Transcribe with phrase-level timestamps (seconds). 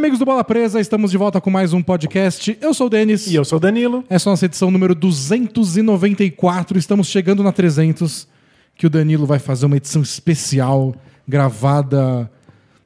[0.00, 2.56] Amigos do Bola Presa, estamos de volta com mais um podcast.
[2.58, 3.26] Eu sou o Denis.
[3.26, 4.02] E eu sou o Danilo.
[4.08, 6.78] Essa é a nossa edição número 294.
[6.78, 8.26] Estamos chegando na 300,
[8.74, 10.94] que o Danilo vai fazer uma edição especial
[11.28, 12.30] gravada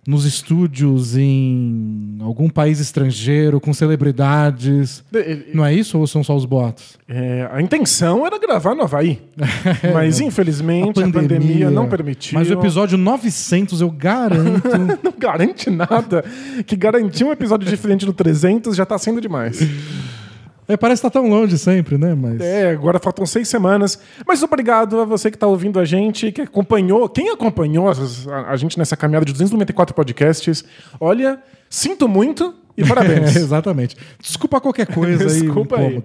[0.07, 5.03] nos estúdios em algum país estrangeiro, com celebridades.
[5.53, 6.99] Não é isso ou são só os boatos?
[7.09, 9.21] É, a intenção era gravar no Havaí.
[9.93, 12.39] mas infelizmente a pandemia, a pandemia, não permitiu.
[12.39, 14.69] Mas o episódio 900 eu garanto.
[15.03, 16.25] não garante nada.
[16.66, 19.61] Que garantir um episódio diferente no 300 já tá sendo demais.
[20.66, 22.14] É, parece que tá tão longe sempre, né?
[22.14, 22.41] Mas...
[22.41, 23.98] É, agora faltam seis semanas.
[24.27, 27.09] Mas obrigado a você que está ouvindo a gente, que acompanhou.
[27.09, 30.64] Quem acompanhou a, a gente nessa caminhada de 294 podcasts,
[30.98, 33.37] olha, sinto muito e parabéns.
[33.37, 33.96] é, exatamente.
[34.21, 35.40] Desculpa qualquer coisa aí.
[35.43, 36.02] Desculpa aí.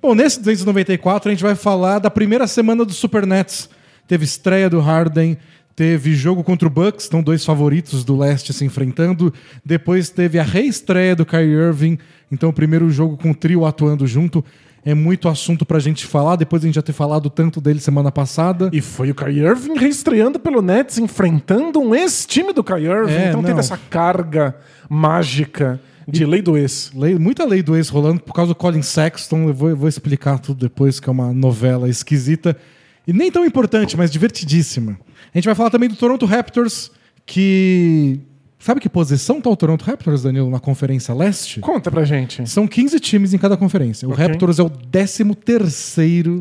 [0.00, 3.68] Bom, nesse 294 a gente vai falar da primeira semana do Super Nets.
[4.06, 5.38] Teve estreia do Harden,
[5.76, 9.34] Teve jogo contra o Bucks, estão dois favoritos do leste se enfrentando.
[9.64, 11.98] Depois teve a reestreia do Kyrie Irving,
[12.30, 14.44] então o primeiro jogo com o trio atuando junto.
[14.86, 18.12] É muito assunto pra gente falar, depois a gente já ter falado tanto dele semana
[18.12, 18.68] passada.
[18.72, 23.12] E foi o Kyrie Irving reestreando pelo Nets, enfrentando um ex-time do Kyrie Irving.
[23.12, 23.48] É, então não.
[23.48, 24.54] teve essa carga
[24.88, 26.92] mágica de lei do ex.
[26.94, 29.48] Lei, muita lei do ex rolando por causa do Colin Sexton.
[29.48, 32.56] Eu vou, eu vou explicar tudo depois, que é uma novela esquisita.
[33.06, 34.98] E nem tão importante, mas divertidíssima.
[35.32, 36.90] A gente vai falar também do Toronto Raptors,
[37.26, 38.20] que.
[38.58, 41.60] Sabe que posição está o Toronto Raptors, Danilo, na Conferência Leste?
[41.60, 42.48] Conta pra gente.
[42.48, 44.08] São 15 times em cada conferência.
[44.08, 44.26] O okay.
[44.26, 46.40] Raptors é o 13 terceiro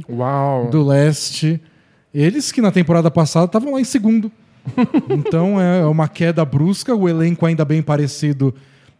[0.71, 1.61] do Leste.
[2.13, 4.31] Eles que na temporada passada estavam lá em segundo.
[5.09, 8.55] então é uma queda brusca, o elenco ainda bem parecido,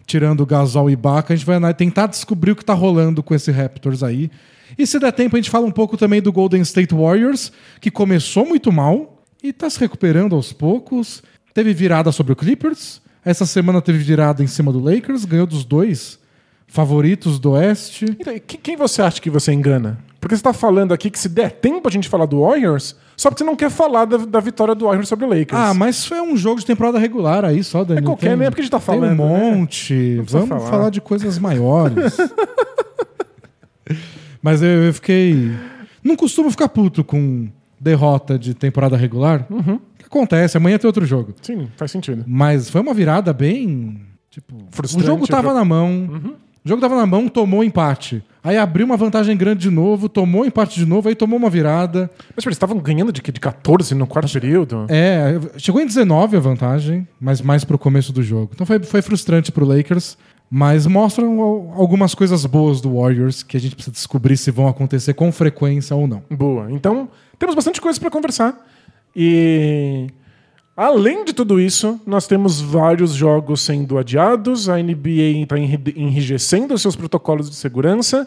[0.06, 1.34] tirando o Gasol e Baca.
[1.34, 4.30] A gente vai tentar descobrir o que está rolando com esse Raptors aí.
[4.78, 7.92] E se der tempo, a gente fala um pouco também do Golden State Warriors, que
[7.92, 9.13] começou muito mal,
[9.44, 11.22] e está se recuperando aos poucos.
[11.54, 13.02] Teve virada sobre o Clippers.
[13.24, 16.18] Essa semana teve virada em cima do Lakers, ganhou dos dois
[16.68, 18.06] favoritos do Oeste.
[18.20, 20.00] Então, quem você acha que você engana?
[20.20, 23.30] Porque você está falando aqui que se der tempo a gente falar do Warriors, só
[23.30, 25.62] porque você não quer falar da, da vitória do Warriors sobre o Lakers.
[25.62, 28.04] Ah, mas foi um jogo de temporada regular aí só, Daniel.
[28.04, 28.50] É qualquer, tem, né?
[28.50, 29.18] Porque a gente tá falando.
[29.18, 29.52] Tem um né?
[29.52, 29.94] monte.
[29.94, 30.24] Né?
[30.26, 30.70] Vamos falar.
[30.70, 30.90] falar.
[30.90, 32.18] de coisas maiores.
[34.42, 35.52] mas eu, eu fiquei.
[36.04, 37.50] Não costumo ficar puto com
[37.84, 39.46] derrota de temporada regular.
[39.50, 39.80] Uhum.
[39.98, 41.34] Que acontece, amanhã tem outro jogo.
[41.42, 42.24] Sim, faz sentido.
[42.26, 44.02] Mas foi uma virada bem.
[44.30, 45.90] Tipo, Frustrante, o jogo tava na mão.
[45.90, 46.34] Uhum.
[46.66, 48.24] O jogo tava na mão, tomou um empate.
[48.42, 51.50] Aí abriu uma vantagem grande de novo, tomou um empate de novo, aí tomou uma
[51.50, 52.10] virada.
[52.36, 54.86] Mas eles estavam ganhando de, de 14 no quarto período?
[54.88, 58.52] É, chegou em 19 a vantagem, mas mais pro começo do jogo.
[58.54, 60.18] Então foi, foi frustrante pro Lakers,
[60.50, 61.42] mas mostram
[61.76, 65.96] algumas coisas boas do Warriors que a gente precisa descobrir se vão acontecer com frequência
[65.96, 66.22] ou não.
[66.30, 66.72] Boa.
[66.72, 67.10] Então,
[67.44, 68.66] temos bastante coisa para conversar.
[69.14, 70.08] E
[70.78, 76.96] além de tudo isso, nós temos vários jogos sendo adiados, a NBA está enrijecendo seus
[76.96, 78.26] protocolos de segurança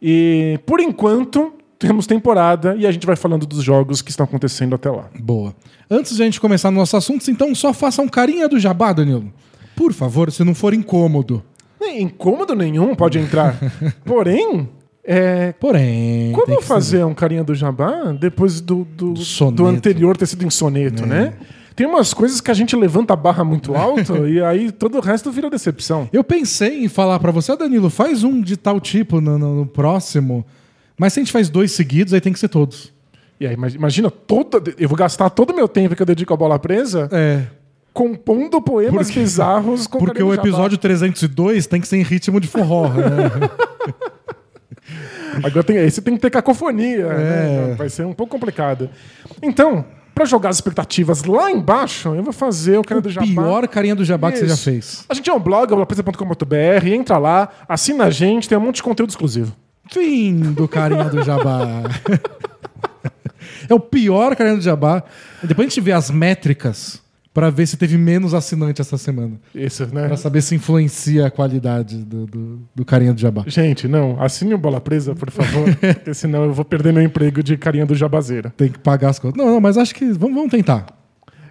[0.00, 4.74] e por enquanto temos temporada e a gente vai falando dos jogos que estão acontecendo
[4.74, 5.08] até lá.
[5.18, 5.54] Boa.
[5.90, 9.32] Antes de a gente começar nossos assuntos, então só faça um carinha do jabá, Danilo.
[9.74, 11.42] Por favor, se não for incômodo.
[11.80, 13.58] Nem incômodo nenhum pode entrar.
[14.04, 14.68] Porém,
[15.02, 16.32] é, Porém.
[16.32, 19.14] Como fazer um carinha do jabá depois do, do,
[19.52, 21.06] do anterior ter sido em soneto, é.
[21.06, 21.32] né?
[21.74, 25.00] Tem umas coisas que a gente levanta a barra muito alto e aí todo o
[25.00, 26.08] resto vira decepção.
[26.12, 29.66] Eu pensei em falar para você, Danilo, faz um de tal tipo no, no, no,
[29.66, 30.44] próximo,
[30.98, 32.92] mas se a gente faz dois seguidos, aí tem que ser todos.
[33.40, 36.36] E aí, imagina, toda, eu vou gastar todo o meu tempo que eu dedico à
[36.36, 37.44] bola presa é.
[37.94, 42.46] compondo poemas porque, bizarros com Porque o episódio 302 tem que ser em ritmo de
[42.46, 43.48] forró, né?
[45.42, 47.08] Agora tem, esse tem que ter cacofonia.
[47.08, 47.14] Né?
[47.14, 47.66] É.
[47.68, 47.74] Né?
[47.74, 48.90] Vai ser um pouco complicado.
[49.42, 53.26] Então, para jogar as expectativas lá embaixo, eu vou fazer o carinha do jabá.
[53.26, 54.40] pior carinha do jabá Isso.
[54.40, 55.04] que você já fez.
[55.08, 58.82] A gente é um blog, blogpresa.com.br, entra lá, assina a gente, tem um monte de
[58.82, 59.56] conteúdo exclusivo.
[59.90, 61.82] Fim do carinha do jabá.
[63.68, 65.02] é o pior carinha do jabá.
[65.42, 66.99] Depois a gente vê as métricas
[67.32, 69.40] para ver se teve menos assinante essa semana.
[69.54, 70.08] Isso, né?
[70.08, 73.44] Pra saber se influencia a qualidade do, do, do carinha do jabá.
[73.46, 77.42] Gente, não, assine o Bola Presa, por favor, porque senão eu vou perder meu emprego
[77.42, 78.52] de carinha do jabazeira.
[78.56, 79.36] Tem que pagar as contas.
[79.36, 80.86] Não, não, mas acho que vamos, vamos tentar.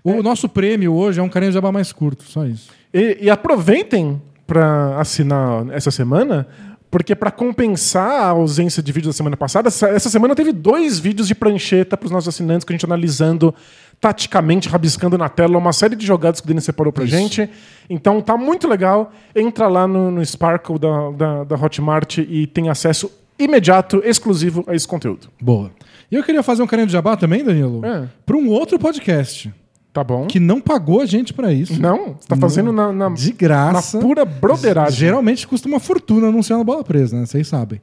[0.03, 0.21] O é.
[0.21, 2.69] nosso prêmio hoje é um carinha do jabá mais curto, só isso.
[2.93, 6.47] E, e aproveitem para assinar essa semana,
[6.91, 11.27] porque para compensar a ausência de vídeo da semana passada, essa semana teve dois vídeos
[11.27, 13.53] de prancheta para os nossos assinantes com a gente analisando
[13.99, 17.15] taticamente rabiscando na tela uma série de jogadas que o Denis separou pra Isso.
[17.15, 17.49] gente.
[17.89, 19.11] Então tá muito legal.
[19.35, 24.75] Entra lá no, no Sparkle da, da, da Hotmart e tem acesso imediato, exclusivo a
[24.75, 25.27] esse conteúdo.
[25.41, 25.71] Boa.
[26.11, 28.07] E eu queria fazer um carinho de jabá também, Danilo, é.
[28.25, 29.53] para um outro podcast.
[29.91, 30.27] Tá bom.
[30.27, 31.81] Que não pagou a gente para isso.
[31.81, 33.97] Não, você tá fazendo na, na, de graça.
[33.97, 34.99] Na pura broderagem.
[34.99, 37.25] Geralmente custa uma fortuna anunciar na bola presa, né?
[37.25, 37.81] Vocês sabem.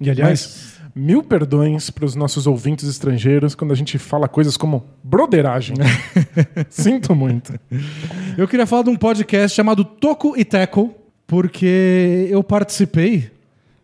[0.00, 0.73] E aliás, Mas...
[0.94, 5.76] mil perdões para os nossos ouvintes estrangeiros quando a gente fala coisas como broderagem.
[6.70, 7.58] Sinto muito.
[8.38, 10.94] Eu queria falar de um podcast chamado Toco e Teco,
[11.26, 13.30] porque eu participei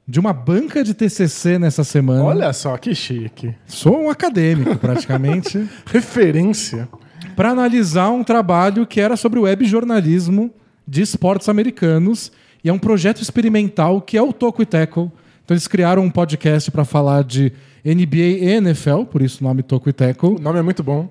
[0.06, 2.24] de uma banca de TCC nessa semana.
[2.24, 3.54] Olha só que chique.
[3.66, 5.68] Sou um acadêmico, praticamente.
[5.86, 6.88] Referência.
[7.36, 10.50] Para analisar um trabalho que era sobre web jornalismo
[10.86, 12.32] de esportes americanos.
[12.62, 15.10] E é um projeto experimental que é o Toco e Tackle.
[15.50, 17.52] Então eles criaram um podcast para falar de
[17.84, 20.36] NBA e NFL, por isso o nome Toco e Tackle.
[20.36, 21.08] O nome é muito bom.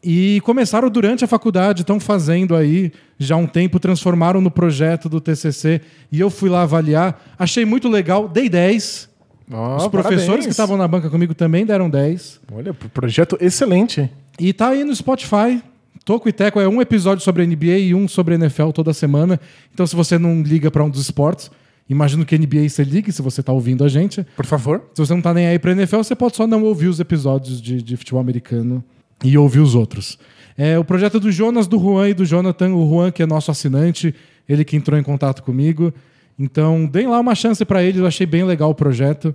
[0.00, 5.08] E começaram durante a faculdade, estão fazendo aí já há um tempo, transformaram no projeto
[5.08, 5.80] do TCC
[6.12, 7.34] e eu fui lá avaliar.
[7.36, 9.08] Achei muito legal, dei 10.
[9.50, 10.44] Oh, Os professores parabéns.
[10.44, 12.40] que estavam na banca comigo também deram 10.
[12.52, 14.08] Olha, projeto excelente.
[14.38, 15.60] E tá aí no Spotify.
[16.04, 19.40] Toco e Teco é um episódio sobre NBA e um sobre NFL toda semana.
[19.74, 21.50] Então, se você não liga para um dos esportes,
[21.92, 24.26] imagino que NBA você ligue se você tá ouvindo a gente.
[24.36, 24.82] Por favor.
[24.94, 27.60] Se você não tá nem aí pra NFL, você pode só não ouvir os episódios
[27.60, 28.82] de, de futebol americano
[29.22, 30.18] e ouvir os outros.
[30.56, 32.74] É o projeto do Jonas, do Juan e do Jonathan.
[32.74, 34.14] O Juan, que é nosso assinante,
[34.48, 35.92] ele que entrou em contato comigo.
[36.38, 38.00] Então, deem lá uma chance para eles.
[38.00, 39.34] Eu achei bem legal o projeto.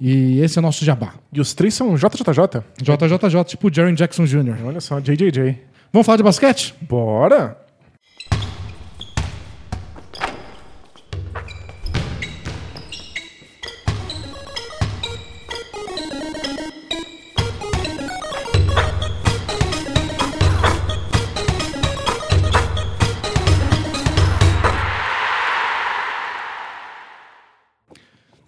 [0.00, 1.14] E esse é o nosso jabá.
[1.32, 2.62] E os três são JJJ?
[2.80, 4.64] JJJ, tipo Jerry Jackson Jr.
[4.64, 5.58] Olha só, JJJ.
[5.92, 6.74] Vamos falar de basquete?
[6.82, 7.67] Bora!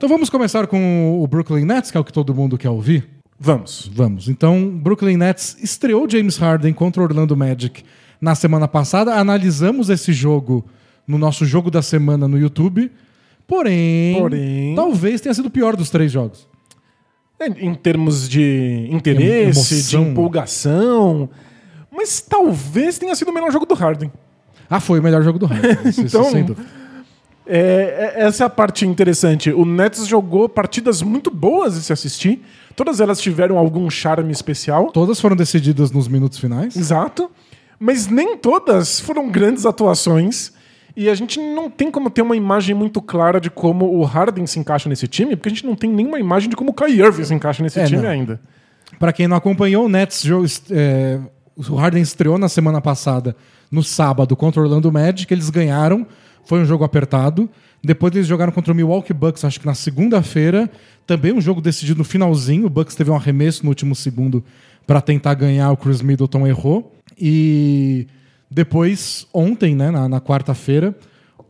[0.01, 3.07] Então vamos começar com o Brooklyn Nets, que é o que todo mundo quer ouvir?
[3.39, 3.91] Vamos.
[3.93, 4.31] Vamos.
[4.31, 7.85] Então, Brooklyn Nets estreou James Harden contra o Orlando Magic
[8.19, 9.15] na semana passada.
[9.17, 10.65] Analisamos esse jogo
[11.07, 12.91] no nosso jogo da semana no YouTube.
[13.47, 14.75] Porém, Porém...
[14.75, 16.49] talvez tenha sido o pior dos três jogos.
[17.39, 20.05] É, em termos de interesse, Emoção.
[20.05, 21.29] de empolgação.
[21.93, 24.11] Mas talvez tenha sido o melhor jogo do Harden.
[24.71, 25.77] Ah, foi o melhor jogo do Harden.
[25.99, 26.80] então, sem dúvida.
[27.53, 29.51] É, é, essa é a parte interessante.
[29.51, 32.45] O Nets jogou partidas muito boas de se assistir.
[32.77, 34.93] Todas elas tiveram algum charme especial.
[34.93, 36.77] Todas foram decididas nos minutos finais.
[36.77, 37.29] Exato.
[37.77, 40.53] Mas nem todas foram grandes atuações.
[40.97, 44.47] E a gente não tem como ter uma imagem muito clara de como o Harden
[44.47, 47.01] se encaixa nesse time, porque a gente não tem nenhuma imagem de como o Kyrie
[47.01, 48.11] Irving se encaixa nesse é, time não.
[48.11, 48.41] ainda.
[48.99, 50.25] Para quem não acompanhou, o Nets
[50.71, 51.19] é,
[51.57, 53.35] o Harden estreou na semana passada,
[53.71, 55.33] no sábado, contra o Orlando Magic.
[55.33, 56.07] Eles ganharam
[56.51, 57.49] foi um jogo apertado.
[57.81, 60.69] Depois eles jogaram contra o Milwaukee Bucks, acho que na segunda-feira.
[61.07, 62.67] Também um jogo decidido no finalzinho.
[62.67, 64.43] O Bucks teve um arremesso no último segundo
[64.85, 65.71] para tentar ganhar.
[65.71, 66.93] O Chris Middleton errou.
[67.17, 68.09] E
[68.51, 70.93] depois, ontem, né, na, na quarta-feira,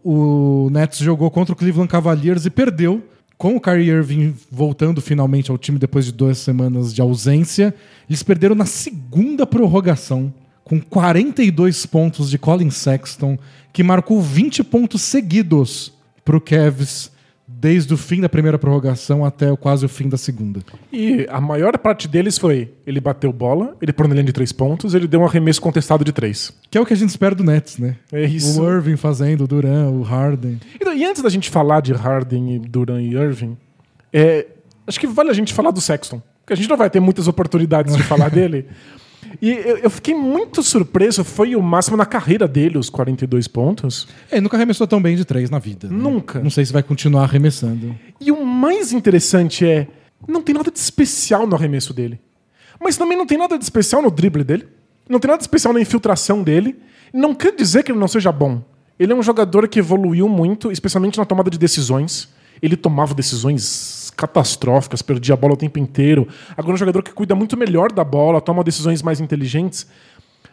[0.05, 3.03] o Nets jogou contra o Cleveland Cavaliers e perdeu.
[3.38, 7.75] Com o Kyrie Irving voltando finalmente ao time depois de duas semanas de ausência,
[8.06, 10.31] eles perderam na segunda prorrogação
[10.70, 13.36] com 42 pontos de Colin Sexton,
[13.72, 15.93] que marcou 20 pontos seguidos
[16.24, 17.10] para o Cavs
[17.44, 20.60] desde o fim da primeira prorrogação até quase o fim da segunda.
[20.93, 24.53] E a maior parte deles foi: ele bateu bola, ele pôr na linha de três
[24.53, 26.53] pontos, ele deu um arremesso contestado de três.
[26.70, 27.96] Que é o que a gente espera do Nets, né?
[28.12, 28.62] É isso.
[28.62, 30.60] O Irving fazendo, o Duran, o Harden.
[30.81, 33.56] E, e antes da gente falar de Harden, Duran e Irving,
[34.12, 34.46] é,
[34.86, 36.22] acho que vale a gente falar do Sexton.
[36.50, 38.67] Porque a gente não vai ter muitas oportunidades de falar dele.
[39.41, 44.08] E eu, eu, fiquei muito surpreso, foi o máximo na carreira dele, os 42 pontos.
[44.31, 45.89] É, ele nunca arremessou tão bem de três na vida.
[45.89, 45.96] Né?
[45.96, 46.41] Nunca.
[46.41, 47.94] Não sei se vai continuar arremessando.
[48.20, 49.86] E o mais interessante é,
[50.27, 52.20] não tem nada de especial no arremesso dele.
[52.81, 54.67] Mas também não tem nada de especial no drible dele.
[55.08, 56.77] Não tem nada de especial na infiltração dele.
[57.12, 58.62] Não quer dizer que ele não seja bom.
[58.98, 62.29] Ele é um jogador que evoluiu muito, especialmente na tomada de decisões.
[62.62, 66.29] Ele tomava decisões catastróficas, perdia a bola o tempo inteiro.
[66.50, 69.86] Agora é um jogador que cuida muito melhor da bola, toma decisões mais inteligentes.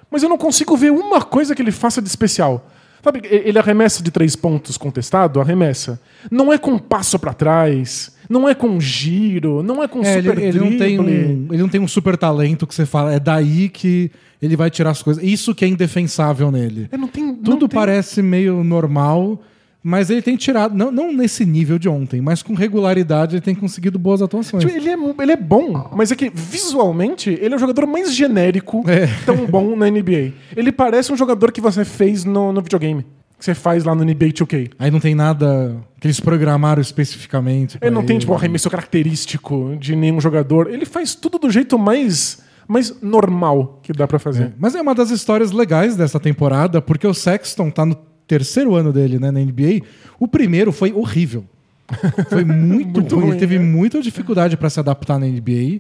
[0.10, 2.70] Mas eu não consigo ver uma coisa que ele faça de especial.
[3.04, 5.40] Sabe, ele arremessa de três pontos contestado?
[5.40, 6.00] Arremessa.
[6.32, 10.16] Não é com um passo para trás, não é com giro, não é com é,
[10.16, 13.14] super ele, ele não tem um, Ele não tem um super talento que você fala,
[13.14, 15.24] é daí que ele vai tirar as coisas.
[15.24, 16.88] Isso que é indefensável nele.
[16.92, 19.42] É, não tem, Tudo não parece meio normal
[19.88, 23.56] mas ele tem tirado, não, não nesse nível de ontem, mas com regularidade ele tem
[23.56, 24.62] conseguido boas atuações.
[24.62, 28.14] Tipo, ele, é, ele é bom, mas é que visualmente ele é o jogador mais
[28.14, 29.08] genérico é.
[29.26, 30.34] tão bom na NBA.
[30.58, 33.06] Ele parece um jogador que você fez no, no videogame
[33.40, 34.72] que você faz lá no NBA 2K.
[34.78, 37.78] Aí não tem nada que eles programaram especificamente.
[37.80, 40.70] Ele não ele, tem, tipo, um arremesso característico de nenhum jogador.
[40.70, 44.44] Ele faz tudo do jeito mais mais normal que dá para fazer.
[44.44, 44.52] É.
[44.60, 47.96] Mas é uma das histórias legais dessa temporada, porque o Sexton tá no
[48.28, 49.82] terceiro ano dele né, na NBA.
[50.20, 51.46] O primeiro foi horrível.
[52.28, 53.24] Foi muito, muito ruim.
[53.24, 53.32] ruim.
[53.32, 53.64] Ele teve né?
[53.64, 55.80] muita dificuldade para se adaptar na NBA.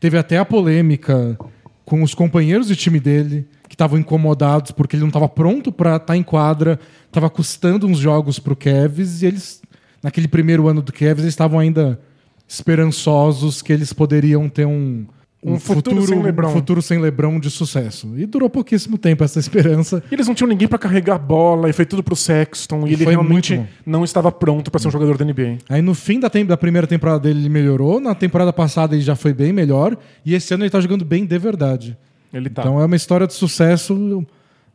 [0.00, 1.38] Teve até a polêmica
[1.84, 5.96] com os companheiros de time dele, que estavam incomodados porque ele não estava pronto para
[5.96, 9.62] estar tá em quadra, estava custando uns jogos para o Kevs e eles,
[10.02, 12.00] naquele primeiro ano do Kevs, eles estavam ainda
[12.48, 15.06] esperançosos que eles poderiam ter um,
[15.44, 16.48] um, futuro, futuro, sem Lebron.
[16.48, 18.14] Um futuro sem Lebron de sucesso.
[18.16, 20.02] E durou pouquíssimo tempo essa esperança.
[20.10, 22.90] E eles não tinham ninguém para carregar a bola, e foi tudo pro Sexton, e,
[22.90, 25.58] e ele realmente não estava pronto para ser um jogador da NBA.
[25.68, 29.14] Aí no fim da, da, primeira temporada dele ele melhorou, na temporada passada ele já
[29.14, 31.96] foi bem melhor, e esse ano ele tá jogando bem de verdade.
[32.32, 32.62] Ele tá.
[32.62, 34.26] Então é uma história de sucesso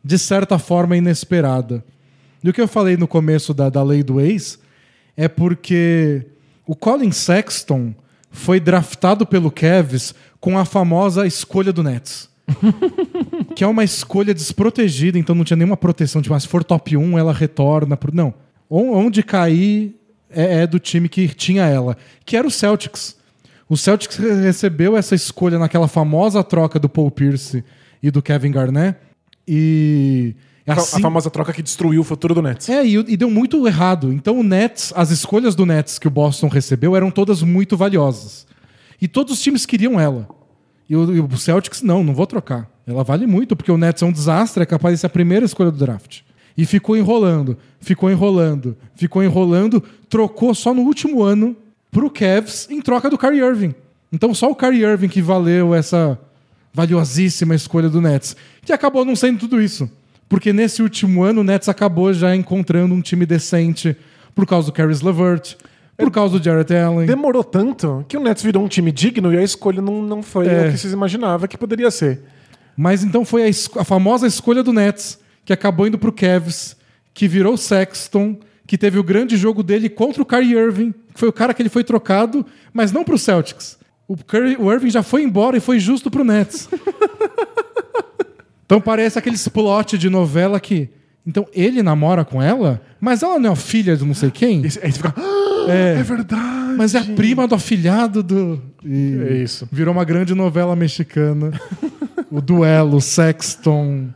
[0.03, 1.83] de certa forma inesperada.
[2.43, 4.59] E o que eu falei no começo da, da lei do ex
[5.17, 6.25] é porque
[6.65, 7.93] o Colin Sexton
[8.31, 12.29] foi draftado pelo Cavs com a famosa escolha do Nets.
[13.55, 16.21] que é uma escolha desprotegida, então não tinha nenhuma proteção.
[16.21, 17.95] Tipo, ah, se for top 1, ela retorna.
[17.95, 18.13] Pro...
[18.13, 18.33] Não.
[18.69, 19.95] Onde cair
[20.29, 23.17] é, é, do time que tinha ela, que era o Celtics.
[23.67, 27.63] O Celtics recebeu essa escolha naquela famosa troca do Paul Pierce
[28.01, 28.97] e do Kevin Garnett.
[29.47, 30.35] E.
[30.77, 32.69] Assim, a famosa troca que destruiu o futuro do Nets.
[32.69, 34.11] É, e, e, deu muito errado.
[34.13, 38.45] Então o Nets, as escolhas do Nets que o Boston recebeu eram todas muito valiosas.
[39.01, 40.27] E todos os times queriam ela.
[40.89, 42.69] E o, e o Celtics, não, não vou trocar.
[42.85, 45.45] Ela vale muito, porque o Nets é um desastre, é capaz de ser a primeira
[45.45, 46.21] escolha do draft.
[46.57, 51.55] E ficou enrolando, ficou enrolando, ficou enrolando, trocou só no último ano
[51.91, 53.75] pro Cavs em troca do Kyrie Irving.
[54.11, 56.19] Então só o Kyrie Irving que valeu essa
[56.73, 59.89] valiosíssima escolha do Nets, que acabou não sendo tudo isso.
[60.29, 63.97] Porque nesse último ano o Nets acabou já encontrando um time decente
[64.35, 65.55] por causa do Caris LeVert,
[65.97, 67.07] por causa do Jarrett Allen.
[67.07, 70.47] Demorou tanto que o Nets virou um time digno e a escolha não, não foi
[70.47, 70.67] é.
[70.67, 72.21] o que vocês imaginavam que poderia ser.
[72.77, 76.77] Mas então foi a, a famosa escolha do Nets, que acabou indo pro Cavs,
[77.13, 81.27] que virou Sexton, que teve o grande jogo dele contra o Kyrie Irving, que foi
[81.27, 83.79] o cara que ele foi trocado, mas não pro Celtics.
[84.07, 86.69] O, Curry, o Irving já foi embora e foi justo pro Nets.
[88.69, 90.89] então parece aquele plot de novela que.
[91.25, 94.61] Então ele namora com ela, mas ela não é filha de não sei quem.
[94.63, 95.11] Aí você fica.
[95.67, 96.77] É, é verdade.
[96.77, 98.61] Mas é a prima do afilhado do.
[98.85, 99.67] E é isso.
[99.71, 101.51] Virou uma grande novela mexicana.
[102.29, 104.09] o duelo Sexton.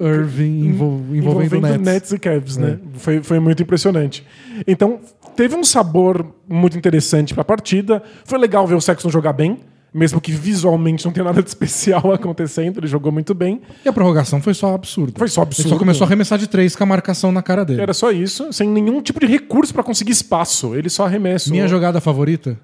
[0.00, 1.80] Irving envol envolvendo, envolvendo Nets.
[1.80, 2.66] Nets e Cavs, né?
[2.66, 2.70] é.
[2.72, 2.78] né?
[2.94, 4.26] Foi, foi muito impressionante.
[4.66, 4.98] Então,
[5.36, 8.02] teve um sabor muito interessante para a partida.
[8.24, 9.60] Foi legal ver o Sexton jogar bem
[9.94, 13.62] mesmo que visualmente não tenha nada de especial acontecendo, ele jogou muito bem.
[13.84, 15.12] E a prorrogação foi só absurda.
[15.16, 15.68] Foi só absurdo.
[15.68, 17.80] Ele só começou a arremessar de três com a marcação na cara dele.
[17.80, 20.74] Era só isso, sem nenhum tipo de recurso para conseguir espaço.
[20.74, 21.52] Ele só arremessou.
[21.52, 22.58] Minha jogada favorita,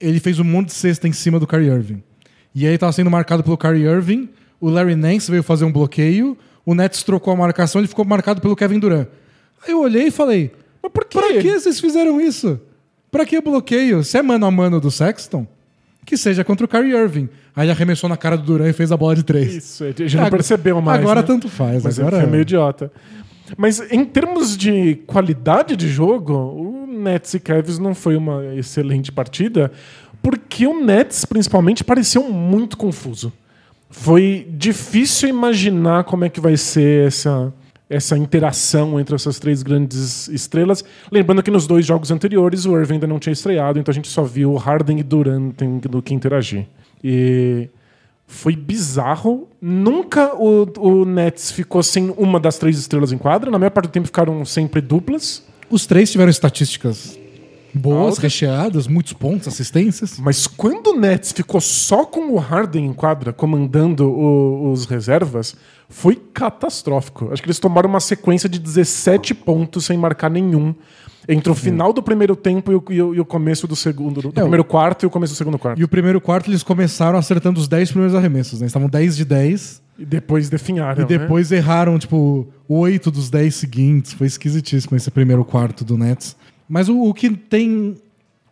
[0.00, 2.02] ele fez um monte de cesta em cima do Kyrie Irving.
[2.52, 4.28] E aí tava sendo marcado pelo Kyrie Irving,
[4.60, 6.36] o Larry Nance veio fazer um bloqueio,
[6.66, 9.06] o Nets trocou a marcação, ele ficou marcado pelo Kevin Durant.
[9.64, 10.50] Aí eu olhei e falei:
[10.82, 11.18] Mas por quê?
[11.18, 12.60] Pra que vocês fizeram isso?
[13.10, 14.02] Pra que bloqueio?
[14.02, 15.46] Se é mano a mano do Sexton,
[16.04, 17.28] que seja contra o Kyrie Irving.
[17.54, 19.54] Aí arremessou na cara do Duran e fez a bola de três.
[19.54, 21.00] Isso, a gente não percebeu mais.
[21.00, 21.26] Agora né?
[21.26, 21.82] tanto faz.
[21.82, 22.90] Mas agora foi meio idiota.
[23.56, 29.12] Mas em termos de qualidade de jogo, o Nets e Cavs não foi uma excelente
[29.12, 29.70] partida,
[30.22, 33.32] porque o Nets, principalmente, pareceu muito confuso.
[33.90, 37.52] Foi difícil imaginar como é que vai ser essa,
[37.92, 40.82] essa interação entre essas três grandes estrelas.
[41.10, 44.08] Lembrando que nos dois jogos anteriores o Irving ainda não tinha estreado, então a gente
[44.08, 45.54] só viu Harden e Durant
[45.88, 46.66] do que interagir.
[47.04, 47.68] E
[48.26, 49.46] foi bizarro.
[49.60, 53.50] Nunca o, o Nets ficou sem uma das três estrelas em quadra.
[53.50, 55.42] Na maior parte do tempo ficaram sempre duplas.
[55.68, 57.18] Os três tiveram estatísticas
[57.74, 58.22] boas, Alta.
[58.22, 60.18] recheadas, muitos pontos, assistências.
[60.18, 65.56] Mas quando o Nets ficou só com o Harden em quadra, comandando o, os reservas,
[65.92, 67.30] foi catastrófico.
[67.32, 70.74] Acho que eles tomaram uma sequência de 17 pontos sem marcar nenhum.
[71.28, 74.20] Entre o final do primeiro tempo e o, e o, e o começo do segundo.
[74.20, 75.80] Do é, primeiro quarto e o começo do segundo quarto.
[75.80, 78.66] E o primeiro quarto eles começaram acertando os 10 primeiros arremessos, né?
[78.66, 79.82] Estavam 10 de 10.
[79.98, 81.04] E depois definharam.
[81.04, 81.58] E depois né?
[81.58, 84.12] erraram, tipo, 8 dos 10 seguintes.
[84.14, 86.36] Foi esquisitíssimo esse primeiro quarto do Nets.
[86.68, 87.94] Mas o, o que tem.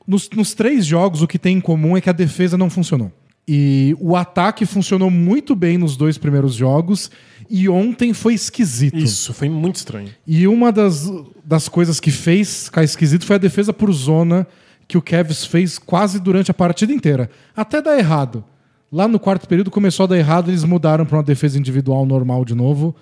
[0.06, 3.10] Nos, nos três jogos, o que tem em comum é que a defesa não funcionou.
[3.48, 7.10] E o ataque funcionou muito bem nos dois primeiros jogos.
[7.50, 8.96] E ontem foi esquisito.
[8.96, 10.08] Isso, foi muito estranho.
[10.24, 11.10] E uma das,
[11.44, 14.46] das coisas que fez ficar esquisito foi a defesa por zona
[14.86, 17.28] que o Kevs fez quase durante a partida inteira.
[17.56, 18.44] Até dar errado.
[18.92, 22.44] Lá no quarto período começou a dar errado, eles mudaram para uma defesa individual normal
[22.44, 22.94] de novo.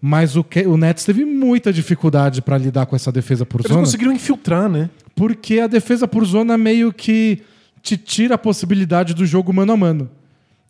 [0.00, 3.80] Mas o, o Nets teve muita dificuldade para lidar com essa defesa por eles zona.
[3.80, 4.90] Eles conseguiram infiltrar, né?
[5.14, 7.42] Porque a defesa por zona meio que
[7.80, 10.10] te tira a possibilidade do jogo mano a mano.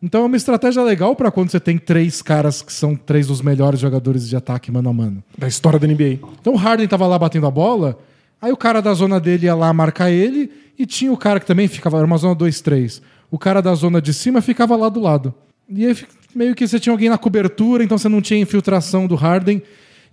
[0.05, 3.41] Então é uma estratégia legal para quando você tem três caras que são três dos
[3.41, 5.23] melhores jogadores de ataque mano a mano.
[5.35, 6.19] Da história da NBA.
[6.39, 7.97] Então o Harden tava lá batendo a bola,
[8.39, 11.47] aí o cara da zona dele ia lá marcar ele, e tinha o cara que
[11.47, 13.01] também ficava, era uma zona 2-3.
[13.31, 15.33] O cara da zona de cima ficava lá do lado.
[15.67, 15.97] E aí
[16.35, 19.59] meio que você tinha alguém na cobertura, então você não tinha infiltração do Harden.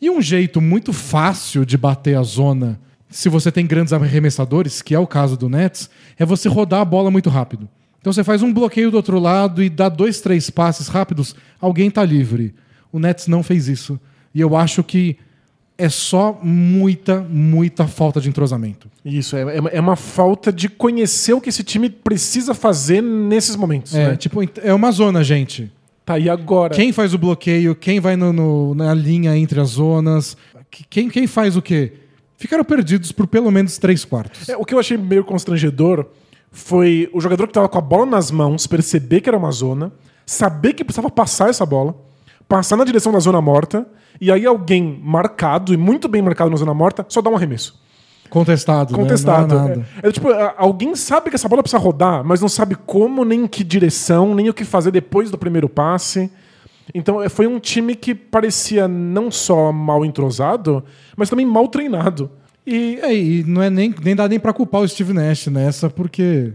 [0.01, 2.81] E um jeito muito fácil de bater a zona,
[3.11, 6.85] se você tem grandes arremessadores, que é o caso do Nets, é você rodar a
[6.85, 7.69] bola muito rápido.
[8.03, 11.87] Então você faz um bloqueio do outro lado e dá dois, três passes rápidos, alguém
[11.87, 12.53] está livre.
[12.91, 13.99] O Nets não fez isso.
[14.35, 15.17] E eu acho que
[15.79, 18.91] é só muita, muita falta de entrosamento.
[19.05, 19.43] Isso, é,
[19.73, 23.95] é uma falta de conhecer o que esse time precisa fazer nesses momentos.
[23.95, 24.17] É, né?
[24.17, 25.71] tipo, é uma zona, gente.
[26.05, 26.75] Tá, e agora?
[26.75, 27.73] Quem faz o bloqueio?
[27.77, 30.37] Quem vai no, no, na linha entre as zonas?
[30.91, 31.93] Quem, quem faz o quê?
[32.37, 34.49] Ficaram perdidos por pelo menos três quartos.
[34.49, 36.07] É, o que eu achei meio constrangedor
[36.53, 39.91] foi o jogador que estava com a bola nas mãos perceber que era uma zona,
[40.27, 41.97] saber que precisava passar essa bola,
[42.47, 43.87] passar na direção da zona morta,
[44.21, 47.81] e aí alguém marcado, e muito bem marcado na zona morta, só dá um arremesso.
[48.29, 48.95] Contestado.
[48.95, 49.55] Contestado.
[49.55, 49.85] Né?
[50.03, 53.45] É, é, tipo, alguém sabe que essa bola precisa rodar, mas não sabe como, nem
[53.45, 56.31] em que direção, nem o que fazer depois do primeiro passe.
[56.95, 60.85] Então é, foi um time que parecia não só mal entrosado,
[61.17, 62.31] mas também mal treinado.
[62.67, 65.91] E, é, e não é nem, nem dá nem pra culpar o Steve Nash nessa,
[65.91, 66.53] porque.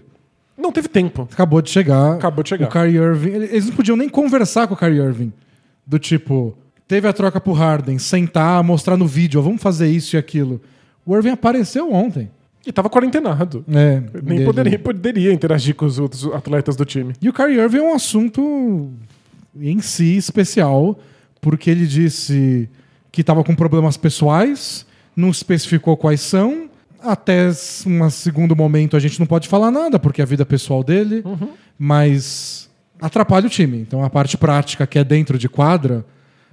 [0.57, 1.27] Não teve tempo.
[1.31, 2.13] Acabou de chegar.
[2.15, 2.67] Acabou de chegar.
[2.67, 3.29] O Kyrie Irving.
[3.29, 5.31] Eles não podiam nem conversar com o Kyrie Irving.
[5.85, 10.15] Do tipo, teve a troca pro Harden, sentar, mostrar no vídeo, ó, vamos fazer isso
[10.15, 10.61] e aquilo.
[11.05, 12.29] O Irving apareceu ontem.
[12.65, 13.63] E tava quarentenado.
[13.69, 17.13] É, Nem poderia, poderia interagir com os outros atletas do time.
[17.21, 18.91] E o Kyrie Irving é um assunto
[19.57, 20.99] em si especial,
[21.39, 22.67] porque ele disse
[23.11, 24.85] que estava com problemas pessoais
[25.17, 26.69] não especificou quais são.
[27.01, 27.49] Até
[27.85, 31.23] um segundo momento a gente não pode falar nada, porque é a vida pessoal dele,
[31.25, 31.49] uhum.
[31.77, 32.69] mas
[33.01, 33.79] atrapalha o time.
[33.79, 36.05] Então a parte prática, que é dentro de quadra,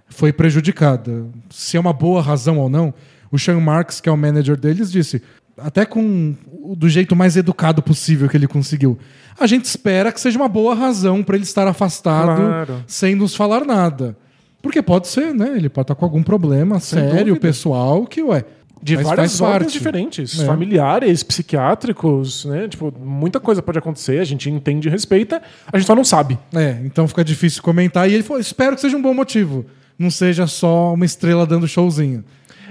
[0.09, 1.27] foi prejudicada.
[1.50, 2.94] Se é uma boa razão ou não,
[3.31, 5.22] o Sean Marks, que é o manager deles, disse,
[5.59, 6.35] até com
[6.77, 8.98] do jeito mais educado possível que ele conseguiu.
[9.38, 12.85] A gente espera que seja uma boa razão para ele estar afastado claro.
[12.87, 14.16] sem nos falar nada.
[14.64, 15.53] Porque pode ser, né?
[15.55, 17.40] Ele pode estar com algum problema Sem sério, dúvida.
[17.40, 18.42] pessoal, que, ué.
[18.83, 20.46] De várias ordens diferentes, é.
[20.46, 22.66] familiares, psiquiátricos, né?
[22.66, 26.38] Tipo, muita coisa pode acontecer, a gente entende e respeita, a gente só não sabe.
[26.55, 28.09] É, então fica difícil comentar.
[28.09, 29.66] E ele falou: espero que seja um bom motivo.
[29.98, 32.24] Não seja só uma estrela dando showzinho.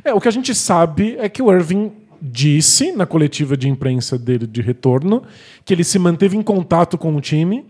[0.04, 4.18] É, o que a gente sabe é que o Irving disse na coletiva de imprensa
[4.18, 5.24] dele de retorno
[5.64, 7.66] que ele se manteve em contato com o time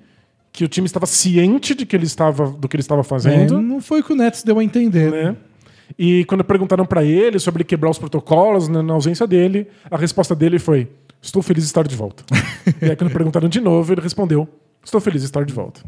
[0.53, 3.57] que o time estava ciente de que ele estava, do que ele estava fazendo.
[3.57, 5.11] É, não foi o que o Nets deu a entender.
[5.11, 5.35] Né?
[5.97, 10.35] E quando perguntaram para ele sobre quebrar os protocolos né, na ausência dele, a resposta
[10.35, 10.87] dele foi:
[11.19, 12.23] Estou feliz de estar de volta.
[12.79, 14.47] e aí, quando perguntaram de novo, ele respondeu:
[14.85, 15.81] Estou feliz de estar de volta.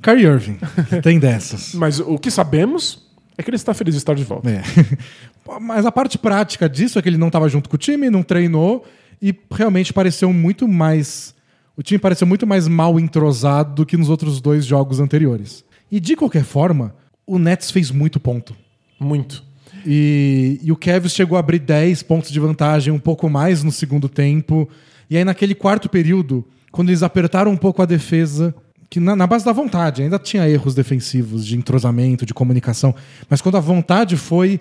[0.00, 0.58] Kyrie Irving,
[1.02, 1.74] tem dessas.
[1.74, 4.48] Mas o que sabemos é que ele está feliz de estar de volta.
[4.48, 4.62] É.
[5.60, 8.22] Mas a parte prática disso é que ele não estava junto com o time, não
[8.22, 8.86] treinou
[9.20, 11.33] e realmente pareceu muito mais
[11.76, 15.64] o time pareceu muito mais mal entrosado do que nos outros dois jogos anteriores.
[15.90, 16.94] E de qualquer forma,
[17.26, 18.54] o Nets fez muito ponto.
[18.98, 19.42] Muito.
[19.86, 23.72] E, e o Cavs chegou a abrir 10 pontos de vantagem, um pouco mais no
[23.72, 24.68] segundo tempo.
[25.10, 28.54] E aí, naquele quarto período, quando eles apertaram um pouco a defesa,
[28.88, 32.94] que na, na, base da vontade, ainda tinha erros defensivos de entrosamento, de comunicação,
[33.28, 34.60] mas quando a vontade foi,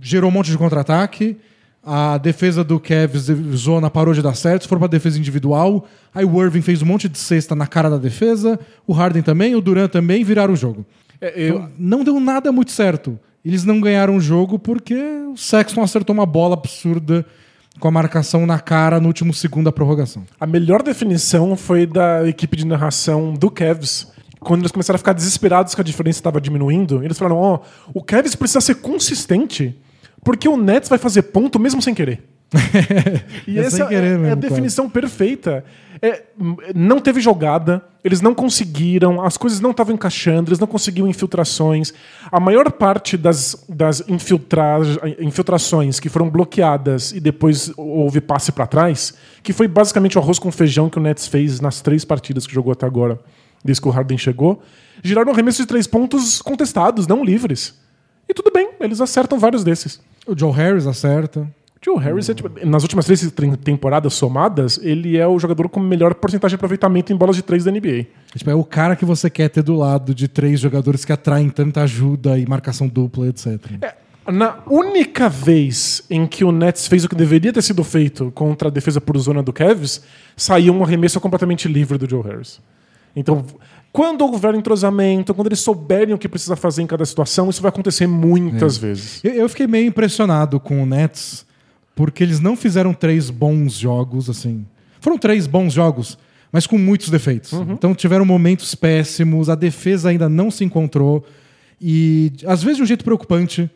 [0.00, 1.36] gerou um monte de contra-ataque
[1.88, 5.86] a defesa do Cavs zona parou de dar certo, foram para defesa individual.
[6.12, 9.54] Aí o Irving fez um monte de cesta na cara da defesa, o Harden também,
[9.54, 10.84] o Durant também viraram o jogo.
[11.20, 11.54] É, eu...
[11.54, 13.16] então, não deu nada muito certo.
[13.44, 14.96] Eles não ganharam o jogo porque
[15.32, 17.24] o Sexton acertou uma bola absurda
[17.78, 20.24] com a marcação na cara no último segundo da prorrogação.
[20.40, 24.12] A melhor definição foi da equipe de narração do Cavs.
[24.40, 27.60] Quando eles começaram a ficar desesperados que a diferença estava diminuindo, eles falaram: Ó,
[27.94, 29.76] oh, o Cavs precisa ser consistente
[30.26, 32.20] porque o Nets vai fazer ponto mesmo sem querer.
[33.46, 35.64] e é essa é, querer é, mesmo, é, a definição perfeita.
[36.02, 36.24] É,
[36.74, 41.94] não teve jogada, eles não conseguiram, as coisas não estavam encaixando, eles não conseguiam infiltrações.
[42.24, 44.80] A maior parte das, das infiltra
[45.20, 50.40] infiltrações que foram bloqueadas e depois houve passe para trás, que foi basicamente o arroz
[50.40, 53.16] com feijão que o Nets fez nas três partidas que jogou até agora,
[53.64, 54.60] desde que o Harden chegou,
[55.04, 57.78] giraram arremessos de três pontos contestados, não livres.
[58.28, 60.00] E tudo bem, eles acertam vários desses.
[60.26, 61.40] O Joe Harris acerta.
[61.40, 65.78] O Joe Harris, é, tipo, nas últimas três temporadas somadas, ele é o jogador com
[65.78, 68.06] melhor porcentagem de aproveitamento em bolas de três da NBA.
[68.34, 71.12] É, tipo, é o cara que você quer ter do lado de três jogadores que
[71.12, 73.60] atraem tanta ajuda e marcação dupla, etc.
[73.82, 73.94] É,
[74.30, 78.68] na única vez em que o Nets fez o que deveria ter sido feito contra
[78.68, 80.02] a defesa por zona do Cavs,
[80.36, 82.60] saiu um arremesso completamente livre do Joe Harris.
[83.14, 83.46] Então,
[83.96, 87.70] quando houver entrosamento, quando eles souberem o que precisa fazer em cada situação, isso vai
[87.70, 88.80] acontecer muitas é.
[88.80, 89.24] vezes.
[89.24, 91.46] Eu, fiquei meio impressionado com o Nets,
[91.94, 94.66] porque eles não fizeram três bons jogos, assim.
[95.00, 96.18] Foram três bons jogos,
[96.52, 97.54] mas com muitos defeitos.
[97.54, 97.72] Uhum.
[97.72, 101.24] Então tiveram momentos péssimos, a defesa ainda não se encontrou.
[101.80, 103.70] E às vezes de um jeito preocupante,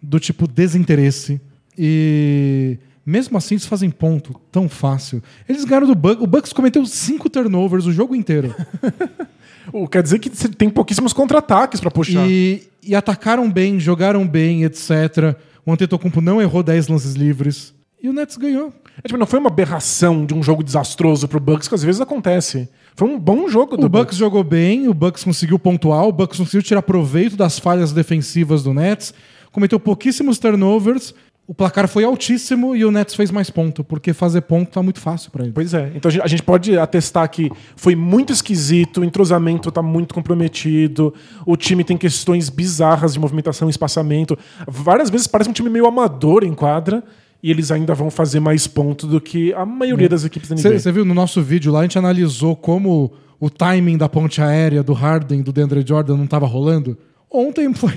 [0.00, 1.40] do tipo desinteresse.
[1.76, 5.22] E mesmo assim, eles fazem ponto tão fácil.
[5.48, 6.22] Eles ganharam do Bucks.
[6.22, 8.54] O Bucks cometeu cinco turnovers o jogo inteiro.
[9.90, 12.28] Quer dizer que tem pouquíssimos contra-ataques para puxar.
[12.28, 15.36] E, e, atacaram bem, jogaram bem, etc.
[15.64, 17.74] O Antetokounmpo não errou 10 lances livres.
[18.02, 18.72] E o Nets ganhou.
[19.02, 22.00] É, tipo, não foi uma aberração de um jogo desastroso pro Bucks, que às vezes
[22.00, 22.68] acontece.
[22.94, 26.12] Foi um bom jogo do O Bucks, Bucks jogou bem, o Bucks conseguiu pontuar, o
[26.12, 29.12] Bucks conseguiu tirar proveito das falhas defensivas do Nets,
[29.50, 31.14] cometeu pouquíssimos turnovers
[31.46, 34.98] o placar foi altíssimo e o Nets fez mais ponto, porque fazer ponto tá muito
[34.98, 35.52] fácil para ele.
[35.52, 35.92] Pois é.
[35.94, 41.12] Então a gente pode atestar que foi muito esquisito, o entrosamento tá muito comprometido,
[41.44, 44.38] o time tem questões bizarras de movimentação e espaçamento.
[44.66, 47.04] Várias vezes parece um time meio amador em quadra
[47.42, 50.08] e eles ainda vão fazer mais ponto do que a maioria é.
[50.08, 50.78] das equipes da NBA.
[50.78, 54.82] Você viu no nosso vídeo lá, a gente analisou como o timing da ponte aérea
[54.82, 56.96] do Harden, do DeAndre Jordan não estava rolando?
[57.30, 57.92] Ontem foi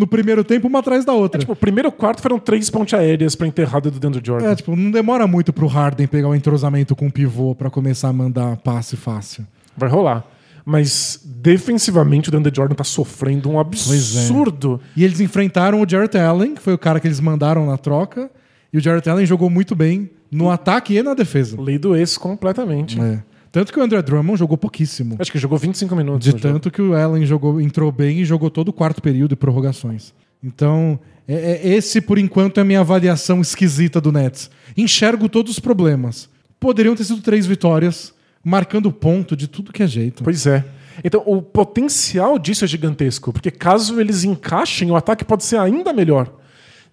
[0.00, 1.38] no primeiro tempo, uma atrás da outra.
[1.38, 4.50] É, tipo, o primeiro quarto foram três ponte aéreas pra enterrada do dentro de Jordan.
[4.50, 8.08] É, tipo, não demora muito pro Harden pegar o entrosamento com o pivô para começar
[8.08, 9.46] a mandar passe fácil.
[9.76, 10.24] Vai rolar.
[10.64, 13.60] Mas defensivamente o DeAndre Jordan tá sofrendo um é.
[13.60, 14.80] absurdo.
[14.96, 15.00] É.
[15.00, 18.30] E eles enfrentaram o Jarrett Allen, que foi o cara que eles mandaram na troca.
[18.72, 21.60] E o Jarrett Allen jogou muito bem no ataque e na defesa.
[21.60, 22.98] Lei do ex completamente.
[22.98, 23.22] É.
[23.52, 25.16] Tanto que o André Drummond jogou pouquíssimo.
[25.18, 26.24] Acho que jogou 25 minutos.
[26.24, 26.70] De tanto jogo.
[26.70, 30.12] que o Allen jogou, entrou bem e jogou todo o quarto período e prorrogações.
[30.42, 34.50] Então, é, é, esse, por enquanto, é a minha avaliação esquisita do Nets.
[34.76, 36.28] Enxergo todos os problemas.
[36.60, 40.22] Poderiam ter sido três vitórias, marcando ponto de tudo que é jeito.
[40.22, 40.64] Pois é.
[41.02, 45.92] Então, o potencial disso é gigantesco, porque caso eles encaixem, o ataque pode ser ainda
[45.92, 46.32] melhor.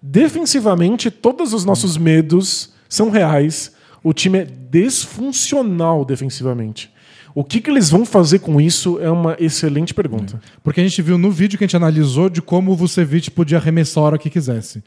[0.00, 6.90] Defensivamente, todos os nossos medos são reais o time é desfuncional defensivamente.
[7.34, 10.40] O que, que eles vão fazer com isso é uma excelente pergunta.
[10.42, 10.58] É.
[10.62, 13.58] Porque a gente viu no vídeo que a gente analisou de como o Vucevic podia
[13.58, 14.82] arremessar a hora que quisesse.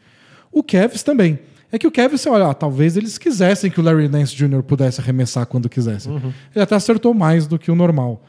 [0.51, 1.39] O Kevs também.
[1.71, 4.61] É que o Kevs, você olha, ah, talvez eles quisessem que o Larry Nance Jr.
[4.63, 6.09] pudesse arremessar quando quisesse.
[6.09, 6.33] Uhum.
[6.53, 8.21] Ele até acertou mais do que o normal.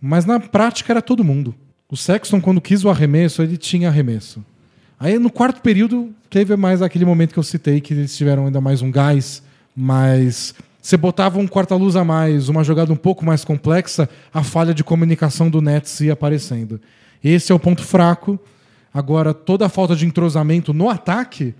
[0.00, 1.54] Mas na prática era todo mundo.
[1.88, 4.44] O Sexton, quando quis o arremesso, ele tinha arremesso.
[4.98, 8.60] Aí no quarto período, teve mais aquele momento que eu citei, que eles tiveram ainda
[8.60, 9.42] mais um gás
[9.80, 14.74] mas você botava um quarta-luz a mais, uma jogada um pouco mais complexa, a falha
[14.74, 16.80] de comunicação do Nets ia aparecendo.
[17.22, 18.40] Esse é o ponto fraco.
[18.92, 21.54] Agora, toda a falta de entrosamento no ataque,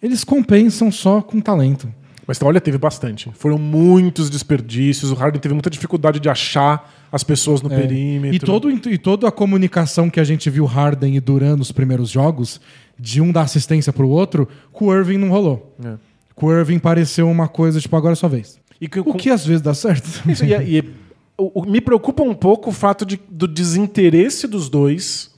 [0.00, 1.92] eles compensam só com talento.
[2.24, 3.32] Mas olha, teve bastante.
[3.34, 5.10] Foram muitos desperdícios.
[5.10, 7.80] O Harden teve muita dificuldade de achar as pessoas no é.
[7.80, 8.36] perímetro.
[8.36, 12.10] E, todo, e toda a comunicação que a gente viu Harden e Duran nos primeiros
[12.10, 12.60] jogos,
[12.96, 15.74] de um dar assistência para o outro, com o Irving não rolou.
[15.84, 15.94] É.
[16.36, 18.60] Com o Irving pareceu uma coisa, tipo, agora é sua vez.
[18.78, 20.06] E que, o que às vezes dá certo.
[20.30, 20.94] Isso, e, e
[21.36, 25.34] o, o, me preocupa um pouco o fato de, do desinteresse dos dois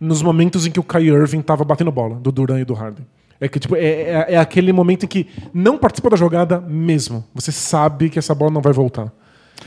[0.00, 3.06] nos momentos em que o Kai Irving estava batendo bola, do Duran e do Harden.
[3.40, 7.24] É que tipo, é, é, é, aquele momento em que não participa da jogada mesmo.
[7.34, 9.12] Você sabe que essa bola não vai voltar.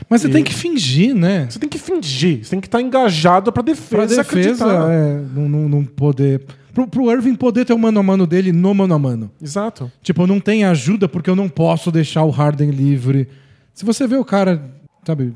[0.08, 0.32] Mas você e...
[0.32, 1.46] tem que fingir, né?
[1.48, 2.44] Você tem que fingir.
[2.44, 6.42] Você tem que estar engajado para defesa, pra defesa é, não, não, não poder
[6.72, 9.30] pro, pro Irving poder ter o mano a mano dele no mano a mano.
[9.40, 9.90] Exato.
[10.02, 13.28] Tipo, não tem ajuda porque eu não posso deixar o Harden livre.
[13.74, 14.70] Se você vê o cara,
[15.06, 15.34] sabe,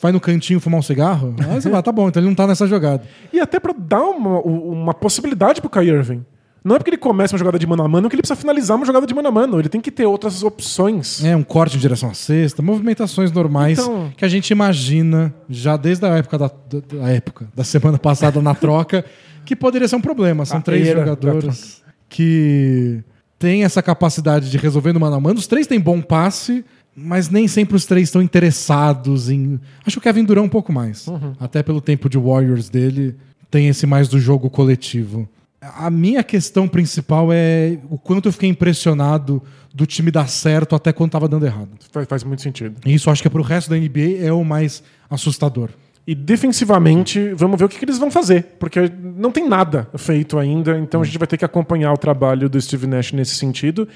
[0.00, 2.46] vai no cantinho fumar um cigarro, aí você vai, tá bom, então ele não tá
[2.46, 3.02] nessa jogada.
[3.32, 6.24] E até para dar uma, uma possibilidade pro Kai Irving.
[6.64, 8.74] Não é porque ele começa uma jogada de mano a mano que ele precisa finalizar
[8.74, 9.60] uma jogada de mano a mano.
[9.60, 11.22] Ele tem que ter outras opções.
[11.22, 14.10] É, um corte em direção à cesta, movimentações normais então...
[14.16, 18.40] que a gente imagina já desde a época da, da, da época, da semana passada
[18.40, 19.04] na troca
[19.44, 20.46] que poderia ser um problema.
[20.46, 23.04] São a três jogadores que
[23.38, 25.38] têm essa capacidade de resolver no mano a mano.
[25.38, 26.64] Os três têm bom passe,
[26.96, 29.60] mas nem sempre os três estão interessados em.
[29.86, 31.06] Acho que o Kevin Durant um pouco mais.
[31.08, 31.34] Uhum.
[31.38, 33.16] Até pelo tempo de Warriors dele,
[33.50, 35.28] tem esse mais do jogo coletivo.
[35.76, 39.42] A minha questão principal é o quanto eu fiquei impressionado
[39.74, 41.70] do time dar certo até quando estava dando errado.
[41.90, 42.76] Faz, faz muito sentido.
[42.84, 45.70] E isso acho que é pro resto da NBA é o mais assustador.
[46.06, 50.38] E defensivamente, vamos ver o que, que, eles vão fazer, porque não tem nada feito
[50.38, 53.88] ainda, então a gente vai ter que acompanhar o trabalho do Steve Nash nesse sentido.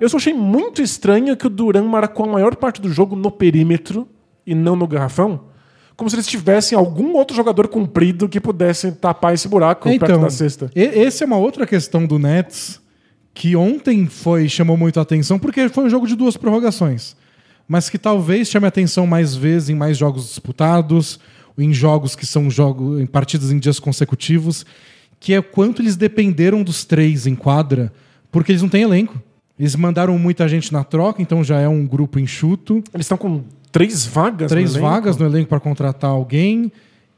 [0.00, 3.32] Eu só achei muito estranho que o Duran marcou a maior parte do jogo no
[3.32, 4.06] perímetro
[4.46, 5.40] e não no garrafão,
[5.96, 10.20] como se eles tivessem algum outro jogador comprido que pudesse tapar esse buraco então, perto
[10.20, 10.70] da cesta.
[10.74, 12.80] Essa é uma outra questão do Nets
[13.32, 17.14] que ontem foi chamou muito a atenção, porque foi um jogo de duas prorrogações,
[17.68, 21.20] mas que talvez chame a atenção mais vezes em mais jogos disputados
[21.58, 24.66] em jogos que são jogos em partidas em dias consecutivos,
[25.18, 27.92] que é quanto eles dependeram dos três em quadra,
[28.30, 29.20] porque eles não têm elenco.
[29.58, 32.84] Eles mandaram muita gente na troca, então já é um grupo enxuto.
[32.92, 33.42] Eles estão com
[33.76, 36.72] três vagas três no vagas no elenco para contratar alguém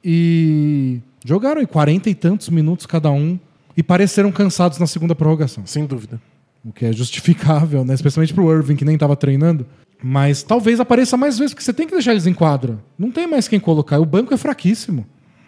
[0.04, 3.38] e jogaram aí 40 e tantos minutos cada um
[3.76, 5.64] e pareceram cansados na segunda prorrogação.
[5.64, 6.20] Sem dúvida.
[6.64, 7.94] O que é justificável, né?
[7.94, 9.64] especialmente para o Irving, que nem estava treinando.
[10.02, 12.78] Mas talvez apareça mais vezes, porque você tem que deixar eles em quadra.
[12.98, 14.00] Não tem mais quem colocar.
[14.00, 15.06] O banco é fraquíssimo.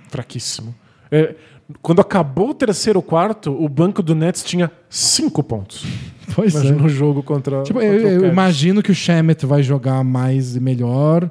[0.09, 0.75] Fraquíssimo.
[1.11, 1.35] É,
[1.83, 5.85] quando acabou o terceiro quarto, o banco do Nets tinha cinco pontos.
[6.35, 6.73] Pois é.
[6.73, 7.63] No jogo contra.
[7.63, 11.31] Tipo, contra eu, eu imagino que o Shemet vai jogar mais e melhor,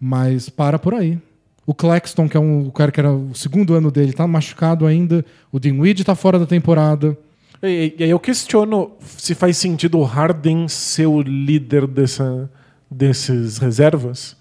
[0.00, 1.18] mas para por aí.
[1.64, 4.86] O Claxton, que é um o cara que era o segundo ano dele, tá machucado
[4.86, 5.24] ainda.
[5.50, 7.16] O Dinwiddie tá fora da temporada.
[7.62, 12.50] E, e aí eu questiono se faz sentido o Harden ser o líder dessa,
[12.90, 14.36] desses reservas.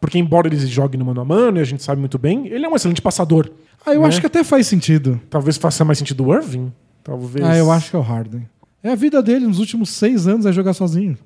[0.00, 2.64] Porque embora ele jogue no mano a mano, e a gente sabe muito bem, ele
[2.64, 3.50] é um excelente passador.
[3.84, 4.08] Ah, eu né?
[4.08, 5.20] acho que até faz sentido.
[5.28, 6.72] Talvez faça mais sentido o Irving.
[7.04, 7.44] Talvez.
[7.44, 8.48] Ah, eu acho que é o Harden.
[8.82, 11.16] É a vida dele nos últimos seis anos é jogar sozinho.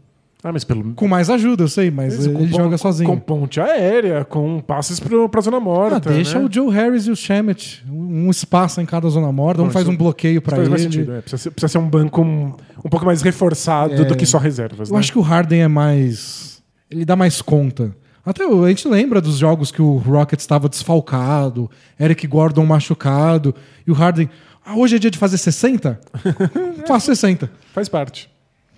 [0.44, 0.94] Ah, mas pelo...
[0.94, 3.08] Com mais ajuda, eu sei, mas ele com joga sozinho.
[3.08, 5.96] Com ponte aérea, com passes pro, pra zona morta.
[5.96, 6.44] Ah, deixa né?
[6.44, 7.84] o Joe Harris e o Shemet.
[7.90, 10.78] Um espaço em cada zona morta, um faz um bloqueio para ele.
[10.78, 11.20] Sentido, é.
[11.20, 12.52] precisa, ser, precisa, ser, um banco um,
[12.84, 14.90] um pouco mais reforçado é, do que só reservas.
[14.90, 15.00] Eu né?
[15.00, 16.62] acho que o Harden é mais.
[16.88, 17.96] Ele dá mais conta.
[18.24, 23.54] Até a gente lembra dos jogos que o Rocket estava desfalcado, Eric Gordon machucado,
[23.86, 24.28] e o Harden.
[24.68, 26.00] Ah, hoje é dia de fazer 60?
[26.88, 27.48] Faço 60.
[27.72, 28.28] Faz parte.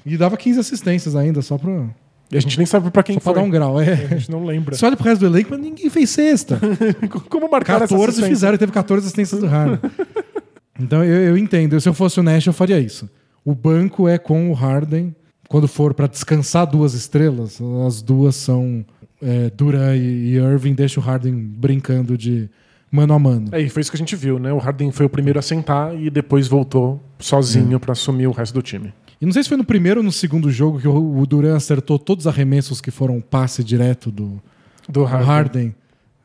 [0.04, 1.88] E dava 15 assistências ainda, só pra.
[2.30, 3.32] E a gente nem sabe pra quem só foi.
[3.32, 3.94] Pra dar um grau, é.
[4.12, 4.76] A gente não lembra.
[4.76, 6.60] Você olha pro resto do elenco, mas ninguém fez sexta.
[7.30, 9.78] Como marcar 14 fizeram e teve 14 assistências do Harden.
[10.78, 11.80] então eu, eu entendo.
[11.80, 13.08] Se eu fosse o Nash, eu faria isso.
[13.42, 15.16] O banco é com o Harden.
[15.48, 18.84] Quando for para descansar duas estrelas, as duas são
[19.22, 20.74] é, Duran e, Irving.
[20.74, 22.50] Deixa o Harden brincando de
[22.90, 23.48] mano a mano.
[23.52, 24.52] É, e foi isso que a gente viu, né?
[24.52, 27.78] O Harden foi o primeiro a sentar e depois voltou sozinho é.
[27.78, 28.92] para assumir o resto do time.
[29.20, 31.98] E não sei se foi no primeiro ou no segundo jogo que o Duran acertou
[31.98, 34.40] todos os arremessos que foram passe direto do,
[34.88, 35.26] do Harden.
[35.26, 35.74] Harden.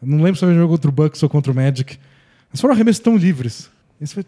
[0.01, 1.97] Não lembro se foi jogo contra o Bucks ou contra o Magic.
[2.51, 3.69] Mas foram arremessos tão livres.
[3.99, 4.23] Esse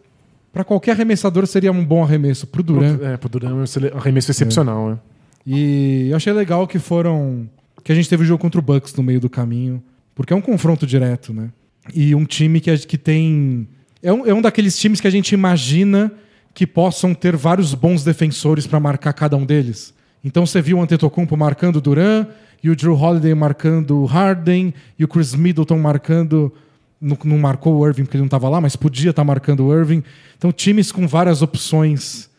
[0.51, 2.47] Para qualquer arremessador seria um bom arremesso.
[2.47, 2.97] Pro Duran.
[3.03, 4.91] É, pro Duran é um arremesso excepcional.
[4.91, 4.93] É.
[4.93, 4.97] É.
[5.45, 7.47] E eu achei legal que foram.
[7.83, 9.83] Que a gente teve o jogo contra o Bucks no meio do caminho.
[10.15, 11.49] Porque é um confronto direto, né?
[11.93, 13.67] E um time que, que tem.
[14.01, 16.11] É um, é um daqueles times que a gente imagina
[16.53, 19.93] que possam ter vários bons defensores para marcar cada um deles.
[20.23, 22.25] Então você viu o Antetokounmpo marcando o Duran,
[22.63, 26.51] e o Drew Holiday marcando o Harden, e o Chris Middleton marcando.
[26.99, 29.65] Não, não marcou o Irving porque ele não estava lá, mas podia estar tá marcando
[29.65, 30.01] o Irving.
[30.37, 32.29] Então, times com várias opções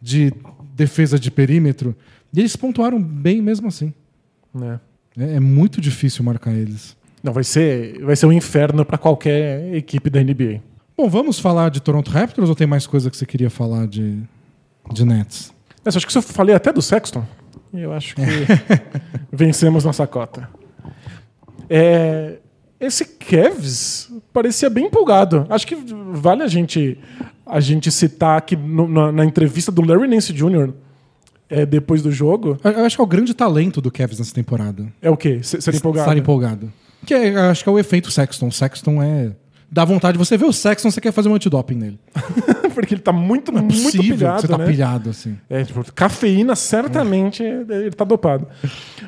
[0.00, 0.32] de
[0.74, 1.96] defesa de perímetro.
[2.32, 3.92] E eles pontuaram bem mesmo assim.
[4.62, 6.96] É, é, é muito difícil marcar eles.
[7.22, 10.60] Não, vai ser, vai ser um inferno para qualquer equipe da NBA.
[10.96, 14.18] Bom, vamos falar de Toronto Raptors ou tem mais coisa que você queria falar de,
[14.92, 15.52] de Nets?
[15.84, 17.24] Essa, acho que eu falei até do Sexton.
[17.72, 18.22] Eu acho que
[19.32, 20.48] vencemos nossa cota.
[21.70, 22.38] É,
[22.78, 25.46] esse Kevs parecia bem empolgado.
[25.48, 25.76] Acho que
[26.12, 26.98] vale a gente,
[27.46, 30.72] a gente citar aqui no, na, na, entrevista do Larry Nance Jr.
[31.48, 32.58] É, depois do jogo.
[32.62, 34.92] Eu acho que é o grande talento do Kevs nessa temporada.
[35.00, 35.40] É o quê?
[35.42, 36.08] Ser empolgado?
[36.08, 36.72] Estar empolgado.
[37.04, 38.48] Que é, acho que é o efeito Sexton.
[38.48, 39.32] O Sexton é
[39.72, 41.98] dá vontade de você ver o Sexton, você quer fazer um antidoping nele.
[42.74, 44.42] Porque ele tá muito, é muito pilhado.
[44.42, 44.66] Você tá né?
[44.66, 45.38] pilhado, assim.
[45.48, 48.46] É, tipo, cafeína, certamente ele tá dopado.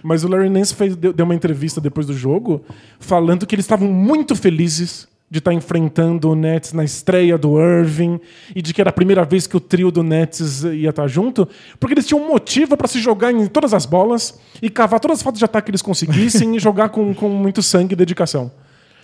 [0.03, 2.65] Mas o Larry Nance fez, deu uma entrevista depois do jogo
[2.99, 7.61] falando que eles estavam muito felizes de estar tá enfrentando o Nets na estreia do
[7.61, 8.21] Irving
[8.55, 11.09] e de que era a primeira vez que o trio do Nets ia estar tá
[11.09, 11.49] junto,
[11.81, 15.19] porque eles tinham um motivo para se jogar em todas as bolas e cavar todas
[15.19, 18.53] as faltas de ataque que eles conseguissem e jogar com, com muito sangue e dedicação.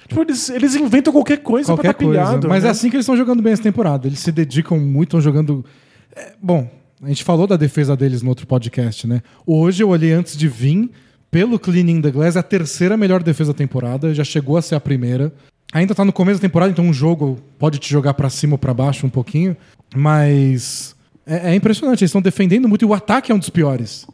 [0.07, 2.49] Tipo, eles, eles inventam qualquer coisa qualquer pra estar pilhado.
[2.49, 2.69] Mas né?
[2.69, 4.07] é assim que eles estão jogando bem essa temporada.
[4.07, 5.65] Eles se dedicam muito, estão jogando.
[6.15, 6.71] É, bom,
[7.03, 9.21] a gente falou da defesa deles no outro podcast, né?
[9.45, 10.91] Hoje eu olhei antes de vir,
[11.29, 14.77] pelo Cleaning the Glass, é a terceira melhor defesa da temporada, já chegou a ser
[14.77, 15.33] a primeira.
[15.73, 18.59] Ainda tá no começo da temporada, então um jogo pode te jogar para cima ou
[18.59, 19.57] pra baixo um pouquinho,
[19.95, 24.07] mas é, é impressionante, eles estão defendendo muito e o ataque é um dos piores.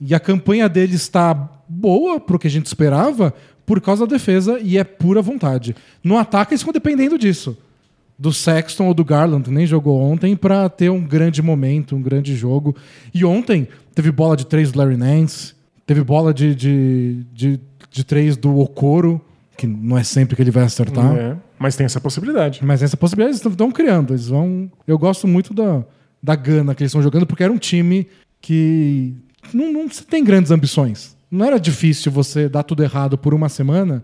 [0.00, 1.34] E a campanha deles está
[1.68, 3.34] boa pro que a gente esperava,
[3.66, 5.76] por causa da defesa e é pura vontade.
[6.02, 7.56] No ataque, eles ficam dependendo disso.
[8.18, 12.34] Do Sexton ou do Garland, nem jogou ontem, para ter um grande momento, um grande
[12.34, 12.74] jogo.
[13.14, 15.54] E ontem teve bola de três do Larry Nance,
[15.86, 19.20] teve bola de, de, de, de três do Okoro,
[19.60, 21.14] que não é sempre que ele vai acertar.
[21.16, 22.60] É, mas tem essa possibilidade.
[22.64, 24.12] Mas essa possibilidade eles estão criando.
[24.12, 24.70] Eles vão.
[24.86, 25.84] Eu gosto muito da,
[26.22, 28.06] da gana que eles estão jogando, porque era um time
[28.40, 29.14] que
[29.52, 34.02] não, não tem grandes ambições não era difícil você dar tudo errado por uma semana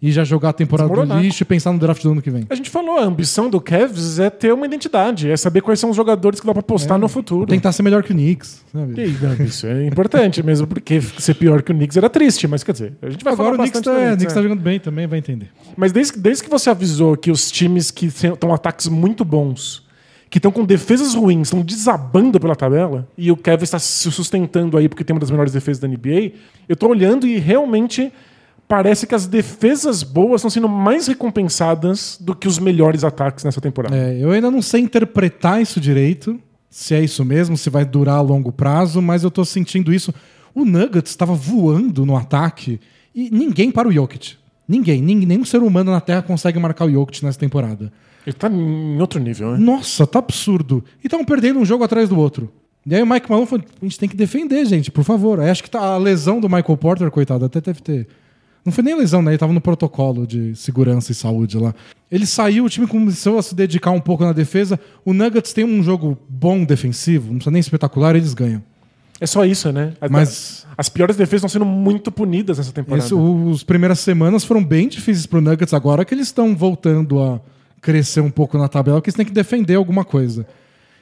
[0.00, 2.46] e já jogar a temporada do lixo e pensar no draft do ano que vem.
[2.48, 5.90] A gente falou, a ambição do Cavs é ter uma identidade, é saber quais são
[5.90, 7.46] os jogadores que dá pra postar é, no futuro.
[7.46, 8.64] Tentar ser melhor que o Knicks.
[8.72, 8.94] Sabe?
[9.00, 12.72] E, isso é importante mesmo, porque ser pior que o Knicks era triste, mas quer
[12.72, 15.06] dizer, a gente vai Agora falar o Knicks tá, o Knicks tá jogando bem também,
[15.06, 15.50] vai entender.
[15.76, 19.86] Mas desde, desde que você avisou que os times que estão ataques muito bons
[20.30, 24.76] que estão com defesas ruins, estão desabando pela tabela, e o Kevin está se sustentando
[24.76, 26.32] aí porque tem uma das melhores defesas da NBA,
[26.68, 28.12] eu estou olhando e realmente
[28.68, 33.60] parece que as defesas boas estão sendo mais recompensadas do que os melhores ataques nessa
[33.60, 33.96] temporada.
[33.96, 36.38] É, eu ainda não sei interpretar isso direito,
[36.70, 40.14] se é isso mesmo, se vai durar a longo prazo, mas eu estou sentindo isso.
[40.54, 42.78] O Nuggets estava voando no ataque
[43.14, 44.36] e ninguém para o Jokic.
[44.68, 47.90] Ninguém, nenhum ser humano na Terra consegue marcar o Jokic nessa temporada.
[48.26, 49.58] Ele tá em outro nível, né?
[49.58, 50.84] Nossa, tá absurdo.
[51.02, 52.52] E estavam perdendo um jogo atrás do outro.
[52.84, 55.40] E aí o Mike Malone falou: a gente tem que defender, gente, por favor.
[55.40, 58.06] Aí acho que tá a lesão do Michael Porter, coitado, até deve ter.
[58.64, 59.30] Não foi nem lesão, né?
[59.30, 61.74] Ele tava no protocolo de segurança e saúde lá.
[62.10, 64.78] Ele saiu, o time começou a se dedicar um pouco na defesa.
[65.04, 68.62] O Nuggets tem um jogo bom defensivo, não precisa nem espetacular, eles ganham.
[69.20, 69.94] É só isso, né?
[70.10, 73.04] Mas as piores defesas estão sendo muito punidas nessa temporada.
[73.04, 77.40] Isso, as primeiras semanas foram bem difíceis pro Nuggets agora que eles estão voltando a
[77.80, 80.46] crescer um pouco na tabela, porque eles têm que defender alguma coisa.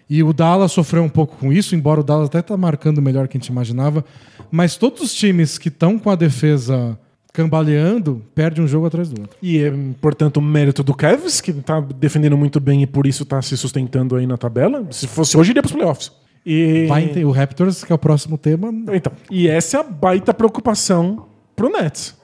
[0.08, 3.28] E o Dallas sofreu um pouco com isso, embora o Dallas até tá marcando melhor
[3.28, 4.04] que a gente imaginava.
[4.50, 6.98] Mas todos os times que estão com a defesa
[7.36, 9.36] cambaleando, perde um jogo atrás do outro.
[9.42, 9.70] E é,
[10.00, 13.54] portanto, o mérito do Cavs, que está defendendo muito bem e por isso está se
[13.58, 14.86] sustentando aí na tabela.
[14.90, 16.12] Se fosse hoje, iria para os playoffs.
[16.46, 16.86] E...
[16.86, 18.72] Vai, o Raptors, que é o próximo tema.
[18.90, 22.16] Então, e essa é a baita preocupação pro Nets.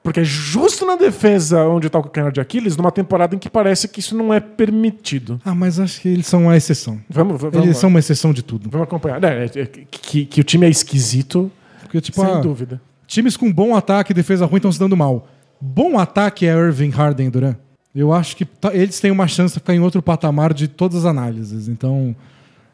[0.00, 3.50] Porque é justo na defesa onde está o calcanhar de Aquiles, numa temporada em que
[3.50, 5.40] parece que isso não é permitido.
[5.44, 7.00] Ah, mas acho que eles são uma exceção.
[7.10, 7.80] Vamos, vamos eles lá.
[7.80, 8.70] são uma exceção de tudo.
[8.70, 9.22] Vamos acompanhar.
[9.24, 11.50] É, é, que, que, o time é esquisito,
[11.82, 12.80] Porque, tipo, sem ah, dúvida.
[13.12, 15.28] Times com bom ataque e defesa ruim estão se dando mal.
[15.60, 17.56] Bom ataque é Irving, Harden e Durant.
[17.94, 21.00] Eu acho que tá, eles têm uma chance de ficar em outro patamar de todas
[21.00, 21.68] as análises.
[21.68, 22.16] Então,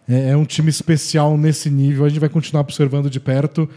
[0.09, 2.05] é, é um time especial nesse nível.
[2.05, 3.69] A gente vai continuar observando de perto.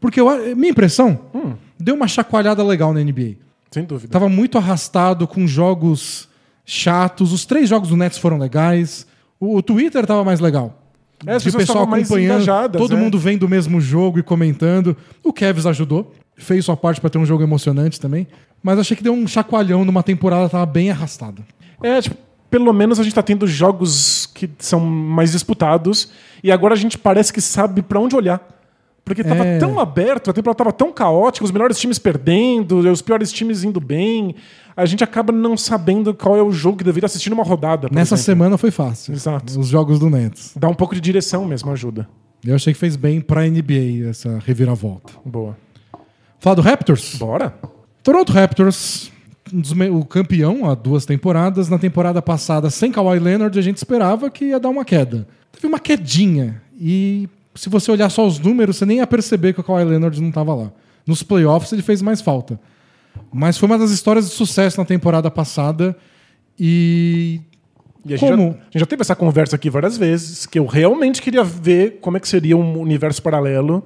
[0.00, 1.52] Porque eu, minha impressão, hum.
[1.78, 3.36] deu uma chacoalhada legal na NBA.
[3.70, 4.10] Sem dúvida.
[4.10, 6.28] Tava muito arrastado com jogos
[6.64, 7.32] chatos.
[7.32, 9.06] Os três jogos do Nets foram legais.
[9.38, 10.82] O, o Twitter tava mais legal.
[11.26, 13.00] É, as de pessoal acompanhando, todo né?
[13.00, 14.96] mundo vendo o mesmo jogo e comentando.
[15.22, 18.26] O Kevs ajudou, fez sua parte para ter um jogo emocionante também.
[18.62, 21.42] Mas achei que deu um chacoalhão numa temporada que tava bem arrastada.
[21.82, 22.16] É, tipo,
[22.50, 26.10] pelo menos a gente tá tendo jogos que são mais disputados
[26.42, 28.56] e agora a gente parece que sabe para onde olhar.
[29.04, 29.58] Porque estava é.
[29.58, 33.80] tão aberto, a temporada estava tão caótica, os melhores times perdendo, os piores times indo
[33.80, 34.34] bem.
[34.78, 37.88] A gente acaba não sabendo qual é o jogo que deveria assistir numa rodada.
[37.90, 38.24] Nessa exemplo.
[38.24, 39.12] semana foi fácil.
[39.12, 39.58] Exato.
[39.58, 40.52] Os jogos do Nets.
[40.54, 42.08] Dá um pouco de direção mesmo, ajuda.
[42.46, 45.12] Eu achei que fez bem pra NBA essa reviravolta.
[45.24, 45.56] Boa.
[46.38, 47.16] Falar do Raptors?
[47.16, 47.58] Bora.
[48.04, 49.10] Toronto Raptors,
[49.90, 51.68] o campeão há duas temporadas.
[51.68, 55.26] Na temporada passada, sem Kawhi Leonard, a gente esperava que ia dar uma queda.
[55.50, 56.62] Teve uma quedinha.
[56.80, 60.20] E se você olhar só os números, você nem ia perceber que o Kawhi Leonard
[60.20, 60.70] não estava lá.
[61.04, 62.60] Nos playoffs ele fez mais falta.
[63.32, 65.96] Mas foi uma das histórias de sucesso na temporada passada.
[66.58, 67.40] E.
[68.04, 68.42] E a, gente como?
[68.42, 71.98] Já, a gente já teve essa conversa aqui várias vezes, que eu realmente queria ver
[72.00, 73.84] como é que seria um universo paralelo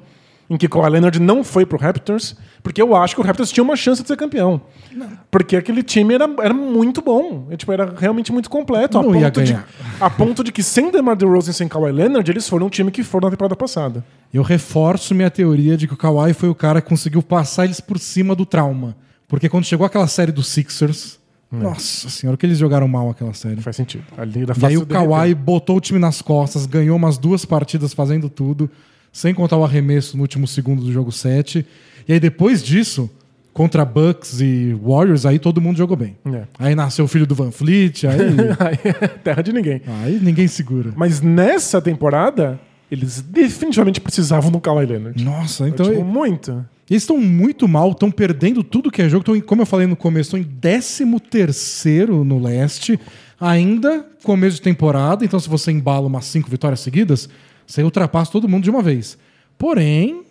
[0.52, 3.64] em que Kawhi Leonard não foi pro Raptors, porque eu acho que o Raptors tinha
[3.64, 4.60] uma chance de ser campeão.
[4.92, 5.08] Não.
[5.30, 7.46] Porque aquele time era, era muito bom.
[7.50, 9.00] É, tipo, era realmente muito completo.
[9.00, 9.58] Não a, ponto de,
[9.98, 12.90] a ponto de que sem DeMar DeRozan e sem Kawhi Leonard, eles foram um time
[12.90, 14.04] que foram na temporada passada.
[14.32, 17.80] Eu reforço minha teoria de que o Kawhi foi o cara que conseguiu passar eles
[17.80, 18.94] por cima do trauma.
[19.32, 21.18] Porque quando chegou aquela série dos Sixers,
[21.50, 21.56] é.
[21.56, 23.62] Nossa senhora, que eles jogaram mal aquela série.
[23.62, 24.04] Faz sentido.
[24.18, 28.28] Ali e aí o Kawhi botou o time nas costas, ganhou umas duas partidas fazendo
[28.28, 28.70] tudo
[29.10, 31.64] sem contar o arremesso no último segundo do jogo 7.
[32.06, 33.10] E aí depois disso,
[33.54, 36.14] contra Bucks e Warriors, aí todo mundo jogou bem.
[36.26, 36.42] É.
[36.58, 38.18] Aí nasceu o filho do Van Fleet, aí...
[39.00, 39.80] É terra de ninguém.
[40.02, 40.92] Aí ninguém segura.
[40.94, 42.60] Mas nessa temporada,
[42.90, 45.24] eles definitivamente precisavam do Kawhi Leonard.
[45.24, 45.86] Nossa, então...
[45.86, 46.64] Tipo, muito.
[46.92, 49.24] Eles estão muito mal, estão perdendo tudo que é jogo.
[49.24, 53.00] Tão, como eu falei no começo, estão em 13 terceiro no leste.
[53.40, 57.30] Ainda começo de temporada, então se você embala umas cinco vitórias seguidas,
[57.66, 59.16] você ultrapassa todo mundo de uma vez.
[59.56, 60.22] Porém,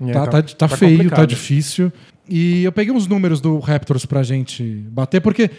[0.00, 1.18] é, tá, tá, tá, tá, feio, tá complicado.
[1.18, 1.92] tá difícil.
[2.28, 5.50] E eu peguei uns números do Raptors pra gente bater, porque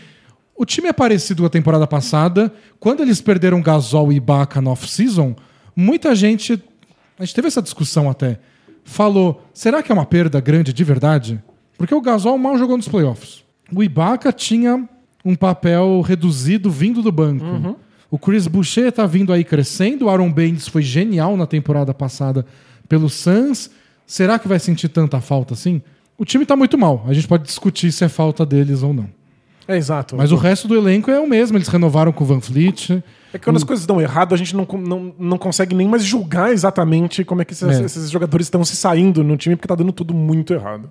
[0.56, 2.54] o time é parecido com a temporada passada.
[2.80, 5.36] Quando eles perderam Gasol e Ibaka no off-season,
[5.76, 6.54] muita gente.
[7.20, 8.40] A gente teve essa discussão até.
[8.84, 11.42] Falou: será que é uma perda grande de verdade?
[11.78, 13.44] Porque o Gasol mal jogou nos playoffs.
[13.74, 14.88] O Ibaka tinha
[15.24, 17.46] um papel reduzido vindo do banco.
[17.46, 17.76] Uhum.
[18.12, 20.06] O Chris Boucher está vindo aí crescendo.
[20.06, 22.46] O Aaron Baines foi genial na temporada passada
[22.88, 23.70] pelo Suns.
[24.06, 25.82] Será que vai sentir tanta falta assim?
[26.18, 27.06] O time tá muito mal.
[27.08, 29.08] A gente pode discutir se é falta deles ou não.
[29.68, 30.18] É exato.
[30.18, 31.58] Mas o resto do elenco é o mesmo.
[31.58, 33.04] Eles renovaram com o Van Fleet.
[33.34, 36.04] É que quando as coisas dão errado, a gente não, não, não consegue nem mais
[36.04, 37.84] julgar exatamente como é que esses, é.
[37.84, 40.90] esses jogadores estão se saindo no time, porque tá dando tudo muito errado.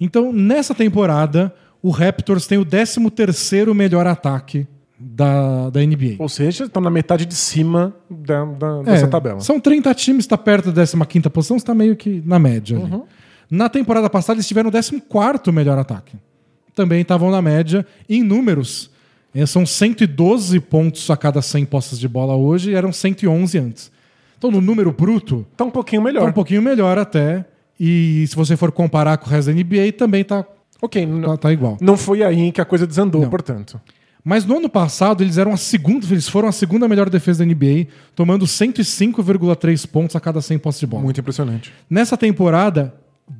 [0.00, 4.66] Então, nessa temporada, o Raptors tem o 13 terceiro melhor ataque
[4.98, 6.16] da, da NBA.
[6.18, 9.40] Ou seja, estão na metade de cima da, da, dessa é, tabela.
[9.40, 12.78] São 30 times, está perto da 15 posição, está meio que na média.
[12.78, 13.04] Uhum.
[13.50, 16.16] Na temporada passada, eles tiveram o 14 melhor ataque.
[16.74, 17.86] Também estavam na média.
[18.08, 18.90] Em números,
[19.46, 23.90] são 112 pontos a cada 100 postas de bola hoje e eram 111 antes.
[24.38, 25.44] Então, no número bruto.
[25.52, 26.20] Está um pouquinho melhor.
[26.20, 27.44] Está um pouquinho melhor até.
[27.78, 30.44] E se você for comparar com o resto da NBA, também está.
[30.80, 31.78] Ok, tá, tá, igual.
[31.80, 33.30] Não foi aí que a coisa desandou, não.
[33.30, 33.80] portanto.
[34.22, 37.50] Mas no ano passado eles eram a segunda, eles foram a segunda melhor defesa da
[37.52, 41.02] NBA, tomando 105,3 pontos a cada 100 postes de bola.
[41.02, 41.72] Muito impressionante.
[41.90, 42.94] Nessa temporada,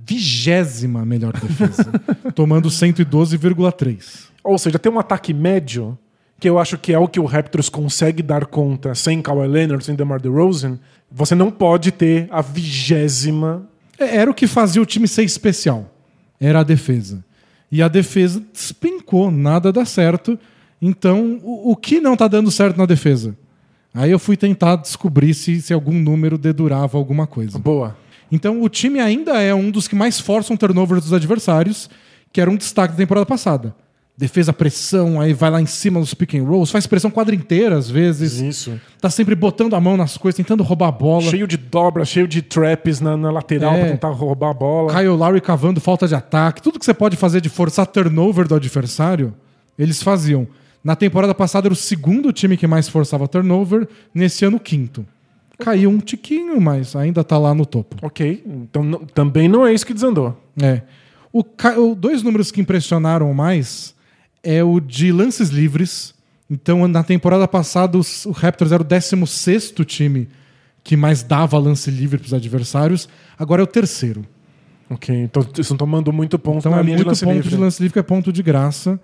[0.06, 1.90] vigésima melhor defesa,
[2.34, 4.33] tomando 112,3.
[4.44, 5.98] Ou seja, tem um ataque médio,
[6.38, 9.82] que eu acho que é o que o Raptors consegue dar conta sem Kawhi Leonard,
[9.82, 10.78] sem DeMar DeRozan.
[11.10, 13.66] Você não pode ter a vigésima.
[13.98, 15.90] É, era o que fazia o time ser especial.
[16.38, 17.24] Era a defesa.
[17.72, 20.38] E a defesa despencou, nada dá certo.
[20.82, 23.34] Então, o, o que não está dando certo na defesa?
[23.94, 27.58] Aí eu fui tentar descobrir se, se algum número dedurava alguma coisa.
[27.58, 27.96] Boa.
[28.30, 31.88] Então, o time ainda é um dos que mais forçam turnovers dos adversários,
[32.32, 33.74] que era um destaque da temporada passada.
[34.16, 37.76] Defesa pressão, aí vai lá em cima dos pick and rolls, faz pressão quadra inteira
[37.76, 38.40] às vezes.
[38.40, 38.80] Isso.
[39.00, 41.22] Tá sempre botando a mão nas coisas, tentando roubar a bola.
[41.22, 43.80] Cheio de dobra, cheio de traps na, na lateral é.
[43.80, 44.94] pra tentar roubar a bola.
[44.94, 46.62] Kyle Lowry cavando falta de ataque.
[46.62, 49.34] Tudo que você pode fazer de forçar turnover do adversário,
[49.76, 50.46] eles faziam.
[50.84, 55.04] Na temporada passada era o segundo time que mais forçava turnover, nesse ano o quinto.
[55.58, 57.96] Caiu um tiquinho, mas ainda está lá no topo.
[58.02, 60.38] Ok, então também não é isso que desandou.
[60.60, 60.82] É.
[61.32, 61.42] O,
[61.78, 63.94] o, dois números que impressionaram mais
[64.44, 66.14] é o de lances livres.
[66.48, 70.28] Então, na temporada passada, os, o Raptors era o 16 time
[70.84, 73.08] que mais dava lance livre para os adversários.
[73.38, 74.24] Agora é o terceiro.
[74.90, 77.48] Ok, então estão tomando muito ponto então, na é linha muito de lance ponto livre.
[77.48, 79.00] de lance livre que é ponto de graça.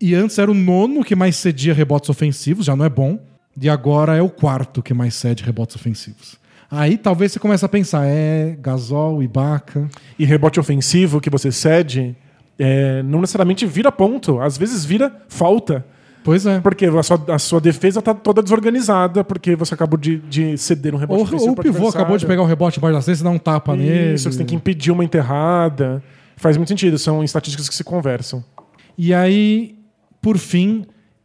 [0.00, 3.18] E antes era o nono que mais cedia rebotes ofensivos, já não é bom.
[3.60, 6.36] E agora é o quarto que mais cede rebotes ofensivos.
[6.70, 9.88] Aí talvez você comece a pensar, é Gasol, Ibaka.
[10.18, 12.16] E rebote ofensivo que você cede
[12.62, 15.84] é, não necessariamente vira ponto, às vezes vira falta.
[16.22, 16.60] Pois é.
[16.60, 20.94] Porque a sua, a sua defesa está toda desorganizada, porque você acabou de, de ceder
[20.94, 21.40] um rebote ou.
[21.40, 23.74] Ou o pivô acabou de pegar o rebote embaixo da cesta e dar um tapa
[23.74, 24.14] Isso, nele.
[24.14, 26.02] Isso, você tem que impedir uma enterrada.
[26.36, 28.44] Faz muito sentido, são estatísticas que se conversam.
[28.98, 29.78] E aí,
[30.20, 30.84] por fim,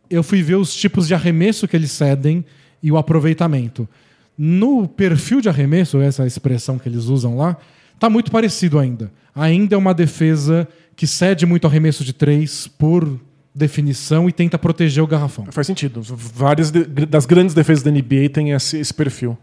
[0.09, 2.45] eu fui ver os tipos de arremesso que eles cedem
[2.81, 3.89] e o aproveitamento.
[4.38, 7.57] No perfil de arremesso, essa expressão que eles usam lá,
[7.93, 9.11] está muito parecido ainda.
[9.36, 13.19] Ainda é uma defesa que cede muito arremesso de três por
[13.53, 15.45] definição e tenta proteger o garrafão.
[15.51, 16.01] Faz sentido.
[16.01, 19.38] Várias de, das grandes defesas da NBA têm esse, esse, perfil.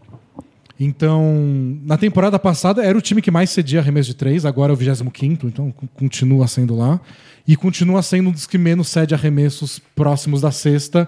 [0.79, 4.75] Então, na temporada passada era o time que mais cedia arremesso de três, agora é
[4.75, 6.99] o 25, então continua sendo lá
[7.47, 11.07] e continua sendo um dos que menos cede arremessos próximos da sexta.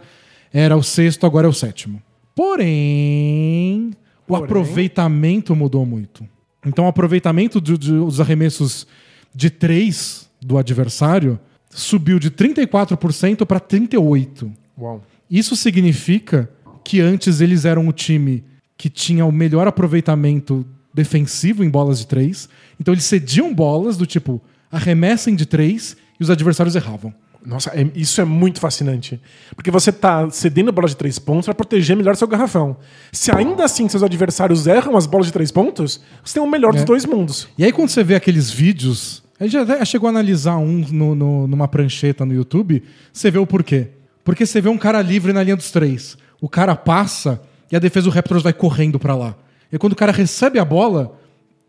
[0.54, 2.02] Era o sexto, agora é o sétimo.
[2.36, 3.92] Porém,
[4.28, 4.44] o Porém...
[4.44, 6.28] aproveitamento mudou muito.
[6.66, 8.88] Então, o aproveitamento de, de, dos arremessos
[9.34, 11.40] de três do adversário
[11.70, 14.52] subiu de 34% para 38%.
[14.78, 15.04] Uau.
[15.30, 16.50] Isso significa
[16.84, 18.44] que antes eles eram o time
[18.78, 22.48] que tinha o melhor aproveitamento defensivo em bolas de três.
[22.80, 24.42] Então, eles cediam bolas do tipo
[24.72, 27.14] arremessem de três e os adversários erravam.
[27.46, 29.22] Nossa, é, isso é muito fascinante.
[29.56, 32.78] Porque você está cedendo a bola de três pontos para proteger melhor seu garrafão.
[33.12, 36.74] Se ainda assim seus adversários erram as bolas de três pontos, você tem o melhor
[36.74, 36.78] é.
[36.78, 37.48] dos dois mundos.
[37.58, 39.24] E aí, quando você vê aqueles vídeos.
[39.40, 42.82] A gente já chegou a analisar um no, no, numa prancheta no YouTube.
[43.12, 43.90] Você vê o porquê.
[44.24, 46.18] Porque você vê um cara livre na linha dos três.
[46.42, 47.42] O cara passa
[47.72, 49.36] e a defesa do Raptors vai correndo para lá.
[49.72, 51.20] E quando o cara recebe a bola,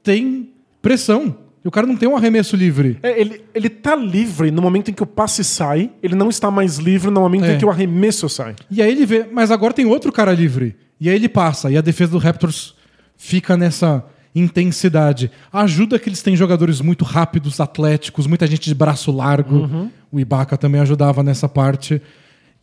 [0.03, 0.51] tem
[0.81, 1.37] pressão.
[1.67, 2.97] E o cara não tem um arremesso livre.
[3.03, 6.49] É, ele, ele tá livre no momento em que o passe sai, ele não está
[6.49, 7.55] mais livre no momento é.
[7.57, 8.55] em que o arremesso sai.
[8.71, 10.77] E aí ele vê, mas agora tem outro cara livre.
[11.01, 12.77] E aí ele passa, e a defesa do Raptors
[13.17, 15.29] fica nessa intensidade.
[15.53, 19.57] Ajuda que eles têm jogadores muito rápidos, atléticos, muita gente de braço largo.
[19.57, 19.91] Uhum.
[20.13, 22.01] O Ibaka também ajudava nessa parte.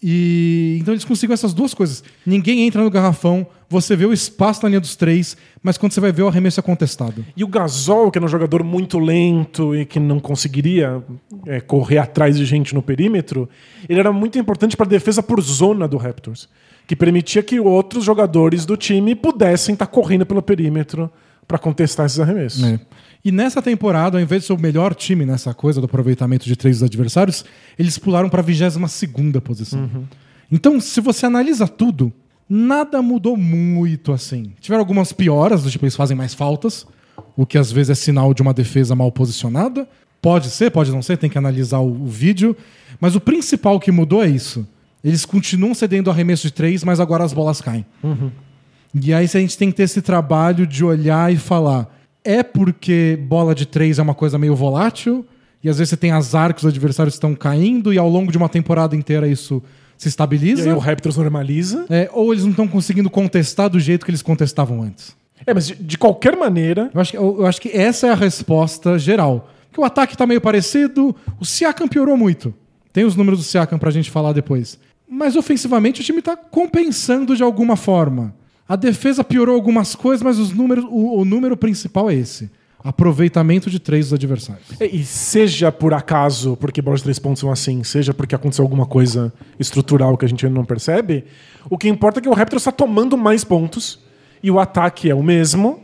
[0.06, 2.04] E então eles conseguem essas duas coisas.
[2.26, 6.02] Ninguém entra no garrafão, você vê o espaço na linha dos três, mas quando você
[6.02, 7.26] vai ver o arremesso é contestado.
[7.38, 11.02] E o Gasol, que era um jogador muito lento e que não conseguiria
[11.48, 13.50] é, correr atrás de gente no perímetro,
[13.88, 16.50] ele era muito importante para a defesa por zona do Raptors,
[16.86, 21.10] que permitia que outros jogadores do time pudessem estar tá correndo pelo perímetro
[21.48, 22.64] para contestar esses arremessos.
[22.64, 22.80] É.
[23.26, 26.56] E nessa temporada, ao invés de ser o melhor time nessa coisa do aproveitamento de
[26.56, 27.46] três dos adversários,
[27.80, 28.78] eles pularam para a 22
[29.42, 29.80] posição.
[29.82, 30.04] Uhum.
[30.52, 32.12] Então, se você analisa tudo,
[32.50, 34.52] nada mudou muito assim.
[34.60, 36.86] Tiveram algumas pioras, do tipo, eles fazem mais faltas,
[37.38, 39.88] o que às vezes é sinal de uma defesa mal posicionada.
[40.22, 42.56] Pode ser, pode não ser, tem que analisar o, o vídeo.
[43.00, 44.68] Mas o principal que mudou é isso.
[45.02, 47.86] Eles continuam cedendo arremesso de três, mas agora as bolas caem.
[48.04, 48.32] Uhum.
[48.94, 51.90] E aí a gente tem que ter esse trabalho de olhar e falar
[52.24, 55.26] é porque bola de três é uma coisa meio volátil,
[55.64, 58.38] e às vezes você tem azar que os adversários estão caindo, e ao longo de
[58.38, 59.62] uma temporada inteira isso
[59.98, 60.66] se estabiliza.
[60.66, 61.86] E aí o Raptors normaliza.
[61.90, 65.16] É, ou eles não estão conseguindo contestar do jeito que eles contestavam antes.
[65.46, 66.90] É, mas de, de qualquer maneira.
[66.94, 69.50] Eu acho, que, eu, eu acho, que essa é a resposta geral.
[69.72, 72.54] Que o ataque está meio parecido, o Siakam piorou muito.
[72.92, 74.78] Tem os números do Siakam pra gente falar depois.
[75.10, 78.36] Mas ofensivamente o time está compensando de alguma forma.
[78.68, 82.50] A defesa piorou algumas coisas, mas os números, o, o número principal é esse.
[82.84, 84.68] Aproveitamento de três dos adversários.
[84.80, 88.86] E seja por acaso, porque bolas de três pontos são assim, seja porque aconteceu alguma
[88.86, 91.24] coisa estrutural que a gente ainda não percebe,
[91.70, 94.00] o que importa é que o Raptor está tomando mais pontos
[94.42, 95.80] e o ataque é o mesmo,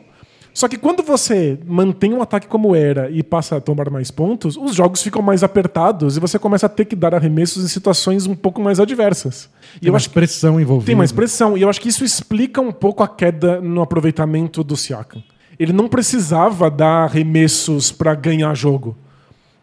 [0.60, 4.58] só que quando você mantém um ataque como era e passa a tomar mais pontos,
[4.58, 8.28] os jogos ficam mais apertados e você começa a ter que dar arremessos em situações
[8.28, 9.50] um pouco mais adversas.
[9.78, 10.88] E tem mais acho pressão envolvida.
[10.88, 11.58] Tem mais pressão.
[11.58, 15.24] E eu acho que isso explica um pouco a queda no aproveitamento do Siakam.
[15.58, 18.98] Ele não precisava dar arremessos para ganhar jogo.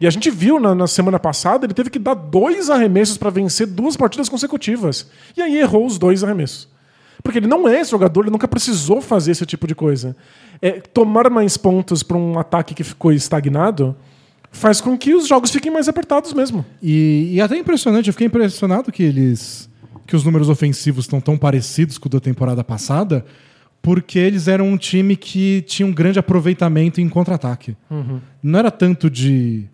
[0.01, 3.29] E a gente viu na, na, semana passada, ele teve que dar dois arremessos para
[3.29, 5.11] vencer duas partidas consecutivas.
[5.37, 6.67] E aí errou os dois arremessos.
[7.23, 10.15] Porque ele não é esse jogador, ele nunca precisou fazer esse tipo de coisa.
[10.61, 13.95] É, tomar mais pontos para um ataque que ficou estagnado
[14.51, 16.65] faz com que os jogos fiquem mais apertados mesmo.
[16.81, 19.69] E, e até impressionante, eu fiquei impressionado que eles.
[20.05, 23.25] que os números ofensivos estão tão parecidos com o da temporada passada,
[23.81, 27.75] porque eles eram um time que tinha um grande aproveitamento em contra-ataque.
[27.89, 28.19] Uhum.
[28.41, 29.65] Não era tanto de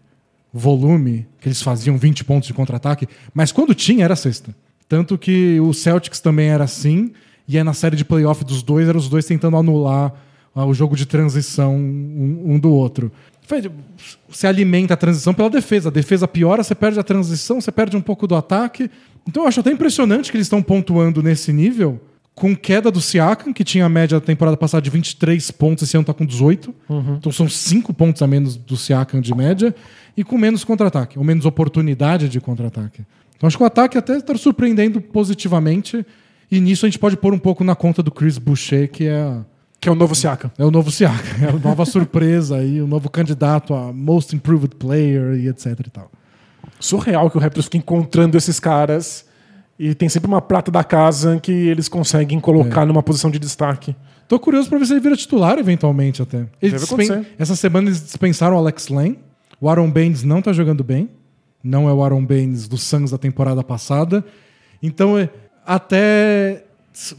[0.54, 4.56] volume, que eles faziam 20 pontos de contra-ataque, mas quando tinha era sexta.
[4.88, 7.12] Tanto que o Celtics também era assim,
[7.48, 10.14] e aí na série de playoff dos dois, eram os dois tentando anular
[10.56, 13.12] uh, o jogo de transição um, um do outro.
[14.30, 15.90] Você alimenta a transição pela defesa.
[15.90, 18.90] A defesa piora, você perde a transição, você perde um pouco do ataque.
[19.28, 22.00] Então eu acho até impressionante que eles estão pontuando nesse nível,
[22.36, 25.96] com queda do Siakam, que tinha a média da temporada passada de 23 pontos, esse
[25.96, 26.74] ano está com 18.
[26.90, 27.16] Uhum.
[27.16, 29.76] Então são 5 pontos a menos do Siakam de média,
[30.16, 33.02] e com menos contra-ataque, ou menos oportunidade de contra-ataque.
[33.36, 36.06] Então acho que o ataque até está surpreendendo positivamente.
[36.52, 39.38] E nisso a gente pode pôr um pouco na conta do Chris Boucher, que é.
[39.80, 40.52] Que é o novo Siaka.
[40.58, 41.46] É o novo Siaka.
[41.46, 45.90] É a nova surpresa aí, o novo candidato a Most Improved Player e etc e
[45.90, 46.12] tal.
[46.80, 49.26] Surreal que o Raptors fica encontrando esses caras
[49.78, 52.86] e tem sempre uma prata da casa que eles conseguem colocar é.
[52.86, 53.96] numa posição de destaque.
[54.28, 56.46] Tô curioso para ver se ele vira titular eventualmente até.
[56.62, 57.26] Dispen...
[57.38, 59.20] Essa semana eles dispensaram o Alex Lane.
[59.60, 61.10] O Aaron Baines não tá jogando bem.
[61.64, 64.24] Não é o Aaron Baines do Suns da temporada passada.
[64.82, 65.30] Então, é,
[65.66, 66.64] até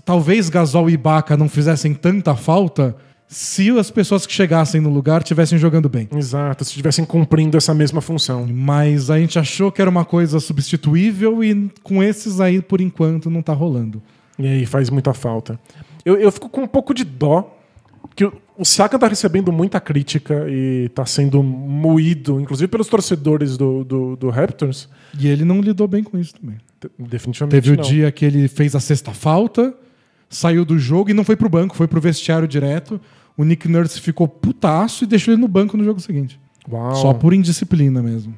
[0.05, 5.23] talvez Gasol e Ibaka não fizessem tanta falta se as pessoas que chegassem no lugar
[5.23, 6.09] estivessem jogando bem.
[6.15, 8.47] Exato, se estivessem cumprindo essa mesma função.
[8.47, 13.29] Mas a gente achou que era uma coisa substituível e com esses aí, por enquanto,
[13.29, 14.03] não tá rolando.
[14.39, 15.59] E aí faz muita falta.
[16.05, 17.57] Eu, eu fico com um pouco de dó
[18.15, 23.85] que o Siakam está recebendo muita crítica e está sendo moído, inclusive pelos torcedores do,
[23.85, 24.89] do, do, Raptors.
[25.19, 26.57] E ele não lidou bem com isso também.
[26.99, 27.83] Definitivamente Teve não.
[27.83, 29.75] o dia que ele fez a sexta falta,
[30.29, 33.01] saiu do jogo e não foi pro banco, foi pro vestiário direto.
[33.37, 36.39] O Nick Nurse ficou putaço e deixou ele no banco no jogo seguinte.
[36.71, 36.95] Uau.
[36.95, 38.35] Só por indisciplina mesmo.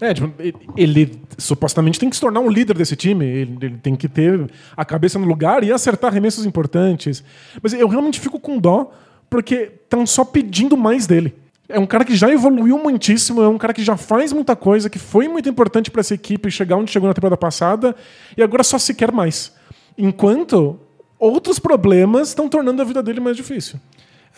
[0.00, 3.24] É, tipo, ele, ele, supostamente tem que se tornar um líder desse time.
[3.24, 7.22] Ele, ele, tem que ter a cabeça no lugar e acertar arremessos importantes.
[7.62, 8.90] Mas eu realmente fico com dó
[9.32, 11.34] porque estão só pedindo mais dele.
[11.66, 14.90] É um cara que já evoluiu muitíssimo, é um cara que já faz muita coisa,
[14.90, 17.96] que foi muito importante para essa equipe chegar onde chegou na temporada passada,
[18.36, 19.50] e agora só se quer mais.
[19.96, 20.78] Enquanto
[21.18, 23.80] outros problemas estão tornando a vida dele mais difícil.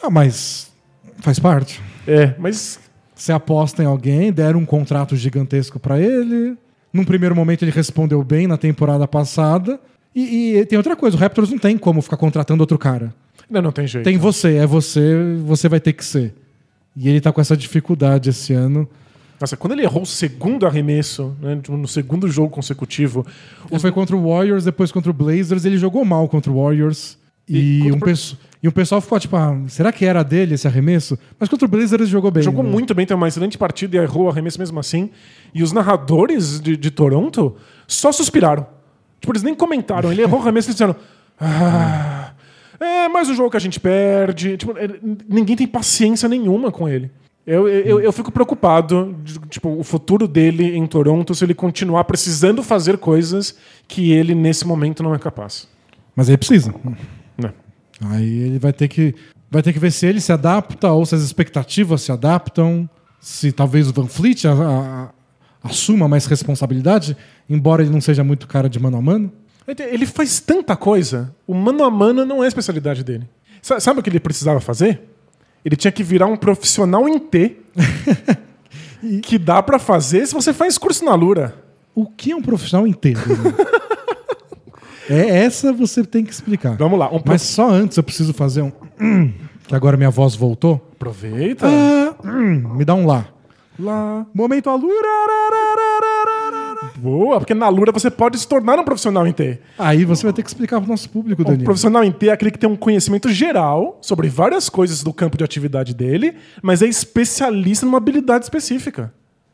[0.01, 0.71] Ah, mas
[1.23, 1.83] faz parte.
[2.07, 2.79] É, mas.
[3.17, 6.57] Você aposta em alguém, deram um contrato gigantesco para ele.
[6.93, 9.81] Num primeiro momento ele respondeu bem na temporada passada.
[10.15, 13.13] E, e, tem outra coisa, o Raptors não tem como ficar contratando outro cara.
[13.49, 14.05] Não, não tem jeito.
[14.05, 16.35] Tem você, é você, você vai ter que ser.
[16.97, 18.89] E ele tá com essa dificuldade esse ano.
[19.41, 23.27] Nossa, quando ele errou o segundo arremesso, né, tipo, no segundo jogo consecutivo.
[23.71, 23.83] Os...
[23.83, 25.65] Foi contra o Warriors, depois contra o Blazers.
[25.65, 27.19] Ele jogou mal contra o Warriors.
[27.47, 27.99] E, e um,
[28.63, 31.19] e um pessoal ficou tipo, ah, será que era dele esse arremesso?
[31.39, 32.43] Mas contra o Blazers ele jogou bem.
[32.43, 32.71] Jogou né?
[32.71, 35.11] muito bem, tem uma excelente partida e errou o arremesso mesmo assim.
[35.53, 37.55] E os narradores de, de Toronto
[37.87, 38.67] só suspiraram.
[39.21, 40.11] Tipo, eles nem comentaram.
[40.11, 40.97] Ele errou o arremesso e disseram.
[41.39, 42.24] Ah,
[42.81, 44.57] é mais um jogo que a gente perde.
[44.57, 44.75] Tipo,
[45.29, 47.11] ninguém tem paciência nenhuma com ele.
[47.47, 49.15] Eu, eu, eu fico preocupado,
[49.51, 53.55] tipo, o futuro dele em Toronto se ele continuar precisando fazer coisas
[53.87, 55.69] que ele nesse momento não é capaz.
[56.17, 56.75] Mas ele precisa.
[57.37, 57.53] Não.
[58.07, 59.15] Aí ele vai ter que
[59.51, 62.89] vai ter que ver se ele se adapta ou se as expectativas se adaptam,
[63.21, 67.17] se talvez o Van Fleet a, a, assuma mais responsabilidade,
[67.49, 69.33] embora ele não seja muito cara de mano a mano.
[69.67, 73.29] Ele faz tanta coisa, o mano a mano não é a especialidade dele.
[73.63, 75.01] Sabe o que ele precisava fazer?
[75.65, 77.57] Ele tinha que virar um profissional em T.
[79.23, 81.55] que dá para fazer se você faz curso na Lura.
[81.95, 83.15] O que é um profissional em T?
[85.09, 86.77] é essa você tem que explicar.
[86.77, 87.11] Vamos lá.
[87.11, 88.73] Um Mas só antes eu preciso fazer um.
[89.67, 90.91] Que agora minha voz voltou.
[90.95, 91.67] Aproveita.
[91.67, 93.27] Ah, me dá um lá.
[93.79, 94.27] Lá.
[94.35, 95.09] Momento Alura.
[97.05, 99.59] Boa, porque na Lura você pode se tornar um profissional em T.
[99.79, 101.61] Aí você vai ter que explicar para o nosso público, Daniel.
[101.61, 105.13] Um profissional em T é aquele que tem um conhecimento geral sobre várias coisas do
[105.13, 109.13] campo de atividade dele, mas é especialista numa habilidade específica.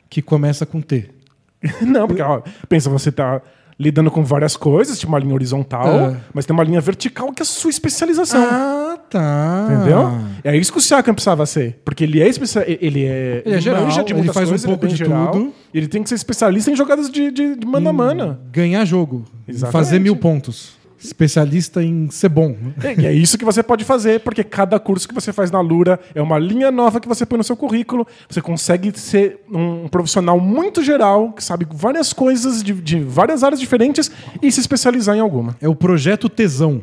[0.09, 1.09] Que começa com T.
[1.81, 3.41] Não, porque ó, pensa, você tá
[3.81, 6.17] lidando com várias coisas, tipo uma linha horizontal, é.
[6.31, 8.43] mas tem uma linha vertical que é a sua especialização.
[8.43, 9.67] Ah, tá.
[9.71, 10.11] Entendeu?
[10.43, 11.79] É isso que o Siakam precisava ser.
[11.83, 14.95] Porque ele é especial, ele é, ele é geral, ele faz coisas, um pouco de
[14.95, 15.53] geral, tudo.
[15.73, 18.37] Ele tem que ser especialista em jogadas de, de, de mano a mano.
[18.51, 19.25] Ganhar jogo.
[19.47, 19.71] Exatamente.
[19.71, 22.55] Fazer mil pontos especialista em ser bom.
[22.97, 25.99] E é isso que você pode fazer, porque cada curso que você faz na Lura
[26.13, 28.05] é uma linha nova que você põe no seu currículo.
[28.29, 33.59] Você consegue ser um profissional muito geral, que sabe várias coisas de, de várias áreas
[33.59, 35.55] diferentes e se especializar em alguma.
[35.59, 36.81] É o projeto tesão.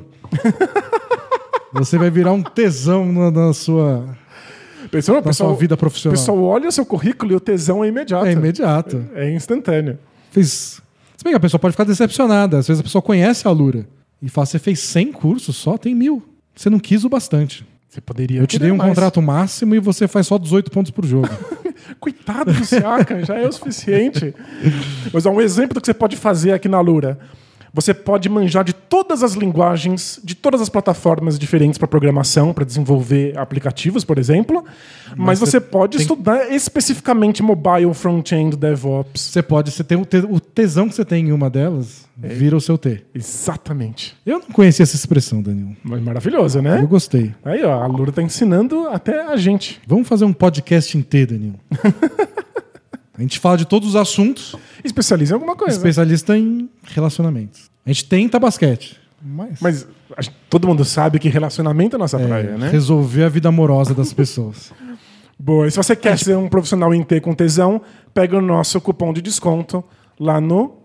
[1.73, 4.17] você vai virar um tesão na, na sua.
[4.91, 6.17] Pensou, na pessoal, sua vida profissional.
[6.17, 8.27] O pessoal olha o seu currículo e o tesão é imediato.
[8.27, 9.05] É imediato.
[9.15, 9.99] É, é instantâneo.
[10.31, 10.81] Fiz.
[11.17, 12.59] Se bem que a pessoa pode ficar decepcionada.
[12.59, 13.87] Às vezes a pessoa conhece a Lura
[14.21, 16.23] e fala: você fez 100 cursos só, tem mil.
[16.55, 17.65] Você não quis o bastante.
[17.89, 18.41] Você poderia.
[18.41, 18.91] Eu te dei um mais.
[18.91, 21.29] contrato máximo e você faz só 18 pontos por jogo.
[21.99, 24.35] Coitado do Siaka, já é o suficiente.
[25.13, 27.19] Mas é um exemplo do que você pode fazer aqui na Lura.
[27.73, 32.65] Você pode manjar de todas as linguagens, de todas as plataformas diferentes para programação, para
[32.65, 34.65] desenvolver aplicativos, por exemplo.
[35.11, 39.21] Mas, mas você pode estudar especificamente mobile, front-end, DevOps.
[39.21, 42.29] Você pode, você tem o tesão que você tem em uma delas, é.
[42.29, 43.05] vira o seu T.
[43.15, 44.17] Exatamente.
[44.25, 45.77] Eu não conhecia essa expressão, Daniel.
[45.83, 46.81] Mas maravilhoso, né?
[46.81, 47.35] Eu gostei.
[47.45, 49.81] Aí, ó, a Lura tá ensinando até a gente.
[49.87, 51.55] Vamos fazer um podcast em T, Daniel.
[53.19, 54.55] A gente fala de todos os assuntos.
[54.83, 55.77] Especializa em alguma coisa.
[55.77, 57.71] Especialista em relacionamentos.
[57.85, 59.01] A gente tenta basquete.
[59.21, 62.71] Mas, mas todo mundo sabe que relacionamento é nossa é, praia, né?
[62.71, 64.73] Resolver a vida amorosa das pessoas.
[65.39, 65.67] Boa.
[65.67, 67.81] E se você quer ser um profissional em T com tesão,
[68.13, 69.85] pega o nosso cupom de desconto
[70.19, 70.78] lá no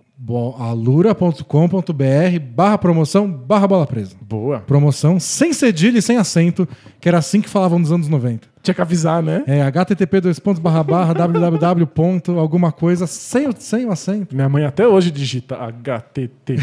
[0.60, 4.16] alura.com.br barra promoção barra bola presa.
[4.22, 4.60] Boa.
[4.60, 6.68] Promoção sem cedilha e sem acento,
[7.00, 8.48] que era assim que falavam nos anos 90.
[8.62, 9.44] Tinha que avisar, né?
[9.48, 14.34] É, http dois pontos barra barra www ponto alguma coisa sem, sem o acento.
[14.36, 16.56] Minha mãe até hoje digita http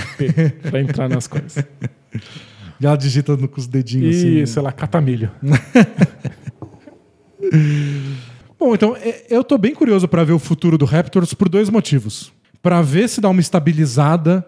[0.70, 1.64] pra entrar nas coisas.
[2.80, 4.38] E ela digita com os dedinhos Isso, assim.
[4.38, 5.30] Isso, ela cata milho.
[8.58, 11.68] Bom, então é, eu tô bem curioso para ver o futuro do Raptors por dois
[11.68, 12.32] motivos
[12.62, 14.44] para ver se dá uma estabilizada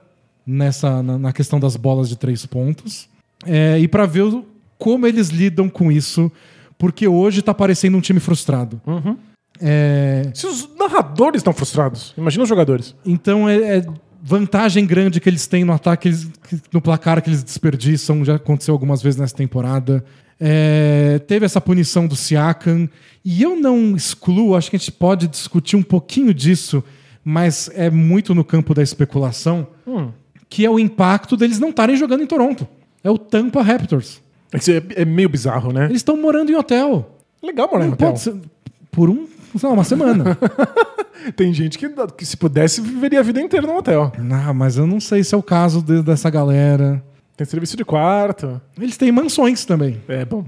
[0.46, 3.08] nessa na, na questão das bolas de três pontos
[3.46, 4.44] é, e para ver o,
[4.78, 6.30] como eles lidam com isso,
[6.76, 8.80] porque hoje está parecendo um time frustrado.
[8.86, 9.16] Uhum.
[9.60, 10.30] É...
[10.34, 12.94] Se os narradores estão frustrados, imagina os jogadores.
[13.06, 13.86] Então é, é,
[14.22, 16.28] vantagem grande que eles têm no ataque, eles,
[16.72, 20.04] no placar que eles desperdiçam, já aconteceu algumas vezes nessa temporada.
[20.40, 22.88] É, teve essa punição do Siakam,
[23.24, 26.82] e eu não excluo, acho que a gente pode discutir um pouquinho disso
[27.24, 30.10] mas é muito no campo da especulação, hum.
[30.48, 32.66] que é o impacto deles não estarem jogando em Toronto.
[33.04, 34.20] É o Tampa Raptors.
[34.52, 35.86] É, é meio bizarro, né?
[35.86, 37.18] Eles estão morando em hotel.
[37.42, 38.16] Legal morar em hotel.
[38.16, 38.34] Ser,
[38.90, 40.38] por um, sei lá, uma semana.
[41.36, 44.12] Tem gente que, que, se pudesse, viveria a vida inteira no hotel.
[44.30, 47.02] Ah, mas eu não sei se é o caso de, dessa galera.
[47.34, 48.60] Tem serviço de quarto.
[48.78, 50.00] Eles têm mansões também.
[50.06, 50.44] É, bom.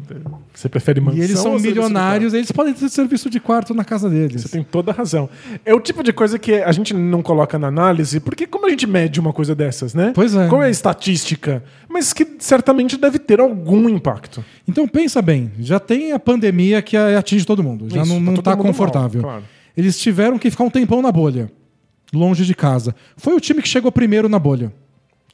[0.53, 1.19] Você prefere mansão?
[1.19, 4.43] E eles são milionários, eles podem ter serviço de quarto na casa deles.
[4.43, 5.29] Você tem toda a razão.
[5.65, 8.71] É o tipo de coisa que a gente não coloca na análise, porque como a
[8.71, 10.13] gente mede uma coisa dessas, né?
[10.15, 10.47] Pois é.
[10.49, 11.65] Qual é a estatística?
[11.89, 14.45] Mas que certamente deve ter algum impacto.
[14.69, 17.89] Então pensa bem, já tem a pandemia que atinge todo mundo.
[17.89, 19.23] Já Isso, não, não tá, tá confortável.
[19.23, 19.45] Mal, claro.
[19.75, 21.51] Eles tiveram que ficar um tempão na bolha,
[22.13, 22.95] longe de casa.
[23.17, 24.71] Foi o time que chegou primeiro na bolha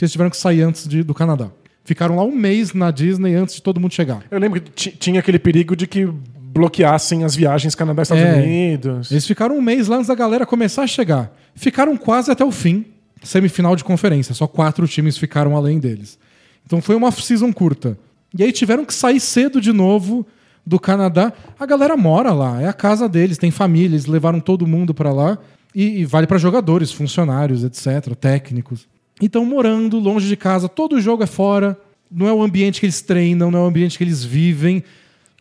[0.01, 1.51] que eles tiveram que sair antes de, do Canadá.
[1.84, 4.24] Ficaram lá um mês na Disney antes de todo mundo chegar.
[4.30, 8.32] Eu lembro que tinha aquele perigo de que bloqueassem as viagens Canadá e Estados é,
[8.32, 9.11] Unidos.
[9.11, 11.30] Eles ficaram um mês lá antes da galera começar a chegar.
[11.55, 12.86] Ficaram quase até o fim,
[13.22, 14.34] semifinal de conferência.
[14.34, 16.18] Só quatro times ficaram além deles.
[16.64, 17.98] Então foi uma season curta.
[18.38, 20.26] E aí tiveram que sair cedo de novo
[20.66, 21.30] do Canadá.
[21.59, 25.12] A galera mora lá, é a casa deles, tem família, eles levaram todo mundo para
[25.12, 25.36] lá.
[25.74, 28.88] E, e vale para jogadores, funcionários, etc., técnicos.
[29.20, 31.78] Então, morando longe de casa, todo jogo é fora,
[32.10, 34.82] não é o ambiente que eles treinam, não é o ambiente que eles vivem.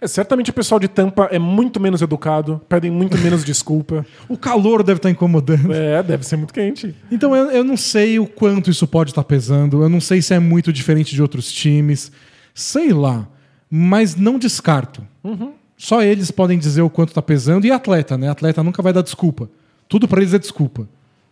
[0.02, 4.06] É, certamente o pessoal de Tampa é muito menos educado, pedem muito menos desculpa.
[4.28, 5.74] O calor deve estar incomodando.
[5.74, 6.96] É, deve ser muito quente.
[7.12, 10.34] Então eu, eu não sei o quanto isso pode estar pesando, eu não sei se
[10.34, 12.12] é muito diferente de outros times.
[12.54, 13.28] Sei lá.
[13.70, 15.06] Mas não descarto.
[15.24, 15.54] Uhum.
[15.78, 17.66] Só eles podem dizer o quanto está pesando.
[17.66, 18.30] E atleta, né?
[18.30, 19.50] Atleta nunca vai dar desculpa.
[19.88, 20.88] Tudo para eles é desculpa.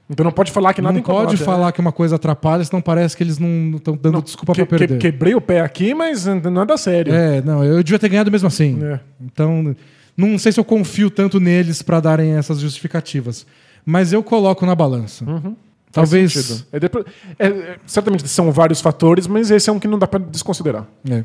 [0.09, 2.81] Então não pode falar que nada Não pode incomoda, falar que uma coisa atrapalha, senão
[2.81, 4.99] parece que eles não estão dando Não, desculpa que- para que- perder.
[4.99, 7.13] quebrei o pé aqui, mas nada sério.
[7.13, 8.79] É, não, eu devia ter ganhado mesmo assim.
[8.83, 8.99] É.
[9.21, 9.75] Então,
[10.15, 13.45] não sei se eu confio tanto neles para darem essas justificativas.
[13.85, 15.25] Mas eu coloco na balança.
[15.25, 16.31] Faz Talvez.
[16.33, 16.65] sentido.
[16.71, 17.05] É depois-
[17.37, 20.85] é- é- certamente são vários fatores, mas esse é um que não dá pra desconsiderar.
[21.09, 21.23] É.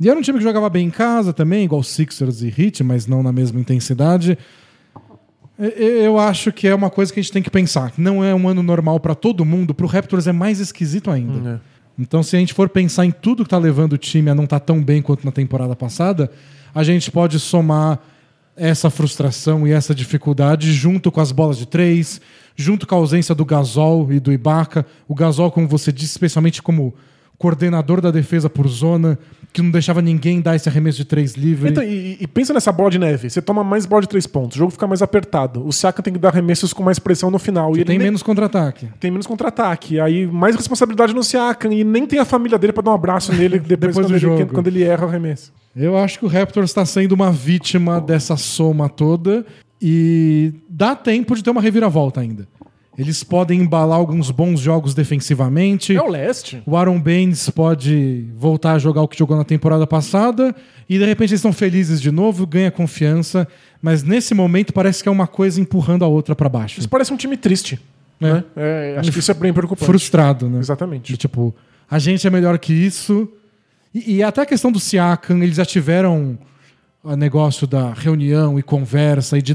[0.00, 3.06] E era um time que jogava bem em casa também, igual Sixers e Heat, mas
[3.06, 4.36] não na mesma intensidade.
[5.58, 7.92] Eu acho que é uma coisa que a gente tem que pensar.
[7.96, 11.62] Não é um ano normal para todo mundo, pro Raptors é mais esquisito ainda.
[11.98, 14.44] Então, se a gente for pensar em tudo que tá levando o time a não
[14.44, 16.30] estar tão bem quanto na temporada passada,
[16.74, 17.98] a gente pode somar
[18.54, 22.20] essa frustração e essa dificuldade junto com as bolas de três,
[22.54, 24.84] junto com a ausência do Gasol e do Ibaka.
[25.08, 26.94] O Gasol, como você disse, especialmente como
[27.38, 29.18] coordenador da defesa por zona,
[29.52, 31.70] que não deixava ninguém dar esse arremesso de três livre.
[31.70, 33.30] Então, e, e pensa nessa bola de neve.
[33.30, 35.66] Você toma mais bola de três pontos, o jogo fica mais apertado.
[35.66, 37.72] O Siakam tem que dar arremessos com mais pressão no final.
[37.76, 38.88] e tem nem- menos contra-ataque.
[39.00, 39.98] tem menos contra-ataque.
[40.00, 41.72] Aí mais responsabilidade no Siakam.
[41.72, 44.18] E nem tem a família dele pra dar um abraço nele depois, Depois do ele,
[44.18, 44.46] jogo.
[44.52, 45.52] quando ele erra o arremesso.
[45.74, 49.44] Eu acho que o Raptors está sendo uma vítima dessa soma toda
[49.80, 52.48] e dá tempo de ter uma reviravolta ainda.
[52.98, 55.94] Eles podem embalar alguns bons jogos defensivamente.
[55.94, 56.62] É o leste.
[56.64, 60.54] O Aaron Baines pode voltar a jogar o que jogou na temporada passada
[60.88, 63.46] e de repente eles estão felizes de novo, ganha confiança,
[63.82, 66.78] mas nesse momento parece que é uma coisa empurrando a outra para baixo.
[66.78, 67.78] Isso parece um time triste.
[68.20, 68.32] É.
[68.32, 68.44] né?
[68.56, 69.84] É, acho que isso é bem preocupante.
[69.84, 70.58] Frustrado, né?
[70.58, 71.12] Exatamente.
[71.12, 71.54] De, tipo,
[71.90, 73.28] a gente é melhor que isso.
[73.94, 76.38] E, e até a questão do Siakam, eles já tiveram
[77.02, 79.54] o negócio da reunião e conversa e de.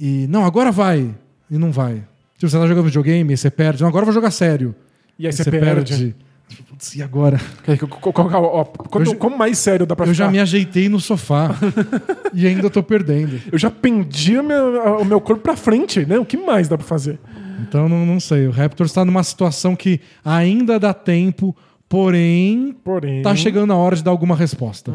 [0.00, 1.14] E não, agora vai.
[1.50, 2.04] E não vai.
[2.38, 3.82] Tipo, você tá jogando videogame, você perde.
[3.82, 4.74] Não, agora eu vou jogar sério.
[5.18, 6.14] E aí você perde.
[6.48, 7.38] Tipo, Putz, E agora?
[7.66, 10.24] Eu já- como mais sério dá pra Eu ficar?
[10.24, 11.54] já me ajeitei no sofá
[12.32, 13.38] e ainda tô perdendo.
[13.52, 16.18] Eu já pendi o meu, o meu corpo pra frente, né?
[16.18, 17.18] O que mais dá pra fazer?
[17.60, 18.46] Então não, não sei.
[18.46, 21.54] O Raptors tá numa situação que ainda dá tempo,
[21.86, 23.20] porém Porém.
[23.20, 24.94] tá chegando a hora de dar alguma resposta.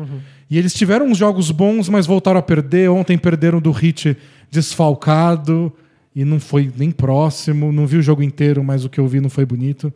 [0.49, 2.89] E eles tiveram uns jogos bons, mas voltaram a perder.
[2.89, 4.17] Ontem perderam do Hit
[4.49, 5.71] desfalcado
[6.15, 7.71] e não foi nem próximo.
[7.71, 9.91] Não vi o jogo inteiro, mas o que eu vi não foi bonito.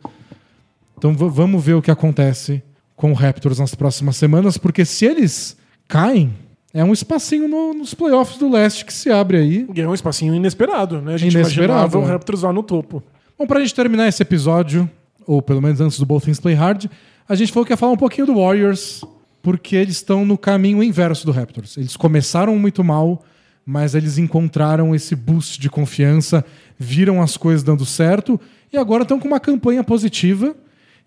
[0.96, 2.62] Então vamos ver o que acontece
[2.96, 5.56] com o Raptors nas próximas semanas, porque se eles
[5.86, 6.32] caem,
[6.74, 9.68] é um espacinho no- nos playoffs do leste que se abre aí.
[9.74, 11.14] E é um espacinho inesperado, né?
[11.14, 12.04] A gente Inesperado, imaginava o?
[12.04, 13.02] Raptors lá no topo.
[13.38, 14.90] Bom, pra gente terminar esse episódio,
[15.24, 16.86] ou pelo menos antes do Both Things Play Hard,
[17.28, 19.04] a gente falou que ia falar um pouquinho do Warriors,
[19.40, 21.76] porque eles estão no caminho inverso do Raptors.
[21.76, 23.22] Eles começaram muito mal,
[23.70, 26.42] mas eles encontraram esse boost de confiança,
[26.78, 28.40] viram as coisas dando certo
[28.72, 30.56] e agora estão com uma campanha positiva.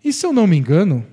[0.04, 1.04] E se eu não me engano,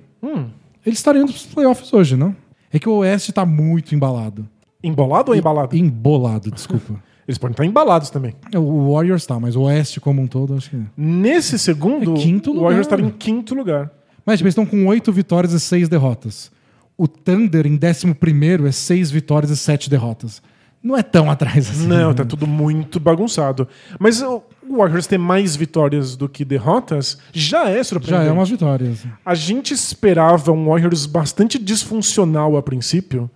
[0.86, 2.36] eles estariam indo pros playoffs hoje, não?
[2.72, 4.48] É que o Oeste tá muito embalado.
[4.80, 5.76] Embolado ou embalado?
[5.76, 7.02] Embolado, desculpa.
[7.26, 8.34] Eles podem estar embalados também.
[8.56, 10.80] o Warriors tá, mas o Oeste como um todo, acho que.
[10.96, 12.64] Nesse segundo, É quinto o lugar.
[12.66, 13.90] Warriors estaria em quinto lugar.
[14.24, 16.50] Mas tipo, eles estão com oito vitórias e seis derrotas.
[16.96, 20.40] O Thunder, em décimo primeiro, é seis vitórias e sete derrotas.
[20.82, 21.86] Não é tão atrás assim.
[21.86, 22.14] Não, né?
[22.14, 23.68] tá tudo muito bagunçado.
[23.98, 28.24] Mas o Warriors ter mais vitórias do que derrotas já é surpreendente.
[28.24, 29.04] Já é umas vitórias.
[29.24, 33.30] A gente esperava um Warriors bastante disfuncional a princípio,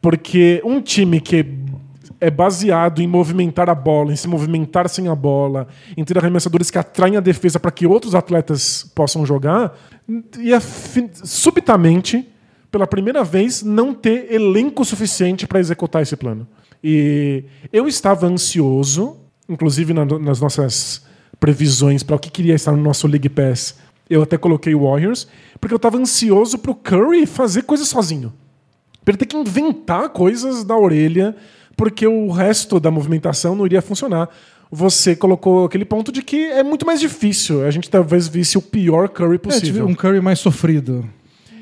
[0.00, 1.44] porque um time que
[2.20, 5.66] é baseado em movimentar a bola, em se movimentar sem a bola,
[5.96, 9.76] em ter arremessadores que atraem a defesa para que outros atletas possam jogar,
[10.38, 10.60] ia
[11.24, 12.26] subitamente,
[12.70, 16.46] pela primeira vez, não ter elenco suficiente para executar esse plano.
[16.82, 19.16] E eu estava ansioso,
[19.48, 21.04] inclusive na- nas nossas
[21.40, 23.76] previsões para o que queria estar no nosso League Pass.
[24.08, 25.26] Eu até coloquei o Warriors,
[25.60, 28.32] porque eu estava ansioso para o Curry fazer coisas sozinho.
[29.04, 31.34] Pra ele ter que inventar coisas da orelha,
[31.76, 34.28] porque o resto da movimentação não iria funcionar.
[34.70, 37.64] Você colocou aquele ponto de que é muito mais difícil.
[37.64, 39.86] A gente talvez visse o pior Curry É, possível.
[39.86, 41.08] um Curry mais sofrido.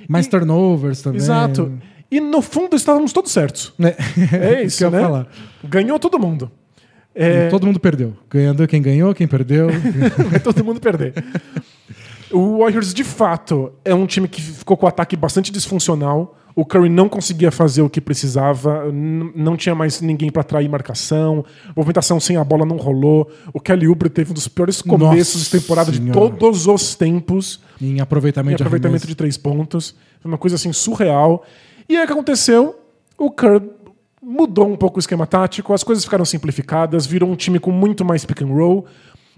[0.08, 1.18] Mais turnovers também.
[1.20, 1.72] Exato.
[2.14, 3.72] E no fundo estávamos todos certos.
[3.80, 3.96] É,
[4.60, 5.00] É isso, que né?
[5.00, 5.26] falar.
[5.64, 6.50] Ganhou todo mundo.
[7.12, 8.12] É, Todo mundo perdeu.
[8.30, 9.68] Ganhando quem ganhou, quem perdeu.
[10.30, 11.12] vai todo mundo perder.
[12.30, 16.36] O Warriors, de fato, é um time que ficou com o ataque bastante disfuncional.
[16.56, 21.44] O Curry não conseguia fazer o que precisava, não tinha mais ninguém para atrair marcação,
[21.74, 23.28] movimentação sem a bola não rolou.
[23.52, 26.30] O Kelly Oubre teve um dos piores começos Nossa de temporada senhora.
[26.30, 27.60] de todos os tempos.
[27.80, 29.96] Em aproveitamento, em aproveitamento de três pontos.
[30.20, 31.44] Foi uma coisa assim surreal.
[31.88, 32.80] E aí o que aconteceu?
[33.18, 33.70] O Curry
[34.22, 38.04] mudou um pouco o esquema tático, as coisas ficaram simplificadas, virou um time com muito
[38.04, 38.86] mais pick and roll.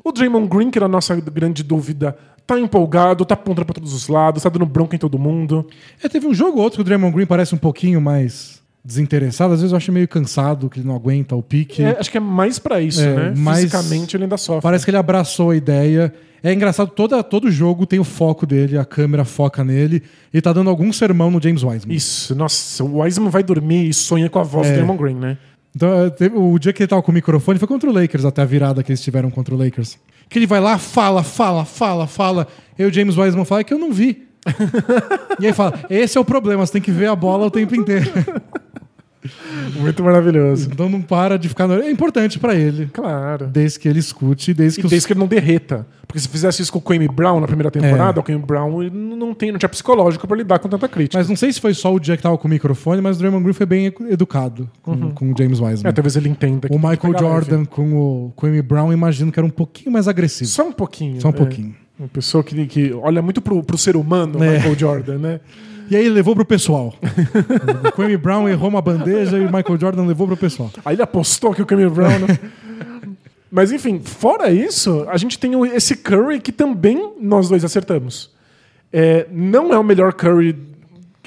[0.05, 2.16] O Draymond Green, que era a nossa grande dúvida,
[2.47, 5.66] tá empolgado, tá apontando pra todos os lados, tá dando bronca em todo mundo.
[6.03, 9.53] É, teve um jogo ou outro que o Draymond Green parece um pouquinho mais desinteressado.
[9.53, 11.82] Às vezes eu acho meio cansado, que ele não aguenta o pique.
[11.82, 13.55] É, acho que é mais para isso, é, né?
[13.55, 14.62] Fisicamente ele ainda sofre.
[14.62, 16.14] Parece que ele abraçou a ideia.
[16.43, 20.03] É engraçado, toda, todo jogo tem o foco dele, a câmera foca nele.
[20.32, 21.97] E tá dando algum sermão no James Wiseman.
[21.97, 24.70] Isso, nossa, o Wiseman vai dormir e sonha com a voz é.
[24.70, 25.37] do Draymond Green, né?
[25.74, 25.91] Então,
[26.34, 28.82] o dia que ele tava com o microfone foi contra o Lakers, até a virada
[28.82, 29.99] que eles tiveram contra o Lakers.
[30.28, 32.47] Que ele vai lá, fala, fala, fala, fala.
[32.78, 34.26] E o James Wiseman fala que eu não vi.
[35.41, 37.74] e aí fala: esse é o problema, você tem que ver a bola o tempo
[37.74, 38.11] inteiro.
[39.81, 40.68] Muito maravilhoso.
[40.72, 41.68] Então não para de ficar.
[41.70, 42.89] É importante para ele.
[42.93, 43.47] Claro.
[43.47, 44.87] Desde que ele escute, desde que.
[44.87, 45.87] E desde que ele não derreta.
[46.07, 48.20] Porque se fizesse isso com o Kwame Brown na primeira temporada, é.
[48.20, 51.18] o Kwame Brown não, tem, não tinha psicológico para lidar com tanta crítica.
[51.18, 53.18] Mas não sei se foi só o dia que tava com o microfone, mas o
[53.18, 55.11] Draymond Green foi bem educado com, uhum.
[55.11, 55.91] com o James Wiseman.
[55.91, 56.68] É, talvez ele entenda.
[56.70, 57.68] O Michael Jordan leve.
[57.68, 60.49] com o Kwame Brown, imagino que era um pouquinho mais agressivo.
[60.49, 61.20] Só um pouquinho.
[61.20, 61.35] Só um é.
[61.35, 61.74] pouquinho.
[61.99, 64.57] Uma pessoa que, que olha muito pro, pro ser humano, é.
[64.57, 65.41] Michael Jordan, né?
[65.89, 66.95] E aí levou pro pessoal.
[67.87, 70.70] o Kwame Brown errou uma bandeja e o Michael Jordan levou pro pessoal.
[70.84, 72.18] Aí ele apostou que o Kwame Brown.
[72.18, 72.39] Né?
[73.51, 78.30] Mas enfim, fora isso, a gente tem esse Curry que também nós dois acertamos.
[78.93, 80.57] É, não é o melhor Curry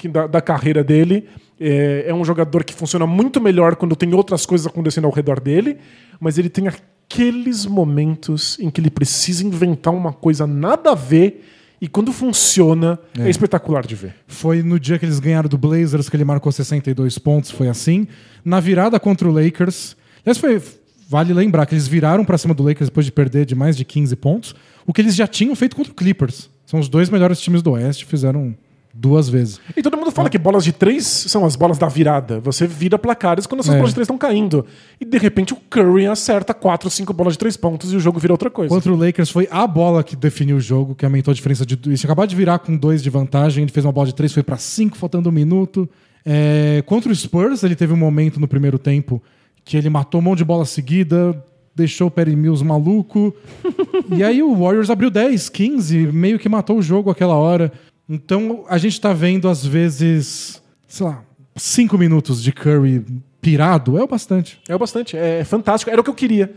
[0.08, 1.28] da, da carreira dele.
[1.58, 5.40] É, é, um jogador que funciona muito melhor quando tem outras coisas acontecendo ao redor
[5.40, 5.76] dele,
[6.18, 11.44] mas ele tem aqueles momentos em que ele precisa inventar uma coisa nada a ver
[11.80, 13.22] e quando funciona, é.
[13.22, 13.30] é.
[13.30, 14.14] espetacular de ver.
[14.26, 18.06] Foi no dia que eles ganharam do Blazers que ele marcou 62 pontos, foi assim.
[18.44, 19.96] Na virada contra o Lakers.
[20.24, 20.62] Aliás, foi,
[21.08, 23.84] vale lembrar que eles viraram para cima do Lakers depois de perder de mais de
[23.84, 24.54] 15 pontos,
[24.86, 26.50] o que eles já tinham feito contra o Clippers.
[26.66, 28.54] São os dois melhores times do Oeste, fizeram
[28.92, 29.60] duas vezes.
[29.76, 30.30] E todo mundo fala é.
[30.30, 32.40] que bolas de três são as bolas da virada.
[32.40, 33.76] Você vira placares quando essas é.
[33.76, 34.66] bolas de três estão caindo.
[35.00, 38.18] E de repente o Curry acerta quatro, cinco bolas de três pontos e o jogo
[38.18, 38.74] vira outra coisa.
[38.74, 41.78] Contra o Lakers foi a bola que definiu o jogo, que aumentou a diferença de.
[41.86, 44.42] Ele acabou de virar com dois de vantagem, ele fez uma bola de três, foi
[44.42, 45.88] para cinco, faltando um minuto.
[46.24, 46.82] É...
[46.86, 49.22] Contra o Spurs, ele teve um momento no primeiro tempo
[49.64, 53.34] que ele matou um monte de bola seguida, deixou o Perry Mills maluco.
[54.10, 57.72] e aí o Warriors abriu 10, 15, meio que matou o jogo aquela hora.
[58.12, 61.22] Então a gente tá vendo, às vezes, sei lá,
[61.54, 63.04] cinco minutos de Curry
[63.40, 64.60] pirado é o bastante.
[64.68, 65.92] É o bastante, é fantástico.
[65.92, 66.52] Era o que eu queria.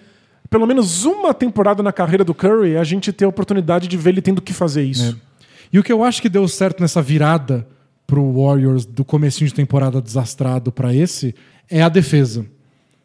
[0.49, 4.09] Pelo menos uma temporada na carreira do Curry, a gente ter a oportunidade de ver
[4.09, 5.15] ele tendo que fazer isso.
[5.15, 5.33] É.
[5.71, 7.67] E o que eu acho que deu certo nessa virada
[8.07, 11.35] pro Warriors do comecinho de temporada desastrado para esse
[11.69, 12.47] é a defesa.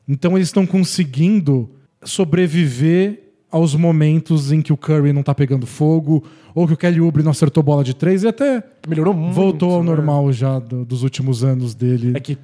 [0.09, 1.71] Então eles estão conseguindo
[2.03, 6.23] sobreviver aos momentos em que o Curry não tá pegando fogo,
[6.55, 9.73] ou que o Kelly Oubre não acertou bola de três, e até melhorou muito, voltou
[9.73, 9.91] ao né?
[9.91, 12.13] normal já do, dos últimos anos dele.
[12.15, 12.37] É que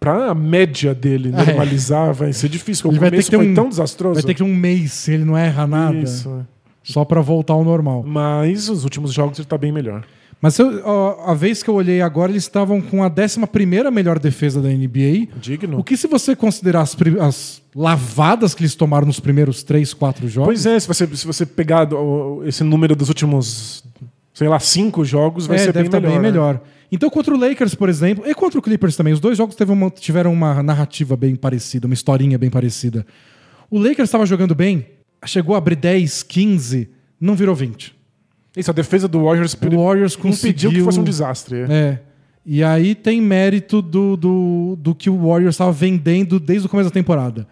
[0.00, 1.44] pra média dele é.
[1.44, 2.12] normalizar é.
[2.12, 2.90] vai ser difícil.
[2.90, 4.14] Ele o vai ter que ter foi um, tão desastroso.
[4.14, 5.96] Vai ter que ter um mês se ele não erra nada.
[5.98, 6.28] Isso.
[6.28, 6.60] É.
[6.82, 8.02] Só para voltar ao normal.
[8.04, 10.04] Mas os últimos jogos ele tá bem melhor.
[10.40, 13.40] Mas eu, a, a vez que eu olhei agora, eles estavam com a 11
[13.92, 15.28] melhor defesa da NBA.
[15.40, 15.78] Digno.
[15.78, 20.28] O que, se você considerar as, as, lavadas que eles tomaram nos primeiros 3, 4
[20.28, 20.48] jogos.
[20.48, 21.88] Pois é, se você, se você pegar
[22.46, 23.84] esse número dos últimos,
[24.32, 26.30] sei lá, 5 jogos, vai é, ser deve bem, melhor, bem né?
[26.30, 26.60] melhor.
[26.90, 29.90] Então, contra o Lakers, por exemplo, e contra o Clippers também, os dois jogos uma,
[29.90, 33.06] tiveram uma narrativa bem parecida, uma historinha bem parecida.
[33.70, 34.86] O Lakers estava jogando bem,
[35.24, 37.99] chegou a abrir 10, 15, não virou 20.
[38.60, 41.62] Isso, a defesa do Warriors, o Warriors impediu que fosse um desastre.
[41.62, 41.72] É.
[41.72, 42.00] é.
[42.44, 46.88] E aí tem mérito do, do, do que o Warriors estava vendendo desde o começo
[46.88, 47.46] da temporada.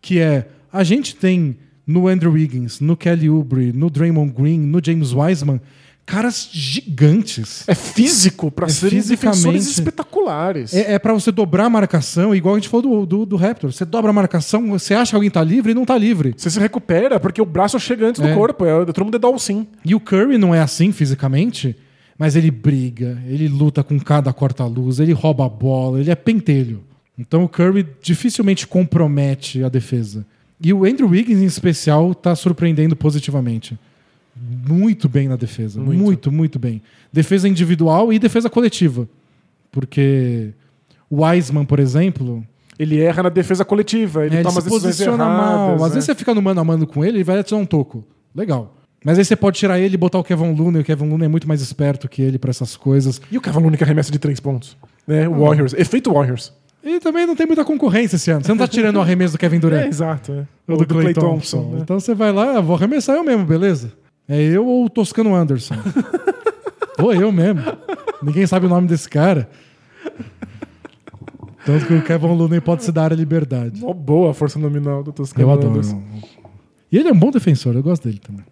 [0.00, 4.80] Que é, a gente tem no Andrew Wiggins, no Kelly Oubre, no Draymond Green, no
[4.82, 5.60] James Wiseman,
[6.04, 7.64] caras gigantes.
[7.66, 10.74] É físico para é serem defensores espetaculares.
[10.74, 13.72] É, é para você dobrar a marcação, igual a gente falou do, do, do, Raptor.
[13.72, 16.34] Você dobra a marcação, você acha que alguém tá livre e não tá livre.
[16.36, 18.28] Você se recupera porque o braço chega antes é.
[18.28, 18.64] do corpo.
[18.64, 19.66] É, todo mundo é dar sim.
[19.84, 21.76] E o Curry não é assim fisicamente,
[22.18, 26.82] mas ele briga, ele luta com cada corta-luz, ele rouba a bola, ele é pentelho.
[27.18, 30.26] Então o Curry dificilmente compromete a defesa.
[30.60, 33.76] E o Andrew Wiggins, em especial, tá surpreendendo positivamente
[34.68, 35.80] muito bem na defesa.
[35.80, 36.00] Muito.
[36.00, 36.82] muito, muito bem.
[37.12, 39.08] Defesa individual e defesa coletiva.
[39.70, 40.52] Porque
[41.08, 42.44] o Wiseman, por exemplo.
[42.78, 45.74] Ele erra na defesa coletiva, ele é, toma ele se posiciona erradas, mal.
[45.74, 45.88] Às né?
[45.88, 48.04] vezes você fica no mano a mano com ele e vai dar um toco.
[48.34, 48.74] Legal.
[49.04, 50.80] Mas aí você pode tirar ele e botar o Kevin Looney.
[50.80, 53.20] O Kevin Looney é muito mais esperto que ele para essas coisas.
[53.30, 54.76] E o Kevin Looney que arremessa de três pontos.
[55.06, 55.28] Né?
[55.28, 55.48] O ah.
[55.48, 55.74] Warriors.
[55.74, 56.52] Efeito Warriors.
[56.84, 58.42] E também não tem muita concorrência esse ano.
[58.42, 59.82] Você não tá tirando o arremesso do Kevin Durant.
[59.86, 60.32] É, exato.
[60.32, 60.46] É.
[60.66, 61.58] Ou, do, do Clay, Clay Thompson.
[61.58, 61.80] Thompson né?
[61.82, 63.92] Então você vai lá, vou arremessar eu mesmo, beleza?
[64.28, 65.74] É eu ou o Toscano Anderson?
[66.98, 67.62] vou eu mesmo.
[68.22, 69.48] Ninguém sabe o nome desse cara.
[71.64, 73.82] Tanto que o Kevin Looney pode se dar a liberdade.
[73.82, 75.68] Uma boa força nominal do Toscano eu adoro.
[75.68, 76.02] Anderson.
[76.90, 78.44] E ele é um bom defensor, eu gosto dele também.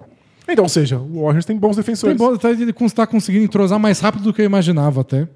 [0.49, 2.17] Então, ou seja, o Warriors tem bons defensores.
[2.17, 5.29] Tem bom, tá, ele está conseguindo entrosar mais rápido do que eu imaginava até.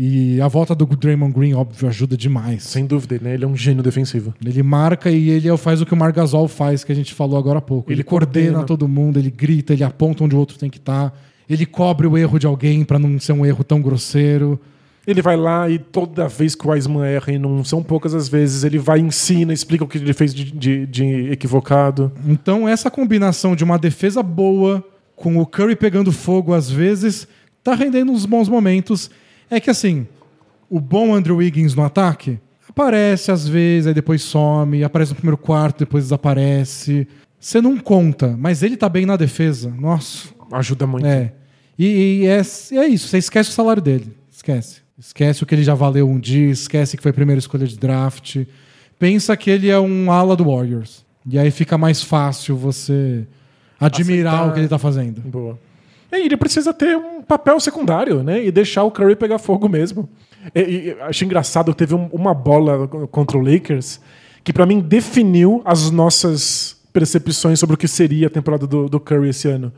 [0.00, 2.62] E a volta do Draymond Green, óbvio, ajuda demais.
[2.62, 3.34] Sem dúvida, né?
[3.34, 4.32] Ele é um gênio defensivo.
[4.40, 7.58] Ele marca e ele faz o que o Margasol faz, que a gente falou agora
[7.58, 7.90] há pouco.
[7.90, 10.78] Ele, ele coordena, coordena todo mundo, ele grita, ele aponta onde o outro tem que
[10.78, 11.10] estar.
[11.10, 11.16] Tá.
[11.50, 14.60] Ele cobre o erro de alguém para não ser um erro tão grosseiro.
[15.04, 18.28] Ele vai lá e toda vez que o Wiseman erra, e não são poucas as
[18.28, 22.12] vezes, ele vai, ensina, explica o que ele fez de, de, de equivocado.
[22.24, 24.84] Então, essa combinação de uma defesa boa,
[25.16, 27.26] com o Curry pegando fogo às vezes,
[27.64, 29.10] tá rendendo uns bons momentos.
[29.50, 30.06] É que assim,
[30.68, 32.38] o bom Andrew Wiggins no ataque
[32.68, 37.08] aparece às vezes, aí depois some, aparece no primeiro quarto, depois desaparece.
[37.40, 39.70] Você não conta, mas ele tá bem na defesa.
[39.70, 40.28] Nossa.
[40.52, 41.06] Ajuda muito.
[41.06, 41.32] É.
[41.78, 42.40] E, e é,
[42.76, 44.16] é isso, você esquece o salário dele.
[44.30, 44.80] Esquece.
[44.98, 47.78] Esquece o que ele já valeu um dia, esquece que foi a primeira escolha de
[47.78, 48.44] draft.
[48.98, 51.04] Pensa que ele é um ala do Warriors.
[51.30, 53.26] E aí fica mais fácil você
[53.78, 54.50] admirar Aceitar.
[54.50, 55.20] o que ele tá fazendo.
[55.20, 55.58] Boa.
[56.12, 58.44] E ele precisa ter um papel secundário, né?
[58.44, 60.08] E deixar o Curry pegar fogo mesmo.
[60.54, 64.00] E, e, achei engraçado, teve um, uma bola contra o Lakers
[64.42, 68.98] que para mim definiu as nossas percepções sobre o que seria a temporada do, do
[68.98, 69.72] Curry esse ano.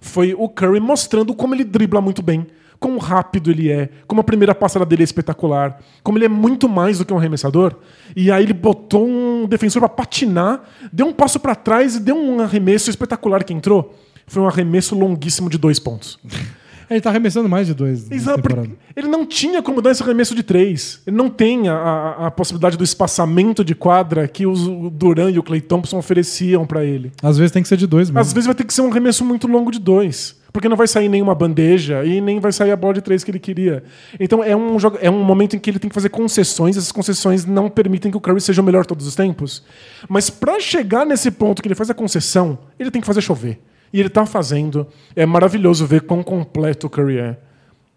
[0.00, 2.46] Foi o Curry mostrando como ele dribla muito bem
[2.78, 6.68] como rápido ele é, como a primeira passada dele é espetacular, como ele é muito
[6.68, 7.74] mais do que um arremessador.
[8.14, 10.62] E aí ele botou um defensor para patinar,
[10.92, 13.94] deu um passo para trás e deu um arremesso espetacular que entrou.
[14.28, 16.18] Foi um arremesso longuíssimo de dois pontos.
[16.90, 18.10] Ele tá arremessando mais de dois.
[18.10, 18.48] Exato.
[18.96, 21.00] Ele não tinha como dar esse arremesso de três.
[21.06, 25.30] Ele não tem a, a, a possibilidade do espaçamento de quadra que os, o Duran
[25.30, 27.12] e o Clay Thompson ofereciam para ele.
[27.22, 28.20] Às vezes tem que ser de dois mesmo.
[28.20, 30.88] Às vezes vai ter que ser um arremesso muito longo de dois porque não vai
[30.88, 33.84] sair nenhuma bandeja e nem vai sair a bola de três que ele queria.
[34.18, 36.90] Então é um, jogo, é um momento em que ele tem que fazer concessões, essas
[36.90, 39.62] concessões não permitem que o Curry seja o melhor todos os tempos.
[40.08, 43.60] Mas para chegar nesse ponto que ele faz a concessão, ele tem que fazer chover.
[43.92, 44.86] E ele está fazendo.
[45.16, 47.36] É maravilhoso ver quão completo o Curry é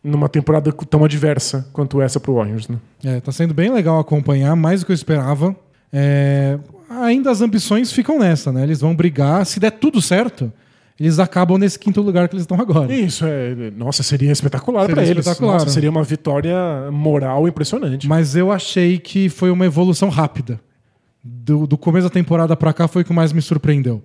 [0.03, 2.67] numa temporada tão adversa quanto essa para o Warriors.
[2.67, 2.77] Né?
[3.03, 5.55] É, tá sendo bem legal acompanhar, mais do que eu esperava.
[5.93, 6.57] É,
[6.89, 8.63] ainda as ambições ficam nessa, né?
[8.63, 9.45] Eles vão brigar.
[9.45, 10.51] Se der tudo certo,
[10.99, 12.93] eles acabam nesse quinto lugar que eles estão agora.
[12.93, 13.71] Isso, é.
[13.75, 15.17] Nossa, seria espetacular para eles.
[15.17, 15.53] Espetacular.
[15.53, 16.55] Nossa, seria uma vitória
[16.91, 18.07] moral impressionante.
[18.07, 20.59] Mas eu achei que foi uma evolução rápida.
[21.23, 24.01] Do, do começo da temporada para cá foi o que mais me surpreendeu.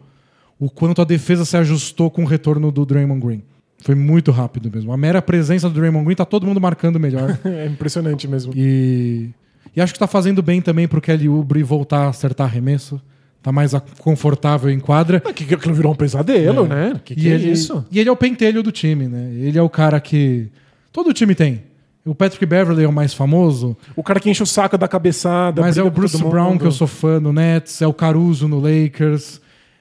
[0.58, 3.42] O quanto a defesa se ajustou com o retorno do Draymond Green.
[3.82, 4.92] Foi muito rápido mesmo.
[4.92, 7.38] A mera presença do Draymond Green tá todo mundo marcando melhor.
[7.44, 8.52] é impressionante mesmo.
[8.56, 9.30] E,
[9.74, 13.00] e acho que tá fazendo bem também pro Kelly Oubre voltar a acertar arremesso
[13.46, 15.22] tá mais confortável em quadra.
[15.24, 16.68] Ah, que aquilo virou um pesadelo, é.
[16.68, 17.00] né?
[17.04, 17.86] Que, que e é ele, isso?
[17.92, 19.30] E ele é o pentelho do time, né?
[19.34, 20.48] Ele é o cara que.
[20.92, 21.62] Todo time tem.
[22.04, 23.76] O Patrick Beverly é o mais famoso.
[23.94, 25.60] O cara que enche o saco da cabeçada.
[25.60, 28.58] Mas é o Bruce Brown, que eu sou fã no Nets, é o Caruso no
[28.58, 29.40] Lakers.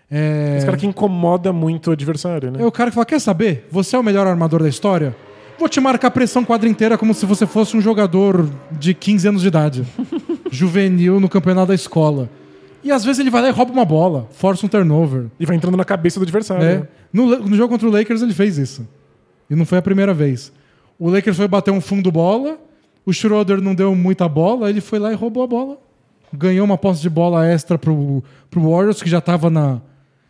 [0.10, 0.56] É...
[0.58, 2.62] Esse cara que incomoda muito o adversário, né?
[2.62, 3.68] É o cara que fala: quer saber?
[3.72, 5.16] Você é o melhor armador da história?
[5.58, 9.28] Vou te marcar a pressão quadra inteira como se você fosse um jogador de 15
[9.28, 9.86] anos de idade.
[10.52, 12.30] juvenil no campeonato da escola.
[12.84, 15.26] E às vezes ele vai lá e rouba uma bola, força um turnover.
[15.40, 16.64] E vai entrando na cabeça do adversário.
[16.64, 16.78] É.
[16.78, 16.88] Né?
[17.12, 18.88] No, no jogo contra o Lakers ele fez isso.
[19.50, 20.52] E não foi a primeira vez.
[21.00, 22.58] O Lakers foi bater um fundo bola,
[23.06, 25.78] o Schroeder não deu muita bola, ele foi lá e roubou a bola.
[26.32, 29.82] Ganhou uma posse de bola extra pro, pro Warriors, que já estava na,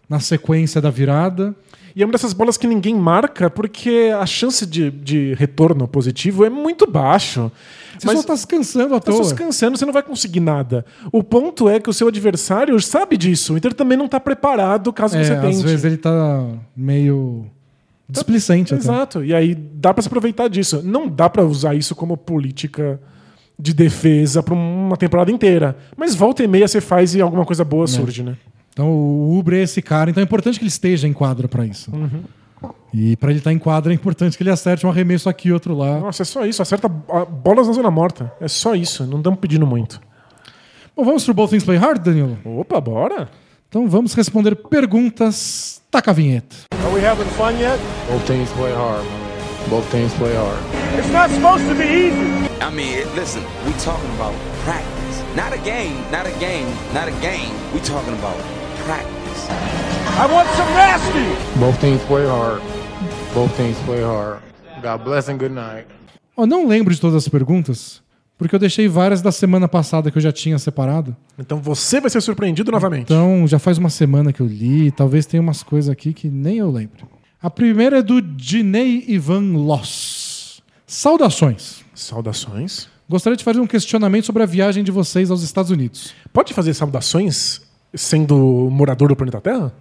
[0.10, 1.56] na sequência da virada.
[1.96, 6.44] E é uma dessas bolas que ninguém marca porque a chance de, de retorno positivo
[6.44, 7.50] é muito baixo.
[7.98, 9.24] Você Mas só está se cansando à tá toa.
[9.24, 10.86] Só se cansando, você não vai conseguir nada.
[11.10, 14.92] O ponto é que o seu adversário sabe disso, então ele também não está preparado
[14.92, 15.56] caso é, você tente.
[15.56, 16.46] Às vezes ele está
[16.76, 17.46] meio
[18.10, 18.72] displicente.
[18.72, 19.24] Tá, exato.
[19.24, 20.82] E aí dá para se aproveitar disso.
[20.84, 23.00] Não dá para usar isso como política
[23.58, 25.78] de defesa para uma temporada inteira.
[25.96, 27.88] Mas volta e meia você faz e alguma coisa boa é.
[27.88, 28.36] surge, né?
[28.76, 31.66] Então o Uber é esse cara, então é importante que ele esteja em quadra para
[31.66, 31.90] isso.
[31.96, 32.24] Uhum.
[32.94, 35.48] E para ele estar tá em quadra é importante que ele acerte um arremesso aqui
[35.48, 35.98] e outro lá.
[35.98, 36.62] Nossa, é só isso.
[36.62, 38.34] Acerta bolas na zona morta.
[38.42, 39.06] É só isso.
[39.06, 40.02] Não estamos pedindo muito.
[40.94, 42.38] Bom, vamos pro Both Things Play Hard, Danilo?
[42.44, 43.30] Opa, bora.
[43.70, 45.82] Então vamos responder perguntas.
[45.90, 46.58] Taca a vinheta.
[46.84, 47.80] Are we having fun yet?
[48.10, 49.06] Both teams play hard.
[49.70, 50.60] Both teams play hard.
[51.00, 52.50] It's not supposed to be easy.
[52.60, 54.34] I mean, listen, we talking about
[54.66, 55.24] practice.
[55.34, 57.54] Not a game, not a game, not a game.
[57.74, 59.50] We talking about practice.
[60.18, 61.60] I want some nasty.
[61.60, 62.62] Both teams play hard.
[63.34, 64.42] Both teams play hard.
[64.82, 65.88] God bless and good night.
[66.38, 68.02] Ó, não lembro de todas as perguntas,
[68.38, 71.16] porque eu deixei várias da semana passada que eu já tinha separado.
[71.40, 73.06] Então você vai ser surpreendido novamente.
[73.06, 76.58] Então já faz uma semana que eu li, talvez tenha umas coisas aqui que nem
[76.58, 77.10] eu lembro.
[77.42, 80.62] A primeira é do Dinei Ivan Loss.
[80.86, 81.84] Saudações.
[81.94, 82.88] Saudações.
[83.10, 86.14] Gostaria de fazer um questionamento sobre a viagem de vocês aos Estados Unidos.
[86.34, 87.62] Pode fazer saudações
[87.96, 89.74] sendo morador do planeta Terra?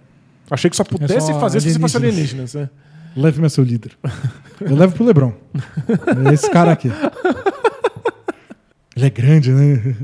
[0.49, 2.55] Achei que só pudesse só fazer se você fosse alienígenas.
[2.55, 2.55] alienígenas.
[2.55, 3.19] É.
[3.19, 3.93] Leve-me a seu líder.
[4.61, 5.33] Eu levo pro Lebron.
[6.29, 6.91] É esse cara aqui.
[8.95, 9.95] Ele é grande, né?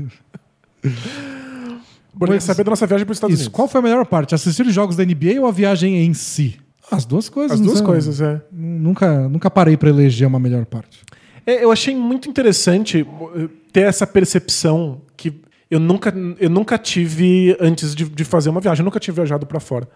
[2.14, 3.42] Bora Pois- saber da nossa viagem para os Estados Isso.
[3.44, 3.54] Unidos.
[3.56, 4.34] Qual foi a melhor parte?
[4.34, 6.58] Assistir os jogos da NBA ou a viagem em si?
[6.90, 7.52] As duas coisas.
[7.52, 7.86] As duas sei.
[7.86, 8.40] coisas, é.
[8.52, 11.00] Nunca, nunca parei pra eleger uma melhor parte.
[11.46, 13.06] É, Eu achei muito interessante
[13.36, 15.40] eh, ter essa percepção que
[15.72, 19.46] eu nunca, eu nunca tive antes de, de fazer uma viagem, eu nunca tinha viajado
[19.46, 19.88] para fora,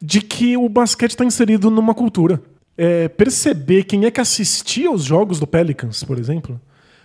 [0.00, 2.40] de que o basquete está inserido numa cultura.
[2.78, 6.60] É, perceber quem é que assistia os jogos do Pelicans, por exemplo,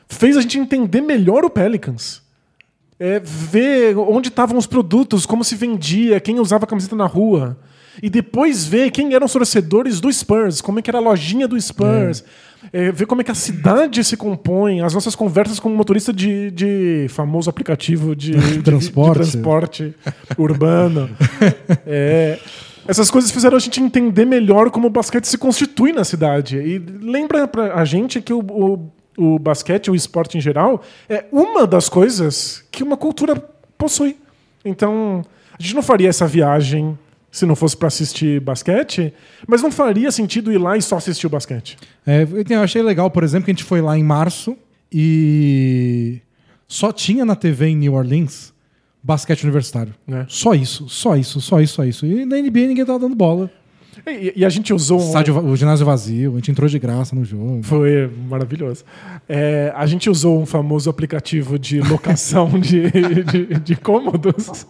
[0.07, 2.21] fez a gente entender melhor o Pelicans.
[2.99, 7.57] É, ver onde estavam os produtos, como se vendia, quem usava a camiseta na rua.
[8.01, 11.47] E depois ver quem eram os torcedores do Spurs, como é que era a lojinha
[11.47, 12.23] do Spurs.
[12.71, 16.13] É, ver como é que a cidade se compõe, as nossas conversas com o motorista
[16.13, 19.23] de, de famoso aplicativo de, de- Transporte.
[19.23, 19.95] de transporte
[20.37, 21.09] urbano.
[21.87, 22.37] É,
[22.87, 26.57] essas coisas fizeram a gente entender melhor como o basquete se constitui na cidade.
[26.57, 31.25] E lembra pra a gente que o, o, o basquete, o esporte em geral, é
[31.31, 33.35] uma das coisas que uma cultura
[33.77, 34.17] possui.
[34.63, 35.23] Então,
[35.57, 36.97] a gente não faria essa viagem
[37.31, 39.13] se não fosse para assistir basquete,
[39.47, 41.77] mas não faria sentido ir lá e só assistir o basquete.
[42.05, 44.57] É, eu achei legal, por exemplo, que a gente foi lá em março
[44.91, 46.19] e
[46.67, 48.53] só tinha na TV em New Orleans
[49.03, 49.93] basquete universitário.
[50.07, 50.25] É.
[50.27, 52.05] Só isso, só isso, só isso, só isso.
[52.05, 53.49] E na NBA ninguém tava dando bola.
[54.07, 56.79] E, e a gente usou um, Estádio, va- o ginásio vazio, a gente entrou de
[56.79, 57.61] graça no jogo.
[57.63, 58.83] Foi maravilhoso.
[59.27, 62.89] É, a gente usou um famoso aplicativo de locação de,
[63.25, 64.65] de, de cômodos.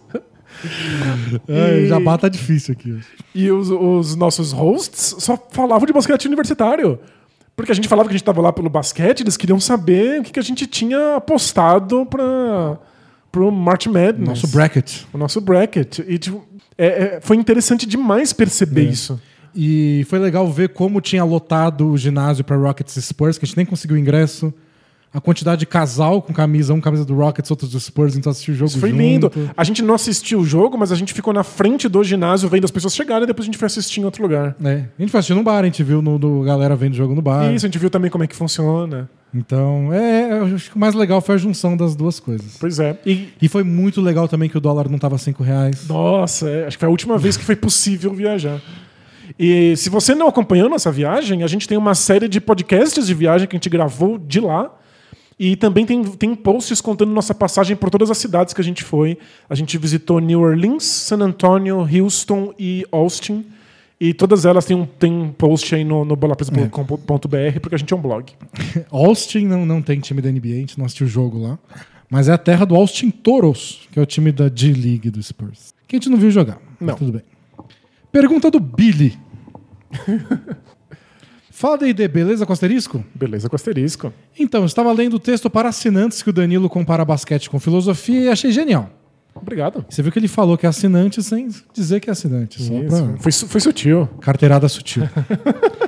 [1.48, 2.98] É, E- Jabá tá difícil aqui.
[3.34, 6.98] E os, os nossos hosts só falavam de basquete universitário.
[7.54, 10.22] Porque a gente falava que a gente estava lá pelo basquete, eles queriam saber o
[10.22, 12.78] que, que a gente tinha apostado para
[13.36, 14.28] o March Madness.
[14.28, 15.02] Nosso bracket.
[15.12, 15.98] O nosso bracket.
[16.06, 16.44] E tipo,
[16.78, 16.86] é-
[17.16, 18.90] é- foi interessante demais perceber É.
[18.90, 19.20] isso.
[19.54, 23.56] E foi legal ver como tinha lotado o ginásio para Rockets Spurs, que a gente
[23.58, 24.52] nem conseguiu ingresso.
[25.14, 28.54] A quantidade de casal com camisa, um camisa do Rockets, outro do Spurs, então assistiu
[28.54, 29.00] o jogo Isso foi junto.
[29.00, 29.32] lindo.
[29.54, 32.64] A gente não assistiu o jogo, mas a gente ficou na frente do ginásio vendo
[32.64, 34.56] as pessoas chegarem e depois a gente foi assistir em outro lugar.
[34.64, 36.96] É, a gente foi assistir no bar, a gente viu no, do galera vendo o
[36.96, 37.52] jogo no bar.
[37.52, 39.10] Isso, a gente viu também como é que funciona.
[39.34, 42.56] Então, é, eu acho que o mais legal foi a junção das duas coisas.
[42.58, 42.98] Pois é.
[43.04, 45.86] E, E foi muito legal também que o dólar não tava 5 reais.
[45.88, 48.60] nossa, é, acho que foi a última vez que foi possível viajar.
[49.38, 53.14] E se você não acompanhou nossa viagem, a gente tem uma série de podcasts de
[53.14, 54.70] viagem que a gente gravou de lá.
[55.38, 58.84] E também tem, tem posts contando nossa passagem por todas as cidades que a gente
[58.84, 59.18] foi.
[59.48, 63.44] A gente visitou New Orleans, San Antonio, Houston e Austin.
[64.00, 67.92] E todas elas têm um, tem um post aí no, no bolapresa.com.br, porque a gente
[67.92, 68.32] é um blog.
[68.90, 71.58] Austin não, não tem time da NBA, a gente não assistiu o jogo lá.
[72.10, 75.72] Mas é a terra do Austin Toros, que é o time da G-League do Spurs.
[75.86, 76.58] Que a gente não viu jogar.
[76.80, 76.94] Não.
[76.94, 77.22] Tudo bem.
[78.10, 79.16] Pergunta do Billy.
[81.52, 83.04] Fala D&D, beleza com asterisco?
[83.14, 84.10] Beleza com asterisco.
[84.38, 88.20] Então, eu estava lendo o texto para assinantes que o Danilo compara basquete com filosofia
[88.22, 88.88] e achei genial.
[89.34, 89.84] Obrigado.
[89.88, 92.62] Você viu que ele falou que é assinante sem dizer que é assinante.
[92.62, 92.72] Isso.
[92.72, 93.18] pra...
[93.18, 94.08] Foi, foi sutil.
[94.22, 95.02] Carteirada sutil.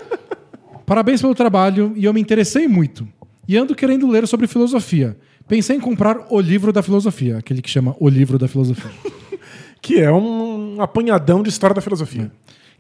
[0.84, 3.08] Parabéns pelo trabalho e eu me interessei muito.
[3.48, 5.16] E ando querendo ler sobre filosofia.
[5.48, 8.90] Pensei em comprar o livro da filosofia, aquele que chama O Livro da Filosofia.
[9.80, 12.32] Que é um apanhadão de história da filosofia.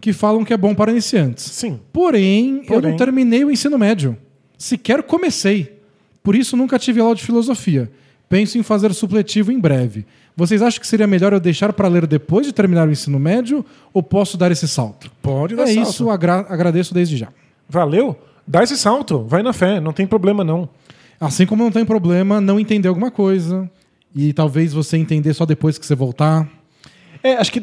[0.04, 1.44] Que falam que é bom para iniciantes.
[1.44, 1.80] Sim.
[1.90, 2.90] Porém, eu Porém.
[2.90, 4.14] não terminei o ensino médio.
[4.58, 5.78] Sequer comecei.
[6.22, 7.90] Por isso nunca tive aula de filosofia.
[8.28, 10.04] Penso em fazer supletivo em breve.
[10.36, 13.64] Vocês acham que seria melhor eu deixar para ler depois de terminar o ensino médio
[13.94, 15.10] ou posso dar esse salto?
[15.22, 15.88] Pode dar É salto.
[15.88, 17.28] isso, agra- agradeço desde já.
[17.66, 18.14] Valeu?
[18.46, 19.24] Dá esse salto.
[19.26, 19.80] Vai na fé.
[19.80, 20.68] Não tem problema, não.
[21.18, 23.70] Assim como não tem problema não entender alguma coisa
[24.14, 26.46] e talvez você entender só depois que você voltar.
[27.22, 27.62] É, acho que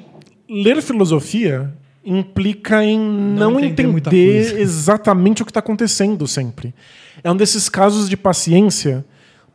[0.50, 1.72] ler filosofia
[2.04, 4.60] implica em não, entender muita entender coisa.
[4.62, 6.74] exatamente o que está acontecendo sempre.
[7.24, 9.06] É um desses casos de paciência,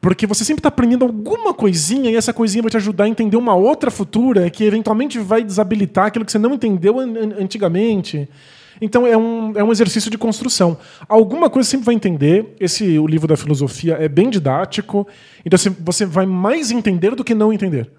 [0.01, 3.37] porque você sempre está aprendendo alguma coisinha e essa coisinha vai te ajudar a entender
[3.37, 8.29] uma outra futura que eventualmente vai desabilitar aquilo que você não entendeu an- an- antigamente.
[8.81, 10.77] Então é um, é um exercício de construção.
[11.09, 12.55] Alguma coisa você sempre vai entender.
[12.61, 15.07] Esse o livro da filosofia é bem didático,
[15.45, 17.91] então você, você vai mais entender do que não entender.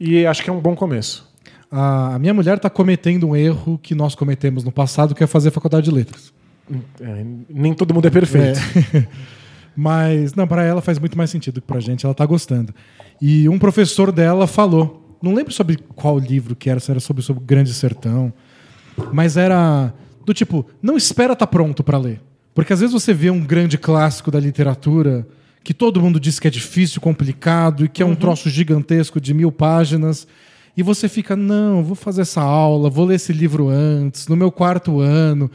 [0.00, 1.32] E acho que é um bom começo.
[1.76, 5.50] A minha mulher está cometendo um erro que nós cometemos no passado, que é fazer
[5.50, 6.32] faculdade de letras.
[7.00, 8.60] É, nem todo mundo é perfeito.
[8.94, 9.08] É.
[9.74, 12.72] Mas, não, para ela faz muito mais sentido que pra gente, ela tá gostando.
[13.20, 17.24] E um professor dela falou, não lembro sobre qual livro que era, se era sobre,
[17.24, 18.32] sobre o Grande Sertão,
[19.12, 19.92] mas era
[20.24, 22.20] do tipo, não espera estar tá pronto para ler.
[22.54, 25.26] Porque às vezes você vê um grande clássico da literatura
[25.64, 28.14] que todo mundo diz que é difícil, complicado e que é um uhum.
[28.14, 30.24] troço gigantesco de mil páginas.
[30.76, 34.50] E você fica, não, vou fazer essa aula, vou ler esse livro antes, no meu
[34.50, 35.50] quarto ano.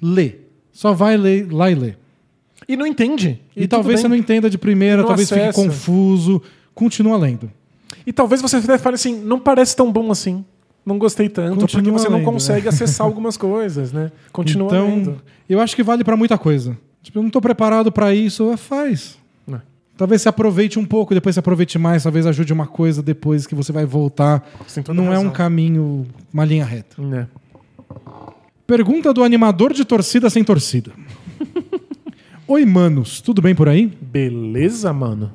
[0.00, 0.36] Lê.
[0.72, 1.94] Só vai ler, lá e lê.
[2.66, 3.40] E não entende.
[3.54, 5.52] E, e talvez você não entenda de primeira, não talvez acessa.
[5.52, 6.42] fique confuso.
[6.74, 7.50] Continua lendo.
[8.06, 10.44] E talvez você até fale assim, não parece tão bom assim.
[10.84, 14.10] Não gostei tanto, Continua porque você lendo, não consegue acessar algumas coisas, né?
[14.32, 15.22] Continua então, lendo.
[15.48, 16.76] Eu acho que vale para muita coisa.
[17.02, 19.18] Tipo, eu não estou preparado para isso, faz.
[19.96, 23.54] Talvez se aproveite um pouco, depois se aproveite mais, talvez ajude uma coisa depois que
[23.54, 24.48] você vai voltar.
[24.88, 25.14] Não razão.
[25.14, 26.96] é um caminho, uma linha reta.
[27.00, 27.26] É.
[28.66, 30.92] Pergunta do animador de torcida sem torcida.
[32.48, 33.92] Oi, manos, tudo bem por aí?
[34.00, 35.32] Beleza, mano.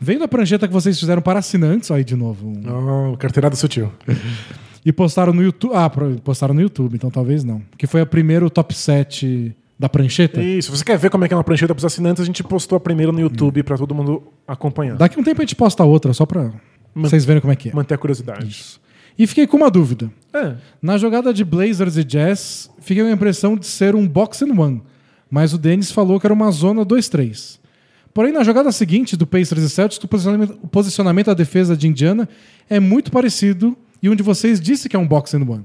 [0.00, 2.52] Vendo a prancheta que vocês fizeram para assinantes, aí de novo.
[2.66, 3.90] Oh, carteirada sutil.
[4.84, 5.72] e postaram no YouTube.
[5.74, 5.90] Ah,
[6.22, 7.62] postaram no YouTube, então talvez não.
[7.76, 10.42] Que foi a primeiro top 7 da prancheta.
[10.42, 12.42] Isso, você quer ver como é que é uma prancheta para os assinantes, a gente
[12.42, 14.96] postou a primeira no YouTube para todo mundo acompanhar.
[14.96, 16.52] Daqui a um tempo a gente posta a outra, só para
[16.94, 17.72] vocês verem como é que é.
[17.74, 18.48] Manter a curiosidade.
[18.48, 18.80] Isso.
[19.18, 20.10] E fiquei com uma dúvida.
[20.32, 20.54] É.
[20.80, 24.58] Na jogada de Blazers e Jazz, fiquei com a impressão de ser um box and
[24.58, 24.82] one
[25.30, 27.58] mas o Denis falou que era uma zona 2-3.
[28.14, 31.86] Porém, na jogada seguinte do Pacers e Celtics, o posicionamento, o posicionamento da defesa de
[31.86, 32.28] Indiana
[32.68, 35.64] é muito parecido e um de vocês disse que é um box and one.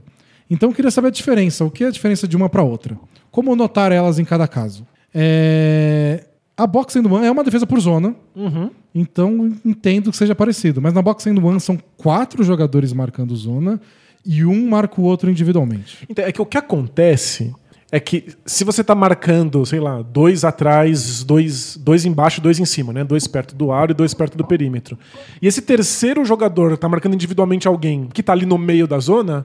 [0.54, 2.96] Então eu queria saber a diferença, o que é a diferença de uma para outra?
[3.32, 4.86] Como notar elas em cada caso?
[5.12, 6.26] É...
[6.56, 8.70] A box and one é uma defesa por zona, uhum.
[8.94, 10.80] então entendo que seja parecido.
[10.80, 13.82] Mas na box and one são quatro jogadores marcando zona
[14.24, 16.06] e um marca o outro individualmente.
[16.08, 17.52] Então, é que o que acontece
[17.92, 22.66] é que se você está marcando, sei lá, dois atrás, dois, dois embaixo, dois em
[22.66, 23.04] cima, né?
[23.04, 25.00] Dois perto do aro e dois perto do perímetro.
[25.42, 29.44] E esse terceiro jogador está marcando individualmente alguém que está ali no meio da zona,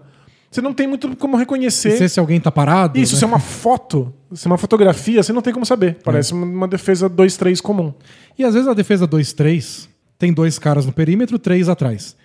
[0.50, 1.94] você não tem muito como reconhecer.
[1.94, 2.98] E se esse alguém está parado?
[2.98, 3.18] Isso, né?
[3.18, 5.98] se é uma foto, se é uma fotografia, você não tem como saber.
[6.02, 6.36] Parece é.
[6.36, 7.92] uma defesa 2-3 comum.
[8.38, 9.88] E às vezes a defesa 2-3
[10.18, 12.16] tem dois caras no perímetro, três atrás.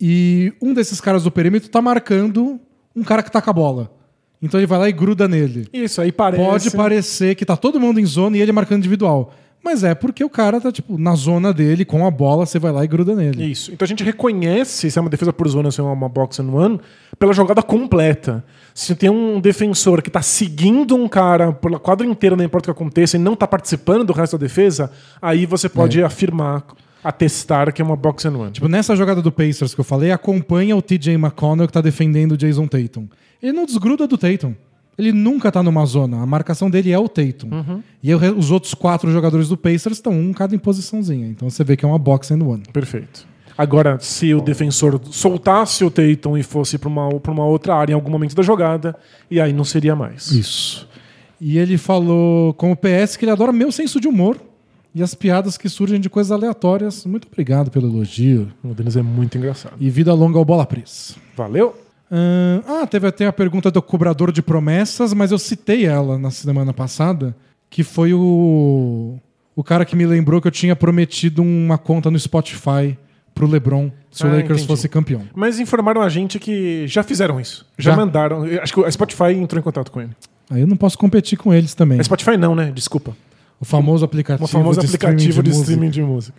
[0.00, 2.60] E um desses caras do perímetro está marcando
[2.94, 3.90] um cara que está com a bola.
[4.42, 5.66] Então ele vai lá e gruda nele.
[5.72, 6.42] Isso, aí parece.
[6.42, 9.32] Pode parecer que tá todo mundo em zona e ele marcando individual.
[9.64, 12.72] Mas é porque o cara tá, tipo, na zona dele, com a bola, você vai
[12.72, 13.50] lá e gruda nele.
[13.50, 13.72] Isso.
[13.72, 16.40] Então a gente reconhece se é uma defesa por zona ou se é uma box
[16.40, 16.80] and one
[17.18, 18.44] pela jogada completa.
[18.74, 22.74] Se tem um defensor que tá seguindo um cara pela quadra inteira, não importa o
[22.74, 24.90] que aconteça, e não tá participando do resto da defesa,
[25.20, 26.04] aí você pode é.
[26.04, 26.64] afirmar
[27.04, 28.52] atestar que é uma box and one.
[28.52, 32.32] Tipo, nessa jogada do Pacers que eu falei, acompanha o TJ McConnell que tá defendendo
[32.32, 33.08] o Jason Tatum.
[33.42, 34.54] Ele não desgruda do Tatum.
[34.98, 36.22] Ele nunca tá numa zona.
[36.22, 37.48] A marcação dele é o Tatum.
[37.50, 37.82] Uhum.
[38.02, 41.26] E os outros quatro jogadores do Pacers estão um cada em posiçãozinha.
[41.26, 42.62] Então você vê que é uma box and one.
[42.72, 43.26] Perfeito.
[43.56, 47.94] Agora, se o defensor soltasse o Tatum e fosse para uma, uma outra área em
[47.94, 48.96] algum momento da jogada,
[49.30, 50.30] e aí não seria mais.
[50.30, 50.88] Isso.
[51.40, 54.38] E ele falou, como PS, que ele adora meu senso de humor
[54.94, 57.04] e as piadas que surgem de coisas aleatórias.
[57.04, 58.48] Muito obrigado pelo elogio.
[58.62, 59.74] O Denis é muito engraçado.
[59.80, 61.14] E vida longa ao Bola Presa.
[61.36, 61.81] Valeu!
[62.66, 66.72] Ah, teve até a pergunta do cobrador de promessas, mas eu citei ela na semana
[66.72, 67.34] passada,
[67.70, 69.18] que foi o,
[69.56, 72.98] o cara que me lembrou que eu tinha prometido uma conta no Spotify
[73.34, 74.66] pro LeBron se ah, o Lakers entendi.
[74.66, 75.22] fosse campeão.
[75.34, 77.66] Mas informaram a gente que já fizeram isso.
[77.78, 78.44] Já, já, mandaram.
[78.60, 80.10] Acho que a Spotify entrou em contato com ele.
[80.50, 81.98] Aí eu não posso competir com eles também.
[81.98, 82.70] A Spotify não, né?
[82.74, 83.16] Desculpa.
[83.58, 86.38] O famoso aplicativo, o famoso de, aplicativo streaming de, de streaming de música.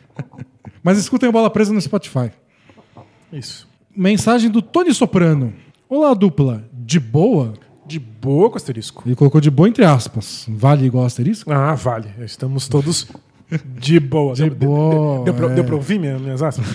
[0.84, 2.30] Mas escutem a bola presa no Spotify.
[3.32, 3.68] Isso.
[3.95, 5.54] Mensagem do Tony Soprano.
[5.95, 6.68] Olá, dupla.
[6.74, 7.53] De boa?
[7.86, 9.03] De boa com asterisco.
[9.06, 10.44] Ele colocou de boa entre aspas.
[10.49, 11.53] Vale igual asterisco?
[11.53, 12.10] Ah, vale.
[12.18, 13.07] Estamos todos
[13.78, 14.34] de boa.
[14.34, 15.24] De deu, boa.
[15.24, 15.53] Deu, deu, é.
[15.53, 16.65] deu pra ouvir minhas, minhas aspas?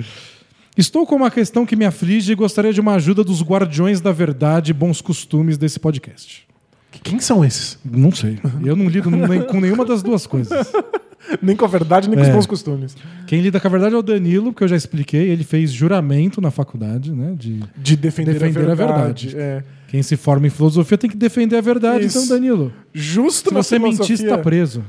[0.78, 4.12] Estou com uma questão que me aflige e gostaria de uma ajuda dos guardiões da
[4.12, 6.47] verdade e bons costumes desse podcast.
[6.90, 7.78] Quem são esses?
[7.84, 8.38] Não sei.
[8.64, 9.10] Eu não lido
[9.46, 10.72] com nenhuma das duas coisas.
[11.42, 12.32] nem com a verdade, nem com os é.
[12.32, 12.96] bons costumes.
[13.26, 15.28] Quem lida com a verdade é o Danilo, que eu já expliquei.
[15.28, 17.34] Ele fez juramento na faculdade, né?
[17.36, 18.82] De, de defender, defender, a verdade.
[18.82, 19.36] A verdade.
[19.36, 19.62] É.
[19.88, 22.06] Quem se forma em filosofia tem que defender a verdade.
[22.06, 22.18] Isso.
[22.18, 22.72] Então, Danilo.
[22.92, 24.84] Justo se você mentir, está preso.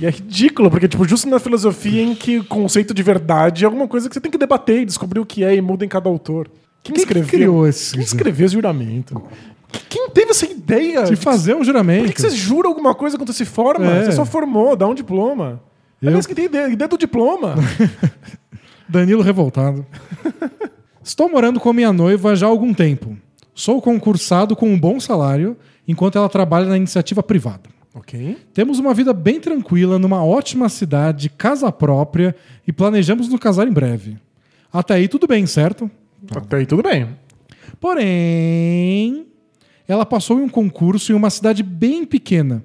[0.00, 3.66] E é ridículo, porque, tipo, justo na filosofia em que o conceito de verdade é
[3.66, 5.88] alguma coisa que você tem que debater e descobrir o que é e muda em
[5.88, 6.48] cada autor.
[6.82, 7.28] Quem, Quem escreveu?
[7.28, 7.94] criou esse?
[7.94, 9.20] Quem escreveu esse juramento?
[9.88, 11.04] Quem teve essa ideia?
[11.04, 12.06] De fazer um juramento.
[12.06, 13.86] Por que, você jura alguma coisa quando você se forma?
[13.86, 14.04] É.
[14.04, 15.62] Você só formou, dá um diploma.
[16.00, 16.08] Eu...
[16.08, 17.54] Aliás, que tem ideia, ideia do diploma.
[18.88, 19.84] Danilo revoltado.
[21.02, 23.16] Estou morando com minha noiva já há algum tempo.
[23.54, 27.68] Sou concursado com um bom salário, enquanto ela trabalha na iniciativa privada.
[27.94, 28.36] Ok.
[28.54, 32.34] Temos uma vida bem tranquila, numa ótima cidade, casa própria
[32.66, 34.16] e planejamos nos casar em breve.
[34.72, 35.90] Até aí tudo bem, certo?
[36.30, 37.08] Até aí tudo bem.
[37.80, 39.26] Porém,
[39.88, 42.62] ela passou em um concurso em uma cidade bem pequena,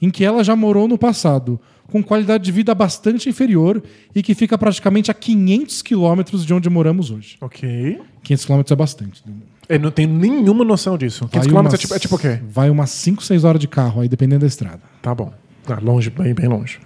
[0.00, 3.82] em que ela já morou no passado, com qualidade de vida bastante inferior
[4.14, 7.36] e que fica praticamente a 500 quilômetros de onde moramos hoje.
[7.40, 8.00] Ok.
[8.22, 9.22] 500 quilômetros é bastante.
[9.68, 11.28] Eu não tenho nenhuma noção disso.
[11.28, 12.40] 500 Vai quilômetros é tipo, é tipo o quê?
[12.48, 14.80] Vai umas 5, 6 horas de carro, aí dependendo da estrada.
[15.02, 15.32] Tá bom.
[15.64, 16.80] Tá longe, bem, bem longe.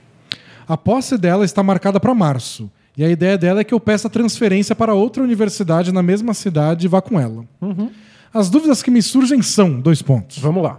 [0.69, 2.71] A posse dela está marcada para março.
[2.97, 6.87] E a ideia dela é que eu peça transferência para outra universidade na mesma cidade
[6.87, 7.45] e vá com ela.
[8.37, 10.37] As dúvidas que me surgem são: dois pontos.
[10.39, 10.79] Vamos lá.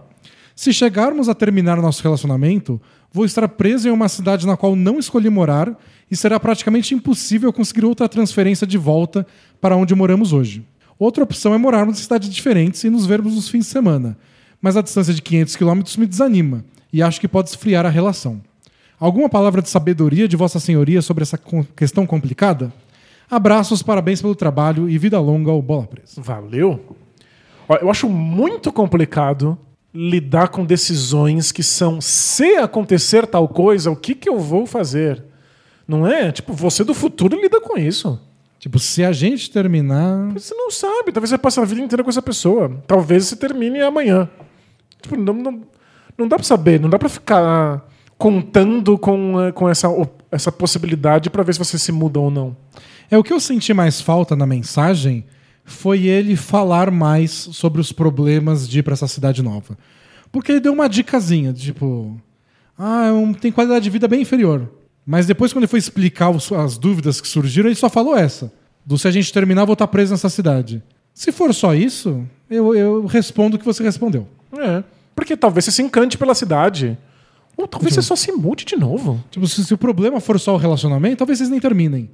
[0.55, 2.79] Se chegarmos a terminar nosso relacionamento,
[3.11, 5.75] vou estar preso em uma cidade na qual não escolhi morar
[6.09, 9.25] e será praticamente impossível conseguir outra transferência de volta
[9.59, 10.63] para onde moramos hoje.
[10.99, 14.15] Outra opção é morarmos em cidades diferentes e nos vermos nos fins de semana,
[14.61, 16.63] mas a distância de 500 quilômetros me desanima
[16.93, 18.39] e acho que pode esfriar a relação.
[18.99, 21.39] Alguma palavra de sabedoria de Vossa Senhoria sobre essa
[21.75, 22.71] questão complicada?
[23.27, 26.21] Abraços, parabéns pelo trabalho e vida longa ao Bola Presa.
[26.21, 27.06] Valeu.
[27.69, 29.57] Eu acho muito complicado
[29.93, 35.23] lidar com decisões que são se acontecer tal coisa, o que, que eu vou fazer?
[35.87, 36.31] Não é?
[36.31, 38.19] Tipo, você do futuro lida com isso.
[38.59, 40.33] Tipo, se a gente terminar.
[40.33, 41.11] Você não sabe.
[41.11, 42.83] Talvez você passe a vida inteira com essa pessoa.
[42.85, 44.29] Talvez você termine amanhã.
[45.01, 45.61] Tipo, não, não,
[46.17, 46.79] não dá pra saber.
[46.79, 47.87] Não dá pra ficar
[48.17, 49.87] contando com, eh, com essa,
[50.31, 52.57] essa possibilidade pra ver se você se muda ou não.
[53.09, 55.23] É o que eu senti mais falta na mensagem
[55.67, 59.77] foi ele falar mais sobre os problemas de ir pra essa cidade nova.
[60.31, 62.19] Porque ele deu uma dicasinha, tipo,
[62.77, 64.71] ah, é um- tem qualidade de vida bem inferior.
[65.05, 68.51] Mas depois, quando ele foi explicar os- as dúvidas que surgiram, ele só falou essa:
[68.85, 70.81] do se a gente terminar, vou estar preso nessa cidade.
[71.13, 74.27] Se for só isso, eu, eu respondo o que você respondeu.
[74.57, 74.83] É.
[75.15, 76.97] Porque talvez você se encante pela cidade.
[77.57, 79.21] Ou talvez você só se mude de novo.
[79.31, 82.09] Tipo, se, se o problema for só o relacionamento, talvez vocês nem terminem.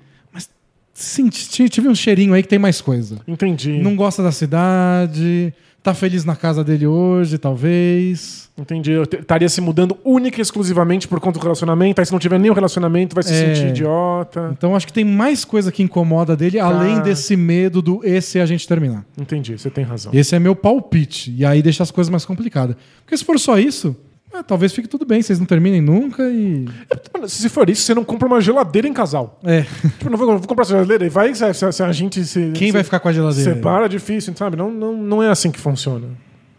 [0.95, 3.17] T- tive um cheirinho aí que tem mais coisa.
[3.27, 3.79] Entendi.
[3.79, 8.43] Não gosta da cidade, tá feliz na casa dele hoje, talvez.
[8.55, 8.91] Entendi.
[8.91, 11.99] Eu estaria se mudando única e exclusivamente por conta do relacionamento.
[11.99, 13.55] Aí se não tiver nenhum relacionamento, vai se É.
[13.55, 14.51] sentir idiota.
[14.55, 18.45] Então acho que tem mais coisa que incomoda dele, além desse medo do esse a
[18.45, 19.03] gente terminar.
[19.19, 20.11] Entendi, você tem razão.
[20.13, 21.33] Esse é meu palpite.
[21.35, 22.75] E aí deixa as coisas mais complicadas.
[23.03, 23.95] Porque se for só isso,
[24.33, 26.67] é, talvez fique tudo bem, vocês não terminem nunca e.
[27.13, 29.39] Mano, Se for isso, você não compra uma geladeira em casal.
[29.43, 29.61] É.
[29.99, 32.51] Tipo, não vou, vou comprar essa geladeira e vai se, se- se a gente se.
[32.53, 33.53] Quem vai ficar com a geladeira?
[33.55, 34.57] Separa, é difícil, sabe?
[34.57, 36.07] Não, não, não é assim que funciona.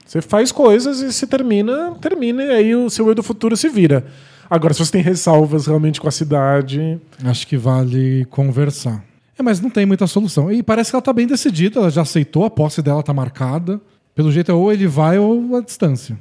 [0.07, 3.69] Você faz coisas e se termina, termina, e aí o seu eu do futuro se
[3.69, 4.05] vira.
[4.51, 7.01] Agora, se você tem ressalvas realmente com a cidade.
[7.25, 9.03] Acho que vale conversar.
[9.39, 10.53] É, mas não tem muita solução.
[10.53, 13.81] E parece que ela tá bem decidida, ela já aceitou, a posse dela tá marcada.
[14.15, 16.17] Pelo jeito é ou ele vai ou a distância.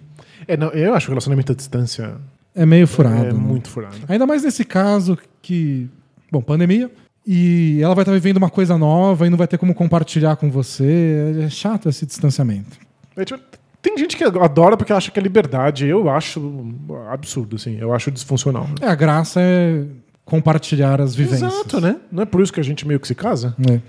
[0.48, 2.16] É, não, eu acho que o relacionamento à distância
[2.56, 3.26] É meio furado.
[3.26, 3.34] é né?
[3.34, 3.96] muito furado.
[4.08, 5.90] Ainda mais nesse caso que.
[6.32, 6.90] Bom, pandemia.
[7.26, 10.52] E ela vai estar vivendo uma coisa nova e não vai ter como compartilhar com
[10.52, 11.44] você.
[11.46, 12.78] É chato esse distanciamento.
[13.16, 13.42] É, tipo,
[13.82, 15.88] tem gente que adora porque acha que é liberdade.
[15.88, 16.74] Eu acho
[17.12, 17.78] absurdo, assim.
[17.80, 18.68] Eu acho disfuncional.
[18.82, 19.86] É, a graça é
[20.26, 21.54] compartilhar as vivências.
[21.54, 21.98] Exato, né?
[22.12, 23.56] Não é por isso que a gente meio que se casa?
[23.70, 23.80] É.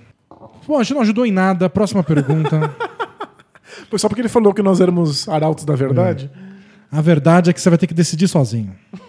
[0.66, 1.68] Bom, a gente não ajudou em nada.
[1.68, 2.74] Próxima pergunta.
[3.90, 6.30] Foi só porque ele falou que nós éramos arautos da verdade.
[6.94, 8.72] A verdade é que você vai ter que decidir sozinho.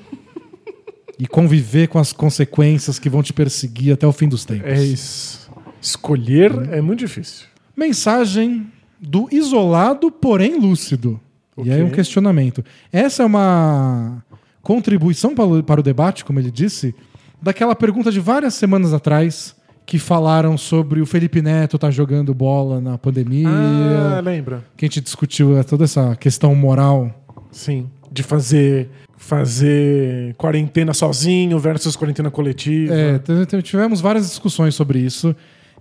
[1.17, 4.67] E conviver com as consequências que vão te perseguir até o fim dos tempos.
[4.67, 5.49] É isso.
[5.81, 7.45] Escolher é muito difícil.
[7.73, 8.67] Mensagem
[8.99, 11.17] do isolado, porém lúcido.
[11.63, 12.65] E aí um questionamento.
[12.91, 14.21] Essa é uma
[14.61, 16.93] contribuição para o, debate, como ele disse,
[17.41, 19.55] daquela pergunta de várias semanas atrás
[19.85, 24.65] que falaram sobre o Felipe Neto estar jogando bola na pandemia, Ah, lembra?
[24.75, 27.24] que a gente discutiu é, toda essa questão moral.
[27.55, 27.89] Sim.
[28.11, 32.93] De fazer, fazer quarentena sozinho versus quarentena coletiva.
[32.93, 35.33] É, tivemos várias discussões sobre isso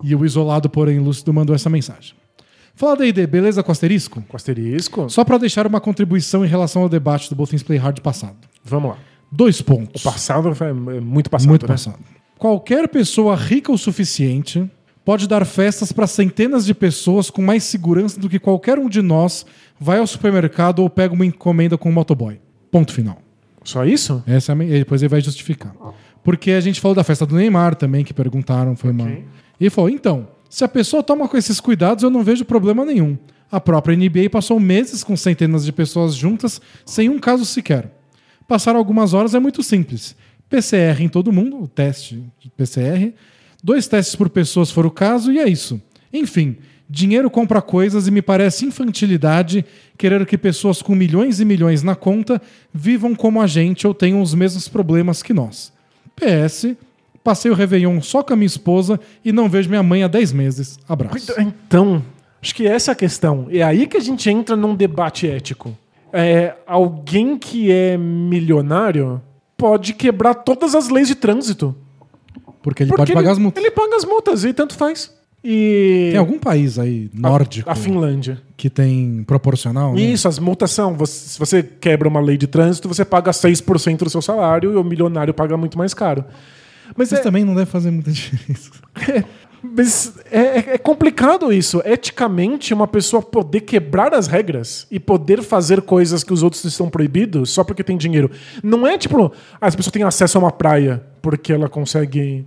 [0.03, 2.15] e o isolado, porém lúcido, mandou essa mensagem.
[2.77, 4.23] Fala D&D, beleza com asterisco?
[4.29, 5.11] Com asterisco.
[5.11, 8.37] Só para deixar uma contribuição em relação ao debate do Both Things Play Hard passado.
[8.65, 8.99] Vamos lá.
[9.31, 10.03] Dois pontos.
[10.03, 11.49] Passado é muito passado.
[11.49, 11.69] Muito né?
[11.69, 11.99] passado.
[12.39, 14.69] Qualquer pessoa rica o suficiente
[15.05, 19.03] pode dar festas para centenas de pessoas com mais segurança do que qualquer um de
[19.03, 19.45] nós
[19.79, 22.41] vai ao supermercado ou pega uma encomenda com um motoboy.
[22.71, 23.19] Ponto final.
[23.63, 24.23] Só isso?
[24.27, 25.75] Essa é a e depois ele vai justificar.
[26.23, 29.19] Porque a gente falou da festa do Neymar também, que perguntaram, foi uma.
[29.61, 33.17] E falou: então, se a pessoa toma com esses cuidados, eu não vejo problema nenhum.
[33.51, 37.91] A própria NBA passou meses com centenas de pessoas juntas, sem um caso sequer.
[38.49, 40.17] Passar algumas horas é muito simples.
[40.49, 43.13] PCR em todo mundo, o teste de PCR.
[43.65, 45.81] Dois testes por pessoa se for o caso, e é isso.
[46.13, 49.65] Enfim, dinheiro compra coisas e me parece infantilidade
[49.97, 52.43] querer que pessoas com milhões e milhões na conta
[52.75, 55.73] vivam como a gente ou tenham os mesmos problemas que nós.
[56.15, 56.77] PS,
[57.25, 60.33] passei o Réveillon só com a minha esposa e não vejo minha mãe há 10
[60.35, 60.79] meses.
[60.87, 61.33] Abraço.
[61.41, 62.05] Então,
[62.43, 63.47] acho que essa é a questão.
[63.51, 65.75] É aí que a gente entra num debate ético.
[66.13, 69.23] É, alguém que é milionário
[69.57, 71.75] pode quebrar todas as leis de trânsito.
[72.65, 73.63] Porque ele Porque pode pagar ele, as multas.
[73.63, 75.13] Ele paga as multas e tanto faz.
[75.45, 76.09] E...
[76.13, 77.69] Tem algum país aí nórdico?
[77.69, 78.41] A, a, Finlândia.
[78.57, 79.93] Que tem proporcional?
[79.93, 80.01] Né?
[80.01, 80.95] Isso, as multas são.
[80.95, 84.77] Você, se você quebra uma lei de trânsito, você paga 6% do seu salário e
[84.77, 86.25] o milionário paga muito mais caro.
[86.97, 87.23] Mas isso é...
[87.23, 88.71] também não deve fazer muita diferença.
[89.11, 89.23] É,
[89.65, 91.83] mas é, é, é, complicado isso.
[91.85, 96.91] Eticamente, uma pessoa poder quebrar as regras e poder fazer coisas que os outros estão
[96.91, 98.31] proibidos só porque tem dinheiro.
[98.63, 102.47] Não é tipo, as pessoas têm acesso a uma praia porque ela consegue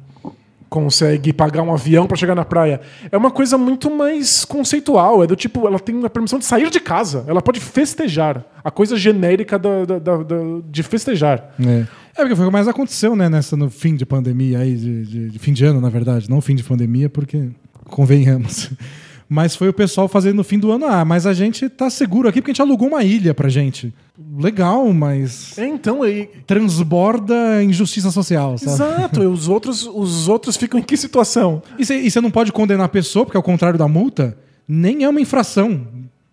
[0.69, 2.81] consegue pagar um avião para chegar na praia.
[3.11, 5.23] É uma coisa muito mais conceitual.
[5.23, 7.23] É do tipo, ela tem a permissão de sair de casa.
[7.27, 8.44] Ela pode festejar.
[8.64, 10.35] A coisa genérica da, da, da, da
[10.69, 11.56] de festejar.
[11.60, 11.69] É.
[11.72, 11.85] é.
[12.15, 15.30] porque foi o que mais aconteceu, né, nessa, no fim de pandemia aí, de, de,
[15.30, 16.30] de fim de ano, na verdade.
[16.30, 17.49] Não fim de pandemia, porque
[17.85, 18.69] convenhamos.
[19.29, 20.85] Mas foi o pessoal fazendo no fim do ano.
[20.85, 23.93] Ah, mas a gente tá seguro aqui porque a gente alugou uma ilha pra gente.
[24.39, 25.57] Legal, mas.
[25.57, 26.29] É, então aí.
[26.45, 28.71] Transborda injustiça social, sabe?
[28.71, 29.23] Exato.
[29.23, 31.61] e os outros, os outros ficam em que situação?
[31.77, 34.37] E você não pode condenar a pessoa, porque ao contrário da multa,
[34.67, 35.85] nem é uma infração.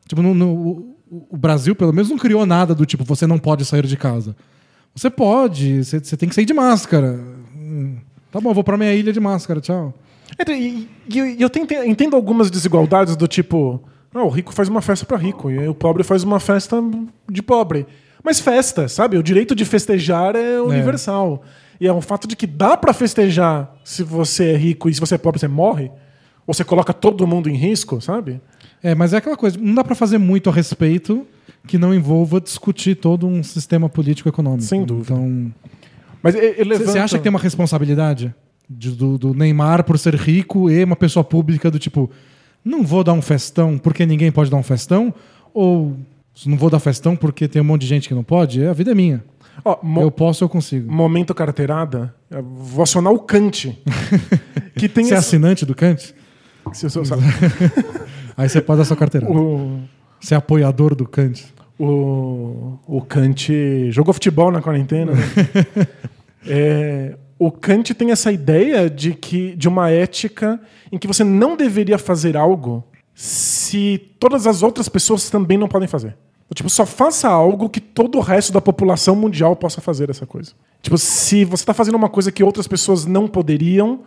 [0.06, 3.64] Tipo, no, no, o Brasil, pelo menos, não criou nada do tipo, você não pode
[3.64, 4.36] sair de casa.
[4.94, 7.20] Você pode, você tem que sair de máscara.
[7.56, 7.96] Hum,
[8.30, 9.92] tá bom, vou pra minha ilha de máscara, tchau.
[10.38, 13.82] É, e, e, e eu tento, entendo algumas desigualdades do tipo,
[14.12, 16.82] ah, o rico faz uma festa para rico e o pobre faz uma festa
[17.28, 17.86] de pobre.
[18.22, 19.18] Mas festa, sabe?
[19.18, 21.42] O direito de festejar é universal.
[21.80, 21.84] É.
[21.84, 25.00] E é um fato de que dá para festejar se você é rico e se
[25.00, 25.90] você é pobre você morre.
[26.46, 28.40] Ou você coloca todo mundo em risco, sabe?
[28.82, 31.26] É, mas é aquela coisa, não dá para fazer muito a respeito
[31.66, 34.62] que não envolva discutir todo um sistema político econômico.
[34.62, 35.14] Sem dúvida.
[35.14, 35.52] Então,
[36.22, 36.92] mas ele levanta...
[36.92, 38.34] Você acha que tem uma responsabilidade?
[38.68, 42.10] De, do, do, Neymar por ser rico e uma pessoa pública do tipo,
[42.64, 45.12] não vou dar um festão porque ninguém pode dar um festão,
[45.52, 45.96] ou
[46.46, 48.72] não vou dar festão porque tem um monte de gente que não pode, é, a
[48.72, 49.24] vida é minha.
[49.64, 50.90] Oh, eu posso, eu consigo.
[50.90, 53.78] Momento carteirada, vou acionar o Kant.
[54.76, 55.24] que tem você é esse...
[55.24, 56.14] é assinante do Kant?
[56.72, 57.02] Se eu sou...
[58.36, 59.32] Aí você pode dar sua carteirada.
[59.32, 59.80] O...
[60.20, 61.44] Você é apoiador do Kant.
[61.78, 65.12] O, o Kant jogou futebol na quarentena.
[65.12, 65.22] Né?
[66.46, 71.56] é, o Kant tem essa ideia de que de uma ética em que você não
[71.56, 72.84] deveria fazer algo
[73.14, 76.16] se todas as outras pessoas também não podem fazer.
[76.54, 80.52] Tipo, só faça algo que todo o resto da população mundial possa fazer essa coisa.
[80.80, 84.00] Tipo, se você está fazendo uma coisa que outras pessoas não poderiam,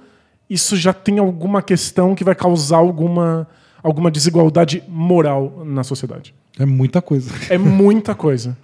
[0.49, 3.48] isso já tem alguma questão que vai causar alguma,
[3.84, 6.34] alguma desigualdade moral na sociedade.
[6.58, 7.32] É muita coisa.
[7.49, 8.58] É muita coisa.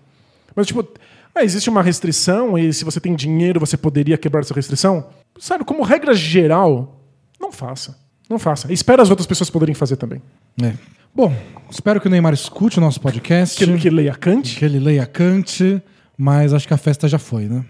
[0.56, 0.88] Mas, tipo,
[1.36, 5.10] ah, existe uma restrição e se você tem dinheiro você poderia quebrar essa restrição?
[5.40, 7.02] Sabe, como regra geral,
[7.40, 7.98] não faça.
[8.30, 8.72] Não faça.
[8.72, 10.22] Espera as outras pessoas poderem fazer também.
[10.62, 10.74] É.
[11.14, 11.36] Bom,
[11.70, 13.58] espero que o Neymar escute o nosso podcast.
[13.64, 14.58] Que, que leia Kant.
[14.58, 15.82] Que ele leia Kant,
[16.18, 17.66] mas acho que a festa já foi, né?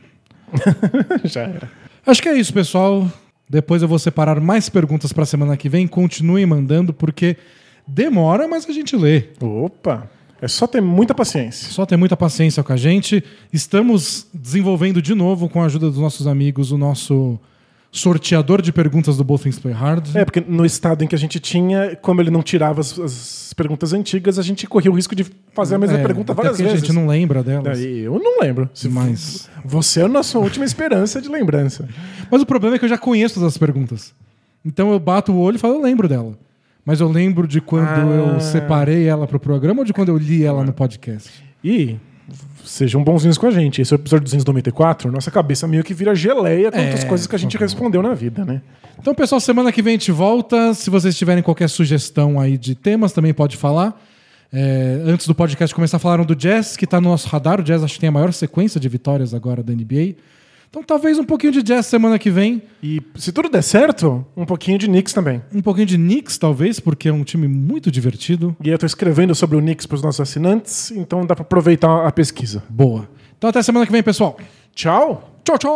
[1.23, 1.71] já era.
[2.05, 3.09] Acho que é isso, pessoal.
[3.49, 5.87] Depois eu vou separar mais perguntas para a semana que vem.
[5.87, 7.37] Continuem mandando, porque
[7.87, 9.29] demora, mas a gente lê.
[9.41, 10.09] Opa!
[10.43, 11.71] É só ter muita paciência.
[11.71, 13.23] Só ter muita paciência com a gente.
[13.53, 17.39] Estamos desenvolvendo de novo, com a ajuda dos nossos amigos, o nosso
[17.89, 20.13] sorteador de perguntas do Both Things Play Hard.
[20.13, 23.53] É, porque no estado em que a gente tinha, como ele não tirava as, as
[23.55, 26.73] perguntas antigas, a gente corria o risco de fazer a mesma é, pergunta várias vezes.
[26.73, 27.79] a gente não lembra delas.
[27.79, 28.69] Eu não lembro.
[28.91, 29.49] Mas...
[29.63, 31.87] Você é a nossa última esperança de lembrança.
[32.29, 34.13] Mas o problema é que eu já conheço as perguntas.
[34.65, 36.37] Então eu bato o olho e falo, eu lembro dela.
[36.85, 38.33] Mas eu lembro de quando ah.
[38.35, 41.31] eu separei ela para o programa ou de quando eu li ela no podcast?
[41.63, 41.97] E
[42.63, 43.81] sejam bonzinhos com a gente.
[43.81, 45.11] Esse é o episódio 294.
[45.11, 48.13] Nossa cabeça meio que vira geleia com é, as coisas que a gente respondeu na
[48.13, 48.61] vida, né?
[48.99, 50.73] Então, pessoal, semana que vem a gente volta.
[50.73, 54.01] Se vocês tiverem qualquer sugestão aí de temas, também pode falar.
[54.51, 57.59] É, antes do podcast começar, falaram do Jazz, que está no nosso radar.
[57.59, 60.15] O Jazz acho que tem a maior sequência de vitórias agora da NBA.
[60.73, 62.63] Então talvez um pouquinho de jazz semana que vem.
[62.81, 65.39] E se tudo der certo, um pouquinho de Knicks também.
[65.53, 68.57] Um pouquinho de Knicks, talvez, porque é um time muito divertido.
[68.59, 72.07] E eu estou escrevendo sobre o Knicks para os nossos assinantes, então dá para aproveitar
[72.07, 72.63] a pesquisa.
[72.67, 73.07] Boa.
[73.37, 74.35] Então até semana que vem, pessoal.
[74.73, 75.39] Tchau.
[75.43, 75.69] Tchau, tchau.